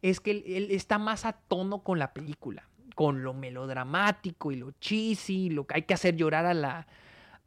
es 0.01 0.21
que 0.21 0.31
él, 0.31 0.69
está 0.71 0.97
más 0.97 1.25
a 1.25 1.33
tono 1.33 1.83
con 1.83 1.99
la 1.99 2.13
película. 2.13 2.69
con 2.95 3.21
lo 3.21 3.33
melodramático 3.33 4.53
y 4.53 4.55
lo 4.55 4.71
cheesy, 4.79 5.49
lo 5.49 5.67
que 5.67 5.75
hay 5.75 5.81
que 5.81 5.93
hacer 5.93 6.15
llorar 6.15 6.45
a 6.45 6.53
la, 6.53 6.87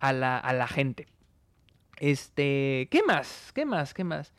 a 0.01 0.13
la, 0.13 0.39
a 0.39 0.53
la 0.53 0.69
gente. 0.69 1.09
Este, 1.97 2.89
¿qué 2.91 3.03
más? 3.07 3.53
¿Qué 3.55 3.65
más? 3.65 3.95
¿Qué 3.95 4.05
más? 4.05 4.35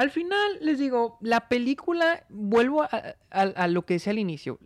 Al 0.00 0.10
final, 0.10 0.56
les 0.62 0.78
digo, 0.78 1.18
la 1.20 1.50
película, 1.50 2.24
vuelvo 2.30 2.88
a, 2.90 3.68
lo 3.68 3.84
que 3.84 3.92
decía 3.92 4.12
al 4.12 4.18
inicio, 4.18 4.58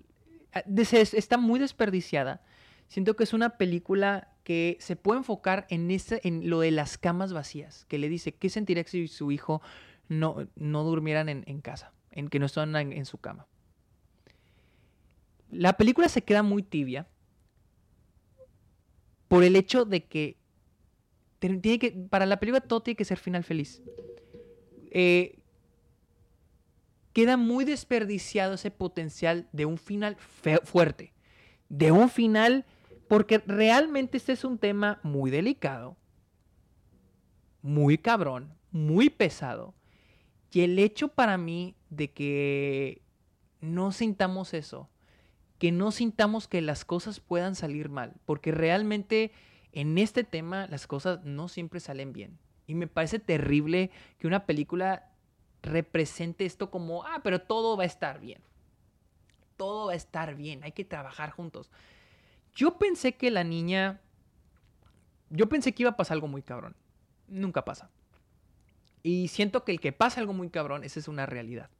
está 0.52 1.38
muy 1.38 1.58
desperdiciada. 1.58 2.40
Siento 2.86 3.16
que 3.16 3.24
es 3.24 3.32
una 3.32 3.58
película 3.58 4.28
que 4.44 4.76
se 4.78 4.94
puede 4.94 5.18
enfocar 5.18 5.66
en, 5.70 5.90
ese, 5.90 6.20
en 6.22 6.48
lo 6.48 6.60
de 6.60 6.70
las 6.70 6.98
camas 6.98 7.32
vacías, 7.32 7.84
que 7.86 7.98
le 7.98 8.08
dice, 8.08 8.36
¿qué 8.36 8.48
sentiría 8.48 8.84
si 8.84 9.08
su 9.08 9.32
hijo 9.32 9.60
no, 10.08 10.46
no 10.54 10.84
durmieran 10.84 11.28
en, 11.28 11.60
casa, 11.62 11.92
en 12.12 12.28
que 12.28 12.38
no 12.38 12.46
estuvieran 12.46 12.92
en, 12.92 13.04
su 13.04 13.18
cama? 13.18 13.48
La 15.50 15.72
película 15.72 16.08
se 16.08 16.22
queda 16.22 16.44
muy 16.44 16.62
tibia 16.62 17.08
por 19.26 19.42
el 19.42 19.56
hecho 19.56 19.84
de 19.84 20.04
que, 20.04 20.36
tiene 21.40 21.80
que 21.80 21.90
para 21.90 22.24
la 22.24 22.38
película 22.38 22.60
todo 22.60 22.84
tiene 22.84 22.96
que 22.96 23.04
ser 23.04 23.18
final 23.18 23.42
feliz. 23.42 23.82
Eh, 24.94 25.40
queda 27.12 27.36
muy 27.36 27.64
desperdiciado 27.64 28.54
ese 28.54 28.70
potencial 28.70 29.48
de 29.52 29.66
un 29.66 29.76
final 29.76 30.16
fuerte, 30.16 31.12
de 31.68 31.92
un 31.92 32.08
final, 32.08 32.64
porque 33.08 33.38
realmente 33.38 34.16
este 34.16 34.32
es 34.32 34.44
un 34.44 34.56
tema 34.56 35.00
muy 35.02 35.30
delicado, 35.30 35.96
muy 37.60 37.98
cabrón, 37.98 38.54
muy 38.70 39.10
pesado. 39.10 39.74
Y 40.52 40.60
el 40.60 40.78
hecho 40.78 41.08
para 41.08 41.36
mí 41.36 41.74
de 41.90 42.12
que 42.12 43.02
no 43.60 43.90
sintamos 43.90 44.54
eso, 44.54 44.88
que 45.58 45.72
no 45.72 45.90
sintamos 45.90 46.46
que 46.46 46.60
las 46.60 46.84
cosas 46.84 47.18
puedan 47.18 47.56
salir 47.56 47.88
mal, 47.88 48.14
porque 48.26 48.52
realmente 48.52 49.32
en 49.72 49.98
este 49.98 50.22
tema 50.22 50.68
las 50.68 50.86
cosas 50.86 51.24
no 51.24 51.48
siempre 51.48 51.80
salen 51.80 52.12
bien. 52.12 52.38
Y 52.66 52.74
me 52.74 52.86
parece 52.86 53.18
terrible 53.18 53.90
que 54.18 54.26
una 54.26 54.46
película 54.46 55.10
represente 55.64 56.44
esto 56.44 56.70
como, 56.70 57.04
ah, 57.04 57.20
pero 57.22 57.40
todo 57.40 57.76
va 57.76 57.84
a 57.84 57.86
estar 57.86 58.20
bien. 58.20 58.40
Todo 59.56 59.86
va 59.86 59.92
a 59.92 59.96
estar 59.96 60.34
bien, 60.34 60.62
hay 60.64 60.72
que 60.72 60.84
trabajar 60.84 61.30
juntos. 61.30 61.70
Yo 62.54 62.78
pensé 62.78 63.16
que 63.16 63.30
la 63.30 63.44
niña, 63.44 64.00
yo 65.30 65.48
pensé 65.48 65.72
que 65.72 65.82
iba 65.82 65.90
a 65.90 65.96
pasar 65.96 66.16
algo 66.16 66.28
muy 66.28 66.42
cabrón. 66.42 66.76
Nunca 67.28 67.64
pasa. 67.64 67.90
Y 69.02 69.28
siento 69.28 69.64
que 69.64 69.72
el 69.72 69.80
que 69.80 69.92
pasa 69.92 70.20
algo 70.20 70.32
muy 70.32 70.50
cabrón, 70.50 70.84
esa 70.84 71.00
es 71.00 71.08
una 71.08 71.26
realidad. 71.26 71.70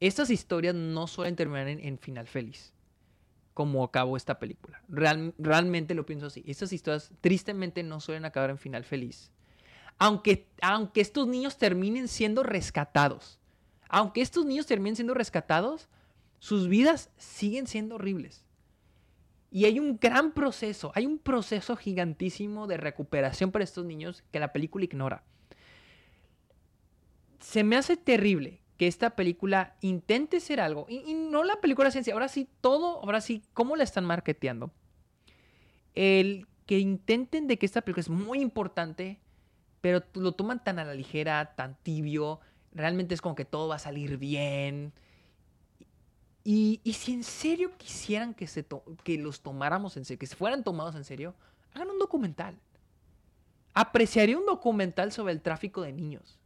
Estas 0.00 0.30
historias 0.30 0.74
no 0.74 1.06
suelen 1.06 1.36
terminar 1.36 1.68
en, 1.68 1.98
final 1.98 2.26
feliz, 2.26 2.72
como 3.54 3.84
acabó 3.84 4.16
esta 4.16 4.38
película. 4.38 4.82
realmente 4.88 5.94
lo 5.94 6.04
pienso 6.04 6.26
así. 6.26 6.42
Estas 6.46 6.72
historias 6.72 7.12
tristemente 7.20 7.82
no 7.82 8.00
suelen 8.00 8.24
acabar 8.24 8.50
en 8.50 8.58
final 8.58 8.84
feliz 8.84 9.33
aunque, 9.98 10.48
aunque 10.60 11.00
estos 11.00 11.26
niños 11.26 11.58
terminen 11.58 12.08
siendo 12.08 12.42
rescatados, 12.42 13.38
aunque 13.88 14.20
estos 14.20 14.44
niños 14.44 14.66
terminen 14.66 14.96
siendo 14.96 15.14
rescatados, 15.14 15.88
sus 16.38 16.68
vidas 16.68 17.10
siguen 17.16 17.66
siendo 17.66 17.94
horribles. 17.94 18.44
Y 19.50 19.66
hay 19.66 19.78
un 19.78 19.98
gran 20.00 20.32
proceso, 20.32 20.90
hay 20.96 21.06
un 21.06 21.18
proceso 21.18 21.76
gigantísimo 21.76 22.66
de 22.66 22.76
recuperación 22.76 23.52
para 23.52 23.62
estos 23.62 23.84
niños 23.84 24.24
que 24.32 24.40
la 24.40 24.52
película 24.52 24.84
ignora. 24.84 25.22
Se 27.38 27.62
me 27.62 27.76
hace 27.76 27.96
terrible 27.96 28.60
que 28.76 28.88
esta 28.88 29.10
película 29.14 29.76
intente 29.80 30.40
ser 30.40 30.60
algo, 30.60 30.86
y, 30.88 31.14
no 31.14 31.44
la 31.44 31.60
película 31.60 31.90
ciencia, 31.90 32.14
ahora 32.14 32.28
sí 32.28 32.48
todo, 32.60 33.00
ahora 33.02 33.20
sí, 33.20 33.42
¿cómo 33.52 33.76
la 33.76 33.84
están 33.84 34.04
marketeando? 34.04 34.72
El 35.94 36.48
que 36.66 36.78
intenten 36.80 37.46
de 37.46 37.56
que 37.56 37.66
esta 37.66 37.82
película 37.82 38.00
es 38.00 38.08
muy 38.08 38.40
importante, 38.40 39.20
pero 39.84 40.02
lo 40.14 40.32
toman 40.32 40.64
tan 40.64 40.78
a 40.78 40.84
la 40.86 40.94
ligera, 40.94 41.54
tan 41.56 41.76
tibio, 41.82 42.40
realmente 42.72 43.12
es 43.12 43.20
como 43.20 43.34
que 43.34 43.44
todo 43.44 43.68
va 43.68 43.74
a 43.74 43.78
salir 43.78 44.16
bien. 44.16 44.94
Y, 46.42 46.80
si 46.94 47.12
en 47.12 47.22
serio 47.22 47.70
quisieran 47.76 48.32
que, 48.32 48.46
se 48.46 48.64
que 49.02 49.18
los 49.18 49.42
tomáramos 49.42 49.98
en 49.98 50.06
serio, 50.06 50.18
que 50.18 50.26
se 50.26 50.36
fueran 50.36 50.64
tomados 50.64 50.94
en 50.94 51.04
serio, 51.04 51.34
hagan 51.74 51.90
un 51.90 51.98
documental. 51.98 52.58
Apreciaría 53.74 54.38
un 54.38 54.46
documental 54.46 55.12
sobre 55.12 55.34
el 55.34 55.42
tráfico 55.42 55.82
de 55.82 55.92
niños. 55.92 56.38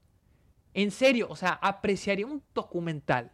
En 0.75 0.91
serio, 0.91 1.29
o 1.31 1.37
sea, 1.37 1.61
apreciaría 1.63 2.27
un 2.27 2.43
documental 2.57 3.31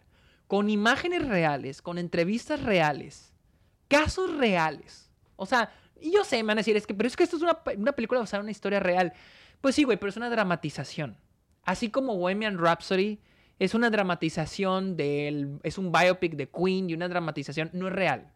con 0.48 0.68
imágenes 0.68 1.26
reales, 1.26 1.80
con 1.80 1.96
entrevistas 1.96 2.62
reales, 2.62 3.32
casos 3.88 4.36
reales. 4.36 5.08
O 5.36 5.46
sea, 5.46 5.72
y 5.98 6.12
yo 6.12 6.24
sé, 6.24 6.42
me 6.42 6.48
van 6.48 6.58
a 6.58 6.60
decir, 6.60 6.76
es 6.76 6.86
que, 6.86 6.92
pero 6.92 7.06
es 7.06 7.16
que 7.16 7.24
esto 7.24 7.38
es 7.38 7.42
una, 7.42 7.58
una 7.78 7.92
película 7.92 8.20
basada 8.20 8.40
en 8.40 8.44
una 8.44 8.50
historia 8.50 8.80
real. 8.80 9.14
Pues 9.64 9.76
sí, 9.76 9.84
güey, 9.84 9.96
pero 9.96 10.10
es 10.10 10.18
una 10.18 10.28
dramatización. 10.28 11.16
Así 11.62 11.88
como 11.88 12.18
Bohemian 12.18 12.58
Rhapsody 12.58 13.18
es 13.58 13.72
una 13.72 13.88
dramatización 13.88 14.94
del. 14.94 15.58
Es 15.62 15.78
un 15.78 15.90
biopic 15.90 16.34
de 16.34 16.50
Queen 16.50 16.90
y 16.90 16.92
una 16.92 17.08
dramatización. 17.08 17.70
No 17.72 17.88
es 17.88 17.94
real. 17.94 18.30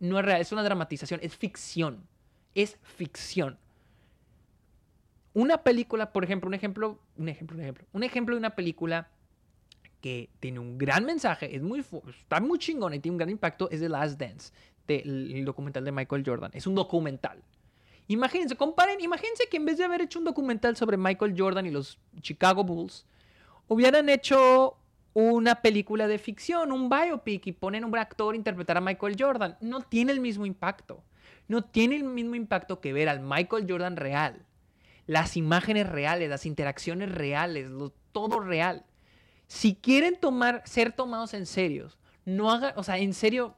No 0.00 0.18
es 0.18 0.24
real, 0.24 0.40
es 0.40 0.50
una 0.50 0.64
dramatización, 0.64 1.20
es 1.22 1.36
ficción. 1.36 2.08
Es 2.56 2.78
ficción. 2.82 3.60
Una 5.34 5.62
película, 5.62 6.12
por 6.12 6.24
ejemplo, 6.24 6.48
un 6.48 6.54
ejemplo, 6.54 6.98
un 7.16 7.28
ejemplo, 7.28 7.56
un 7.56 7.62
ejemplo. 7.62 7.86
Un 7.92 8.02
ejemplo 8.02 8.34
de 8.34 8.40
una 8.40 8.56
película 8.56 9.08
que 10.00 10.30
tiene 10.40 10.58
un 10.58 10.78
gran 10.78 11.04
mensaje, 11.04 11.54
es 11.54 11.62
muy, 11.62 11.84
está 12.08 12.40
muy 12.40 12.58
chingón 12.58 12.92
y 12.92 12.98
tiene 12.98 13.12
un 13.12 13.18
gran 13.18 13.30
impacto, 13.30 13.70
es 13.70 13.78
The 13.78 13.88
Last 13.88 14.18
Dance, 14.18 14.52
el 14.88 15.44
documental 15.44 15.84
de 15.84 15.92
Michael 15.92 16.24
Jordan. 16.26 16.50
Es 16.54 16.66
un 16.66 16.74
documental. 16.74 17.40
Imagínense, 18.08 18.56
comparen, 18.56 19.00
imagínense 19.00 19.48
que 19.50 19.56
en 19.56 19.64
vez 19.64 19.78
de 19.78 19.84
haber 19.84 20.02
hecho 20.02 20.18
un 20.18 20.24
documental 20.24 20.76
sobre 20.76 20.96
Michael 20.96 21.34
Jordan 21.36 21.66
y 21.66 21.70
los 21.70 21.98
Chicago 22.20 22.64
Bulls, 22.64 23.06
hubieran 23.68 24.08
hecho 24.08 24.76
una 25.14 25.56
película 25.56 26.08
de 26.08 26.18
ficción, 26.18 26.72
un 26.72 26.88
biopic 26.88 27.46
y 27.46 27.52
ponen 27.52 27.84
un 27.84 27.96
actor 27.96 28.34
a 28.34 28.36
interpretar 28.36 28.76
a 28.78 28.80
Michael 28.80 29.16
Jordan. 29.18 29.56
No 29.60 29.82
tiene 29.82 30.12
el 30.12 30.20
mismo 30.20 30.46
impacto. 30.46 31.02
No 31.48 31.64
tiene 31.64 31.96
el 31.96 32.04
mismo 32.04 32.34
impacto 32.34 32.80
que 32.80 32.92
ver 32.92 33.08
al 33.08 33.20
Michael 33.20 33.66
Jordan 33.68 33.96
real. 33.96 34.44
Las 35.06 35.36
imágenes 35.36 35.88
reales, 35.88 36.30
las 36.30 36.46
interacciones 36.46 37.12
reales, 37.12 37.70
todo 38.12 38.40
real. 38.40 38.84
Si 39.48 39.74
quieren 39.74 40.18
ser 40.64 40.92
tomados 40.92 41.34
en 41.34 41.46
serio, 41.46 41.90
no 42.24 42.50
hagan, 42.50 42.72
o 42.76 42.82
sea, 42.82 42.98
en 42.98 43.12
serio, 43.12 43.54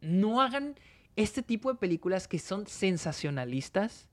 no 0.00 0.42
hagan 0.42 0.78
este 1.16 1.42
tipo 1.42 1.72
de 1.72 1.78
películas 1.78 2.28
que 2.28 2.38
son 2.38 2.66
sensacionalistas, 2.66 4.08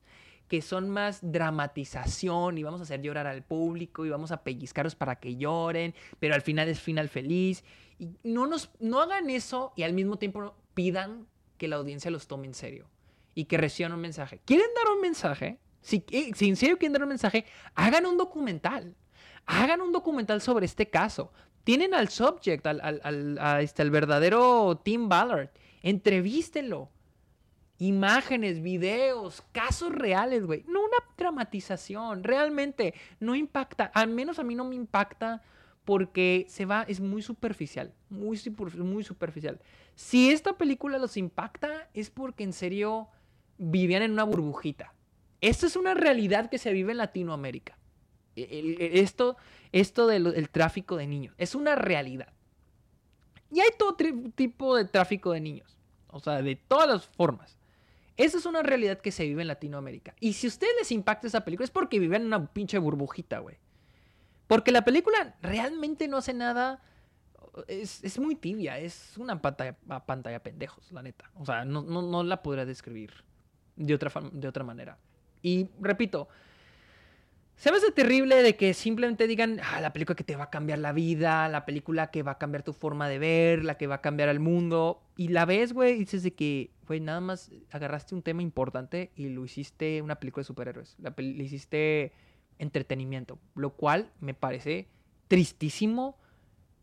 que 0.48 0.62
son 0.62 0.90
más 0.90 1.20
dramatización 1.22 2.58
y 2.58 2.64
vamos 2.64 2.80
a 2.82 2.84
hacer 2.84 3.02
llorar 3.02 3.28
al 3.28 3.44
público 3.44 4.06
y 4.06 4.10
vamos 4.10 4.32
a 4.32 4.44
pellizcarlos 4.44 4.96
para 4.96 5.16
que 5.16 5.36
lloren, 5.36 5.94
pero 6.20 6.36
al 6.36 6.42
final 6.42 6.70
es 6.70 6.80
final 6.80 7.10
feliz. 7.10 7.64
Y 8.00 8.10
no, 8.24 8.48
nos, 8.48 8.72
no 8.80 9.02
hagan 9.02 9.30
eso 9.30 9.74
y 9.76 9.84
al 9.84 9.94
mismo 9.94 10.18
tiempo 10.18 10.56
pidan 10.74 11.28
que 11.58 11.68
la 11.68 11.78
audiencia 11.78 12.12
los 12.12 12.28
tome 12.28 12.48
en 12.48 12.54
serio 12.54 12.90
y 13.36 13.46
que 13.46 13.58
reciban 13.58 13.94
un 13.94 14.02
mensaje. 14.02 14.42
¿Quieren 14.46 14.68
dar 14.76 14.94
un 14.94 15.02
mensaje? 15.02 15.60
Si, 15.82 16.04
eh, 16.12 16.32
si 16.36 16.50
en 16.50 16.56
serio 16.56 16.78
quieren 16.78 16.94
dar 16.94 17.04
un 17.04 17.10
mensaje, 17.10 17.46
hagan 17.76 18.06
un 18.06 18.18
documental. 18.18 18.96
Hagan 19.46 19.82
un 19.82 19.92
documental 19.92 20.42
sobre 20.42 20.66
este 20.66 20.90
caso. 20.90 21.34
Tienen 21.64 21.94
al 21.94 22.10
subject, 22.10 22.66
al, 22.66 22.80
al, 22.82 23.02
al, 23.40 23.62
este, 23.62 23.82
al 23.82 23.92
verdadero 23.92 24.80
Tim 24.84 25.10
Ballard. 25.10 25.50
Entrevístenlo 25.84 26.90
imágenes, 27.78 28.62
videos, 28.62 29.44
casos 29.52 29.92
reales, 29.92 30.46
güey. 30.46 30.64
No 30.68 30.80
una 30.80 30.98
dramatización. 31.18 32.24
Realmente 32.24 32.94
no 33.20 33.36
impacta. 33.36 33.86
Al 33.86 34.10
menos 34.10 34.40
a 34.40 34.44
mí 34.44 34.56
no 34.56 34.64
me 34.64 34.76
impacta 34.76 35.42
porque 35.86 36.46
se 36.48 36.66
va, 36.66 36.84
es 36.84 37.00
muy 37.00 37.22
superficial. 37.22 37.94
Muy, 38.10 38.38
superficial. 38.38 39.60
Si 39.96 40.32
esta 40.32 40.58
película 40.58 40.98
los 40.98 41.18
impacta 41.18 41.90
es 41.94 42.10
porque 42.10 42.44
en 42.44 42.54
serio 42.54 43.10
vivían 43.58 44.02
en 44.02 44.12
una 44.12 44.24
burbujita. 44.24 44.94
Esta 45.42 45.66
es 45.66 45.76
una 45.76 45.94
realidad 45.94 46.50
que 46.50 46.58
se 46.58 46.72
vive 46.72 46.92
en 46.94 47.00
Latinoamérica. 47.00 47.78
esto 48.36 49.36
esto 49.74 50.08
del 50.08 50.50
tráfico 50.50 50.96
de 50.96 51.08
niños. 51.08 51.36
Es 51.38 51.54
una 51.54 51.76
realidad. 51.76 52.32
Y 53.54 53.60
hay 53.60 53.70
todo 53.78 53.96
tipo 54.36 54.76
de 54.76 54.86
tráfico 54.86 55.32
de 55.32 55.40
niños. 55.40 55.78
O 56.08 56.20
sea, 56.20 56.42
de 56.42 56.56
todas 56.56 56.88
las 56.90 57.06
formas. 57.06 57.56
Esa 58.18 58.38
es 58.38 58.48
una 58.48 58.64
realidad 58.64 59.00
que 59.00 59.12
se 59.12 59.26
vive 59.26 59.44
en 59.44 59.48
Latinoamérica. 59.48 60.16
Y 60.20 60.34
si 60.34 60.48
a 60.48 60.50
ustedes 60.50 60.74
les 60.80 60.92
impacta 60.92 61.28
esa 61.28 61.46
película 61.46 61.66
es 61.66 61.72
porque 61.72 62.00
viven 62.00 62.24
en 62.24 62.28
una 62.28 62.48
pinche 62.48 62.80
burbujita, 62.80 63.40
güey. 63.40 63.58
Porque 64.48 64.72
la 64.72 64.84
película 64.84 65.36
realmente 65.42 66.08
no 66.08 66.18
hace 66.18 66.34
nada. 66.34 66.82
Es, 67.68 68.18
muy 68.20 68.36
tibia, 68.36 68.80
es 68.80 69.16
una 69.18 69.40
pantalla, 69.40 69.78
pantalla 70.06 70.42
pendejos, 70.42 70.92
la 70.92 71.04
neta. 71.04 71.30
O 71.36 71.46
sea, 71.46 71.64
no, 71.64 71.84
no, 71.84 72.24
la 72.24 72.42
podría 72.42 72.66
describir 72.66 73.14
de 73.76 73.94
otra, 73.94 74.12
de 74.32 74.48
otra 74.48 74.64
manera. 74.64 74.98
Y 75.44 75.70
repito, 75.80 76.28
Se 77.56 77.72
me 77.72 77.78
hace 77.78 77.92
terrible 77.92 78.42
de 78.42 78.56
que 78.56 78.74
simplemente 78.74 79.28
digan, 79.28 79.60
ah, 79.64 79.80
la 79.80 79.94
película 79.94 80.16
que 80.16 80.24
te 80.24 80.36
va 80.36 80.46
a 80.46 80.50
cambiar 80.50 80.80
la 80.80 80.92
vida, 80.92 81.48
la 81.48 81.66
película 81.66 82.12
que 82.12 82.24
va 82.24 82.34
a 82.34 82.38
cambiar 82.38 82.64
tu 82.64 82.74
forma 82.74 83.08
de 83.08 83.20
ver, 83.20 83.64
la 83.64 83.78
que 83.78 83.88
va 83.88 83.96
a 83.96 84.02
cambiar 84.02 84.30
el 84.30 84.40
mundo. 84.40 85.02
Y 85.16 85.30
la 85.30 85.46
ves, 85.46 85.72
güey, 85.72 85.98
dices 85.98 86.24
de 86.24 86.34
que, 86.34 86.72
güey, 86.88 87.00
nada 87.00 87.22
más 87.22 87.52
agarraste 87.72 88.16
un 88.16 88.22
tema 88.22 88.42
importante 88.42 89.12
y 89.16 89.30
lo 89.30 89.46
hiciste 89.46 90.02
una 90.02 90.16
película 90.16 90.42
de 90.42 90.48
superhéroes. 90.48 90.96
La 91.00 91.14
le 91.16 91.44
hiciste 91.44 92.12
entretenimiento, 92.60 93.40
lo 93.56 93.72
cual 93.76 94.12
me 94.20 94.34
parece 94.34 94.88
tristísimo, 95.28 96.18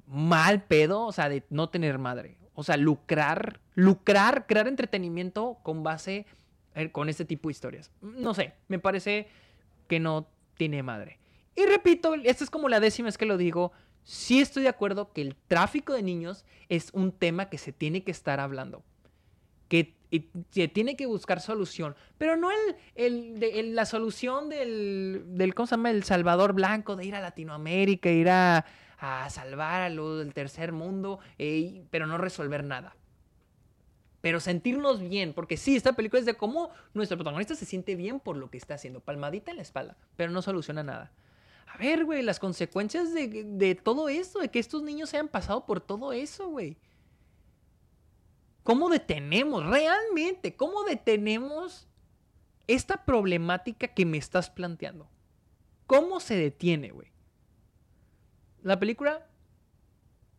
mal 0.06 0.64
pedo, 0.64 1.04
o 1.04 1.12
sea, 1.12 1.28
de 1.28 1.44
no 1.50 1.68
tener 1.68 1.98
madre. 1.98 2.38
O 2.54 2.62
sea, 2.62 2.76
lucrar, 2.76 3.60
lucrar, 3.74 4.46
crear 4.46 4.66
entretenimiento 4.66 5.58
con 5.62 5.82
base 5.82 6.26
eh, 6.74 6.90
con 6.90 7.08
este 7.08 7.24
tipo 7.24 7.48
de 7.48 7.52
historias. 7.52 7.90
No 8.00 8.34
sé, 8.34 8.54
me 8.68 8.78
parece 8.78 9.28
que 9.88 10.00
no 10.00 10.28
tiene 10.61 10.82
madre. 10.82 11.18
Y 11.56 11.64
repito, 11.64 12.14
esta 12.22 12.44
es 12.44 12.50
como 12.50 12.68
la 12.68 12.80
décima 12.80 13.06
vez 13.06 13.16
que 13.16 13.24
lo 13.24 13.38
digo, 13.38 13.72
sí 14.04 14.40
estoy 14.40 14.64
de 14.64 14.68
acuerdo 14.68 15.11
que 15.11 15.22
el 15.22 15.34
tráfico 15.34 15.94
de 15.94 16.02
niños 16.02 16.44
es 16.68 16.90
un 16.92 17.12
tema 17.12 17.48
que 17.48 17.56
se 17.56 17.72
tiene 17.72 18.04
que 18.04 18.11
estar 18.11 18.40
hablando. 18.40 18.84
Que 19.68 19.96
se 20.50 20.68
tiene 20.68 20.96
que 20.96 21.06
buscar 21.06 21.40
solución. 21.40 21.96
Pero 22.18 22.36
no 22.36 22.50
el, 22.94 23.74
la 23.74 23.86
solución 23.86 24.50
del, 24.50 25.22
del, 25.28 25.54
¿cómo 25.54 25.66
se 25.66 25.76
llama? 25.76 25.92
El 25.92 26.04
Salvador 26.04 26.52
Blanco, 26.52 26.94
de 26.94 27.06
ir 27.06 27.14
a 27.14 27.20
Latinoamérica, 27.22 28.11
ir 28.11 28.28
a, 28.28 28.66
salvar 29.30 29.80
a 29.80 29.88
lo 29.88 30.18
del 30.18 30.34
tercer 30.34 30.72
mundo, 30.72 31.20
eh, 31.38 31.84
pero 31.90 32.06
no 32.06 32.18
resolver 32.18 32.64
nada 32.64 32.94
pero 34.20 34.40
sentirnos 34.40 35.00
bien, 35.00 35.32
porque 35.32 35.56
sí, 35.56 35.76
esta 35.76 35.94
película 35.94 36.20
es 36.20 36.26
de 36.26 36.34
cómo 36.34 36.70
nuestro 36.92 37.16
protagonista 37.16 37.54
se 37.54 37.64
siente 37.64 37.94
bien 37.94 38.20
por 38.20 38.36
lo 38.36 38.50
que 38.50 38.58
está 38.58 38.74
haciendo, 38.74 39.00
palmadita 39.00 39.50
en 39.50 39.56
la 39.56 39.62
espalda, 39.62 39.96
pero 40.16 40.30
no 40.30 40.42
soluciona 40.42 40.82
nada. 40.82 41.12
A 41.66 41.78
ver, 41.78 42.04
güey, 42.04 42.22
las 42.22 42.38
consecuencias 42.38 43.14
de, 43.14 43.80
todo 43.82 44.08
esto, 44.08 44.40
de 44.40 44.48
que 44.48 44.58
estos 44.58 44.82
niños 44.82 45.10
se 45.10 45.16
hayan 45.16 45.28
pasado 45.28 45.64
por 45.66 45.80
todo 45.80 46.12
eso, 46.12 46.48
güey. 46.48 46.76
¿Cómo 48.62 48.90
detenemos, 48.90 49.64
realmente, 49.64 50.54
cómo 50.54 50.84
detenemos 50.84 51.88
esta 52.66 53.04
problemática 53.04 53.88
que 53.88 54.04
me 54.04 54.18
estás 54.18 54.50
planteando? 54.50 55.08
¿Cómo 55.86 56.20
se 56.20 56.36
detiene, 56.36 56.90
güey? 56.90 57.08
La 58.62 58.78
película 58.78 59.26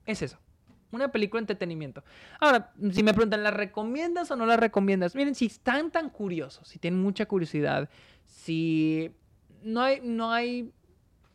es 0.05 0.21
eso. 0.21 0.37
Una 0.91 1.11
película 1.11 1.39
de 1.39 1.43
entretenimiento. 1.43 2.03
Ahora, 2.39 2.73
si 2.91 3.03
me 3.03 3.13
preguntan, 3.13 3.43
¿la 3.43 3.51
recomiendas 3.51 4.29
o 4.31 4.35
no 4.35 4.45
la 4.45 4.57
recomiendas? 4.57 5.15
Miren, 5.15 5.35
si 5.35 5.45
están 5.45 5.91
tan 5.91 6.09
curiosos, 6.09 6.67
si 6.67 6.79
tienen 6.79 7.01
mucha 7.01 7.25
curiosidad, 7.25 7.89
si 8.25 9.11
no 9.63 9.81
hay, 9.81 10.01
no 10.01 10.31
hay, 10.31 10.71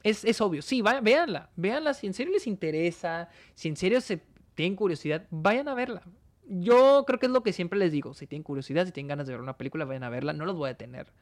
es, 0.02 0.24
es 0.24 0.40
obvio, 0.40 0.62
sí, 0.62 0.82
vayan, 0.82 1.04
véanla, 1.04 1.50
véanla, 1.56 1.94
si 1.94 2.06
en 2.06 2.14
serio 2.14 2.32
les 2.32 2.46
interesa, 2.46 3.28
si 3.54 3.68
en 3.68 3.76
serio 3.76 4.00
se 4.00 4.22
tienen 4.54 4.76
curiosidad, 4.76 5.26
vayan 5.30 5.68
a 5.68 5.74
verla. 5.74 6.02
Yo 6.48 7.04
creo 7.06 7.18
que 7.18 7.26
es 7.26 7.32
lo 7.32 7.42
que 7.42 7.52
siempre 7.52 7.78
les 7.78 7.92
digo, 7.92 8.14
si 8.14 8.26
tienen 8.26 8.42
curiosidad, 8.42 8.86
si 8.86 8.92
tienen 8.92 9.08
ganas 9.08 9.26
de 9.26 9.32
ver 9.32 9.40
una 9.40 9.56
película, 9.56 9.84
vayan 9.84 10.04
a 10.04 10.10
verla, 10.10 10.32
no 10.32 10.44
los 10.44 10.56
voy 10.56 10.66
a 10.66 10.72
detener. 10.72 11.12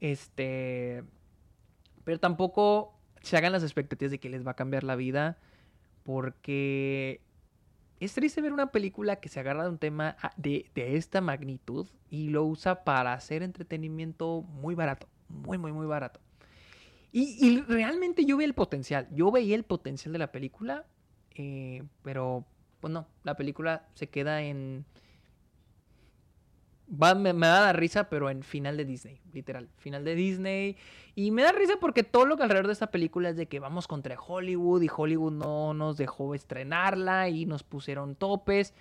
Este, 0.00 1.04
pero 2.04 2.18
tampoco 2.18 2.94
se 3.22 3.36
hagan 3.36 3.52
las 3.52 3.62
expectativas 3.62 4.10
de 4.10 4.18
que 4.18 4.30
les 4.30 4.46
va 4.46 4.52
a 4.52 4.56
cambiar 4.56 4.84
la 4.84 4.96
vida, 4.96 5.38
porque 6.02 7.20
es 8.00 8.14
triste 8.14 8.40
ver 8.40 8.52
una 8.52 8.70
película 8.70 9.16
que 9.16 9.28
se 9.28 9.40
agarra 9.40 9.64
de 9.64 9.70
un 9.70 9.78
tema 9.78 10.16
ah, 10.22 10.32
de, 10.36 10.70
esta 10.74 11.20
magnitud 11.20 11.86
y 12.10 12.28
lo 12.28 12.44
usa 12.44 12.84
para 12.84 13.12
hacer 13.12 13.42
entretenimiento 13.42 14.42
muy 14.42 14.74
barato, 14.74 15.08
muy, 15.28 15.58
muy, 15.58 15.72
muy 15.72 15.86
barato. 15.86 16.20
Y, 17.10 17.60
realmente 17.62 18.24
yo 18.26 18.36
veía 18.36 18.46
el 18.46 18.54
potencial, 18.54 19.08
yo 19.10 19.30
veía 19.30 19.56
el 19.56 19.64
potencial 19.64 20.12
de 20.12 20.18
la 20.18 20.30
película, 20.30 20.84
eh, 21.34 21.82
pero 22.02 22.44
pues 22.80 22.92
no, 22.92 23.08
la 23.24 23.34
película 23.34 23.88
se 23.94 24.08
queda 24.08 24.42
en 24.42 24.84
me, 26.88 27.32
da 27.32 27.60
la 27.60 27.72
risa, 27.72 28.08
pero 28.08 28.30
en 28.30 28.42
final 28.42 28.76
de 28.76 28.84
Disney, 28.84 29.20
literal. 29.32 29.68
Final 29.76 30.04
de 30.04 30.14
Disney. 30.14 30.76
Y 31.14 31.30
me 31.30 31.42
da 31.42 31.52
risa 31.52 31.74
porque 31.80 32.02
todo 32.02 32.26
lo 32.26 32.36
que 32.36 32.44
alrededor 32.44 32.66
de 32.66 32.72
esta 32.72 32.90
película 32.90 33.30
es 33.30 33.36
de 33.36 33.46
que 33.46 33.60
vamos 33.60 33.86
contra 33.86 34.18
Hollywood 34.18 34.82
y 34.82 34.90
Hollywood 34.94 35.32
no 35.32 35.74
nos 35.74 35.96
dejó 35.96 36.34
estrenarla 36.34 37.28
y 37.28 37.46
nos 37.46 37.62
pusieron 37.62 38.14
topes. 38.14 38.72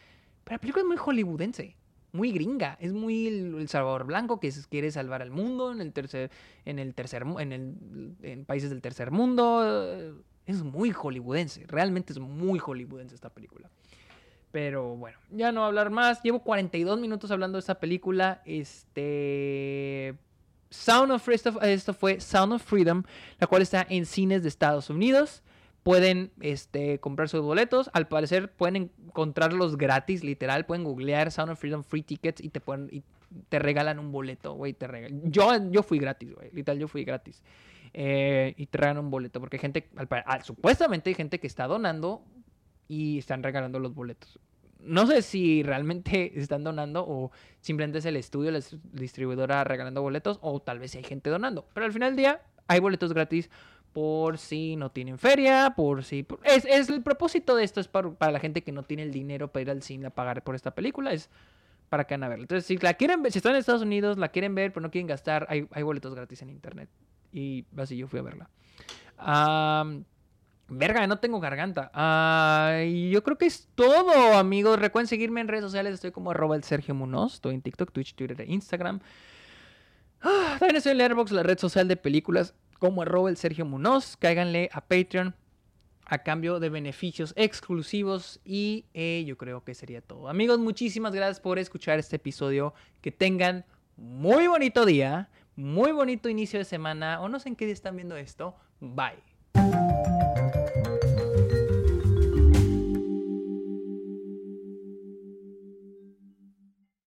Pero 0.43 0.55
la 0.55 0.59
película 0.59 0.83
es 0.83 0.87
muy 0.87 0.97
hollywoodense, 0.97 1.75
muy 2.13 2.31
gringa. 2.31 2.77
Es 2.79 2.93
muy 2.93 3.27
el, 3.27 3.67
Salvador 3.67 4.05
Blanco 4.05 4.39
que 4.39 4.51
quiere 4.69 4.91
salvar 4.91 5.21
al 5.21 5.31
mundo 5.31 5.71
en 5.71 5.81
el 5.81 5.91
tercer, 5.91 6.31
en 6.65 6.79
el 6.79 6.93
tercer, 6.93 7.23
en 7.39 8.45
países 8.45 8.69
del 8.69 8.81
tercer 8.81 9.11
mundo. 9.11 10.15
Es 10.45 10.63
muy 10.63 10.91
hollywoodense, 10.91 11.65
realmente 11.67 12.13
es 12.13 12.19
muy 12.19 12.59
hollywoodense 12.59 13.15
esta 13.15 13.29
película. 13.29 13.69
Pero 14.51 14.95
bueno, 14.95 15.17
ya 15.29 15.51
no 15.51 15.65
hablar 15.65 15.89
más. 15.89 16.21
Llevo 16.23 16.39
42 16.39 16.99
minutos 16.99 17.31
hablando 17.31 17.57
de 17.57 17.61
esta 17.61 17.79
película. 17.79 18.41
Este. 18.45 20.15
Sound 20.69 21.11
of 21.11 21.23
Freedom, 21.23 21.57
esto 21.61 21.93
fue 21.93 22.19
Sound 22.19 22.53
of 22.53 22.63
Freedom, 22.63 23.03
la 23.39 23.47
cual 23.47 23.61
está 23.61 23.85
en 23.89 24.05
cines 24.05 24.43
de 24.43 24.49
Estados 24.49 24.89
Unidos. 24.89 25.43
Pueden 25.83 26.31
este, 26.41 26.99
comprar 26.99 27.29
sus 27.29 27.41
boletos. 27.41 27.89
Al 27.93 28.07
parecer 28.07 28.51
pueden 28.51 28.91
encontrarlos 29.05 29.77
gratis, 29.77 30.23
literal. 30.23 30.65
Pueden 30.65 30.83
googlear 30.83 31.31
Sound 31.31 31.51
of 31.51 31.59
Freedom 31.59 31.83
Free 31.83 32.01
Tickets 32.01 32.43
y 32.43 32.49
te, 32.49 32.59
pueden, 32.59 33.03
te 33.47 33.59
regalan 33.59 33.97
un 33.99 34.11
boleto, 34.11 34.53
güey. 34.53 34.75
Yo, 35.23 35.51
yo 35.71 35.83
fui 35.83 35.99
gratis, 35.99 36.33
güey. 36.33 36.49
Literal, 36.51 36.79
yo 36.79 36.87
fui 36.89 37.05
gratis. 37.05 37.41
Eh, 37.93 38.53
y 38.57 38.65
te 38.65 38.77
regalan 38.77 39.05
un 39.05 39.11
boleto. 39.11 39.39
Porque 39.39 39.57
gente, 39.57 39.87
al, 39.95 40.43
supuestamente 40.43 41.09
hay 41.09 41.15
gente 41.15 41.39
que 41.39 41.47
está 41.47 41.67
donando 41.67 42.21
y 42.87 43.17
están 43.17 43.43
regalando 43.43 43.79
los 43.79 43.93
boletos. 43.93 44.39
No 44.79 45.07
sé 45.07 45.21
si 45.21 45.63
realmente 45.63 46.31
están 46.39 46.63
donando 46.63 47.05
o 47.07 47.31
simplemente 47.61 47.99
es 47.99 48.05
el 48.05 48.15
estudio, 48.15 48.51
la 48.51 48.61
distribuidora 48.93 49.63
regalando 49.63 50.01
boletos 50.01 50.39
o 50.41 50.59
tal 50.61 50.79
vez 50.79 50.95
hay 50.95 51.03
gente 51.03 51.29
donando. 51.29 51.67
Pero 51.73 51.85
al 51.85 51.93
final 51.93 52.11
del 52.11 52.17
día 52.17 52.41
hay 52.67 52.79
boletos 52.79 53.13
gratis 53.13 53.49
por 53.93 54.37
si 54.37 54.75
no 54.75 54.91
tienen 54.91 55.17
feria, 55.17 55.73
por 55.75 56.03
si... 56.03 56.25
Es, 56.43 56.65
es 56.65 56.89
el 56.89 57.01
propósito 57.01 57.55
de 57.55 57.63
esto 57.63 57.79
es 57.79 57.87
para, 57.87 58.31
la 58.31 58.39
gente 58.39 58.61
que 58.61 58.71
no 58.71 58.83
tiene 58.83 59.03
el 59.03 59.11
dinero 59.11 59.51
para 59.51 59.61
ir 59.61 59.71
al 59.71 59.81
cine 59.81 60.07
a 60.07 60.09
pagar 60.11 60.43
por 60.43 60.53
esta 60.53 60.75
película. 60.75 61.13
Es 61.13 61.31
para 61.89 62.03
que 62.03 62.13
van 62.13 62.23
a 62.23 62.27
verla. 62.27 62.43
Entonces, 62.43 62.67
si 62.67 62.77
la 62.77 62.93
quieren 62.93 63.23
ver, 63.23 63.31
si 63.31 63.39
están 63.39 63.53
en 63.53 63.59
Estados 63.59 63.81
Unidos, 63.81 64.17
la 64.17 64.27
quieren 64.27 64.53
ver, 64.53 64.71
pero 64.71 64.81
no 64.83 64.91
quieren 64.91 65.07
gastar, 65.07 65.47
hay, 65.49 65.67
hay 65.71 65.83
boletos 65.83 66.13
gratis 66.13 66.41
en 66.41 66.49
internet. 66.49 66.89
Y 67.31 67.65
así 67.75 67.97
yo 67.97 68.07
fui 68.07 68.19
a 68.19 68.23
verla. 68.23 68.49
Verga, 70.69 71.07
no 71.07 71.19
tengo 71.19 71.39
garganta. 71.39 71.91
Yo 72.83 73.23
creo 73.23 73.37
que 73.37 73.45
es 73.45 73.69
todo, 73.75 74.35
amigos. 74.35 74.79
Recuerden 74.79 75.07
seguirme 75.07 75.41
en 75.41 75.47
redes 75.47 75.63
sociales. 75.63 75.93
Estoy 75.93 76.11
como 76.11 76.31
arroba 76.31 76.55
el 76.55 76.63
Sergio 76.63 76.93
Munoz. 76.93 77.35
Estoy 77.35 77.55
en 77.55 77.61
TikTok, 77.61 77.91
Twitch, 77.91 78.15
Twitter 78.15 78.41
e 78.41 78.45
Instagram. 78.51 78.99
Ah, 80.21 80.57
también 80.59 80.75
estoy 80.75 80.93
en 80.93 81.01
Airbox, 81.01 81.31
la 81.31 81.43
red 81.43 81.57
social 81.57 81.87
de 81.87 81.95
películas, 81.95 82.53
como 82.79 83.01
arroba 83.01 83.29
el 83.29 83.37
Sergio 83.37 83.65
Munoz. 83.65 84.17
Cáiganle 84.17 84.69
a 84.73 84.81
Patreon 84.81 85.35
a 86.05 86.17
cambio 86.19 86.59
de 86.59 86.69
beneficios 86.69 87.33
exclusivos. 87.37 88.41
Y 88.43 88.85
eh, 88.93 89.23
yo 89.25 89.37
creo 89.37 89.63
que 89.63 89.73
sería 89.73 90.01
todo. 90.01 90.27
Amigos, 90.27 90.59
muchísimas 90.59 91.13
gracias 91.13 91.39
por 91.39 91.59
escuchar 91.59 91.97
este 91.97 92.17
episodio. 92.17 92.73
Que 93.01 93.11
tengan 93.11 93.63
muy 93.95 94.47
bonito 94.47 94.85
día, 94.85 95.29
muy 95.55 95.93
bonito 95.93 96.27
inicio 96.27 96.59
de 96.59 96.65
semana. 96.65 97.21
O 97.21 97.29
no 97.29 97.39
sé 97.39 97.47
en 97.47 97.55
qué 97.55 97.63
día 97.65 97.73
están 97.73 97.95
viendo 97.95 98.17
esto. 98.17 98.53
Bye. 98.81 99.23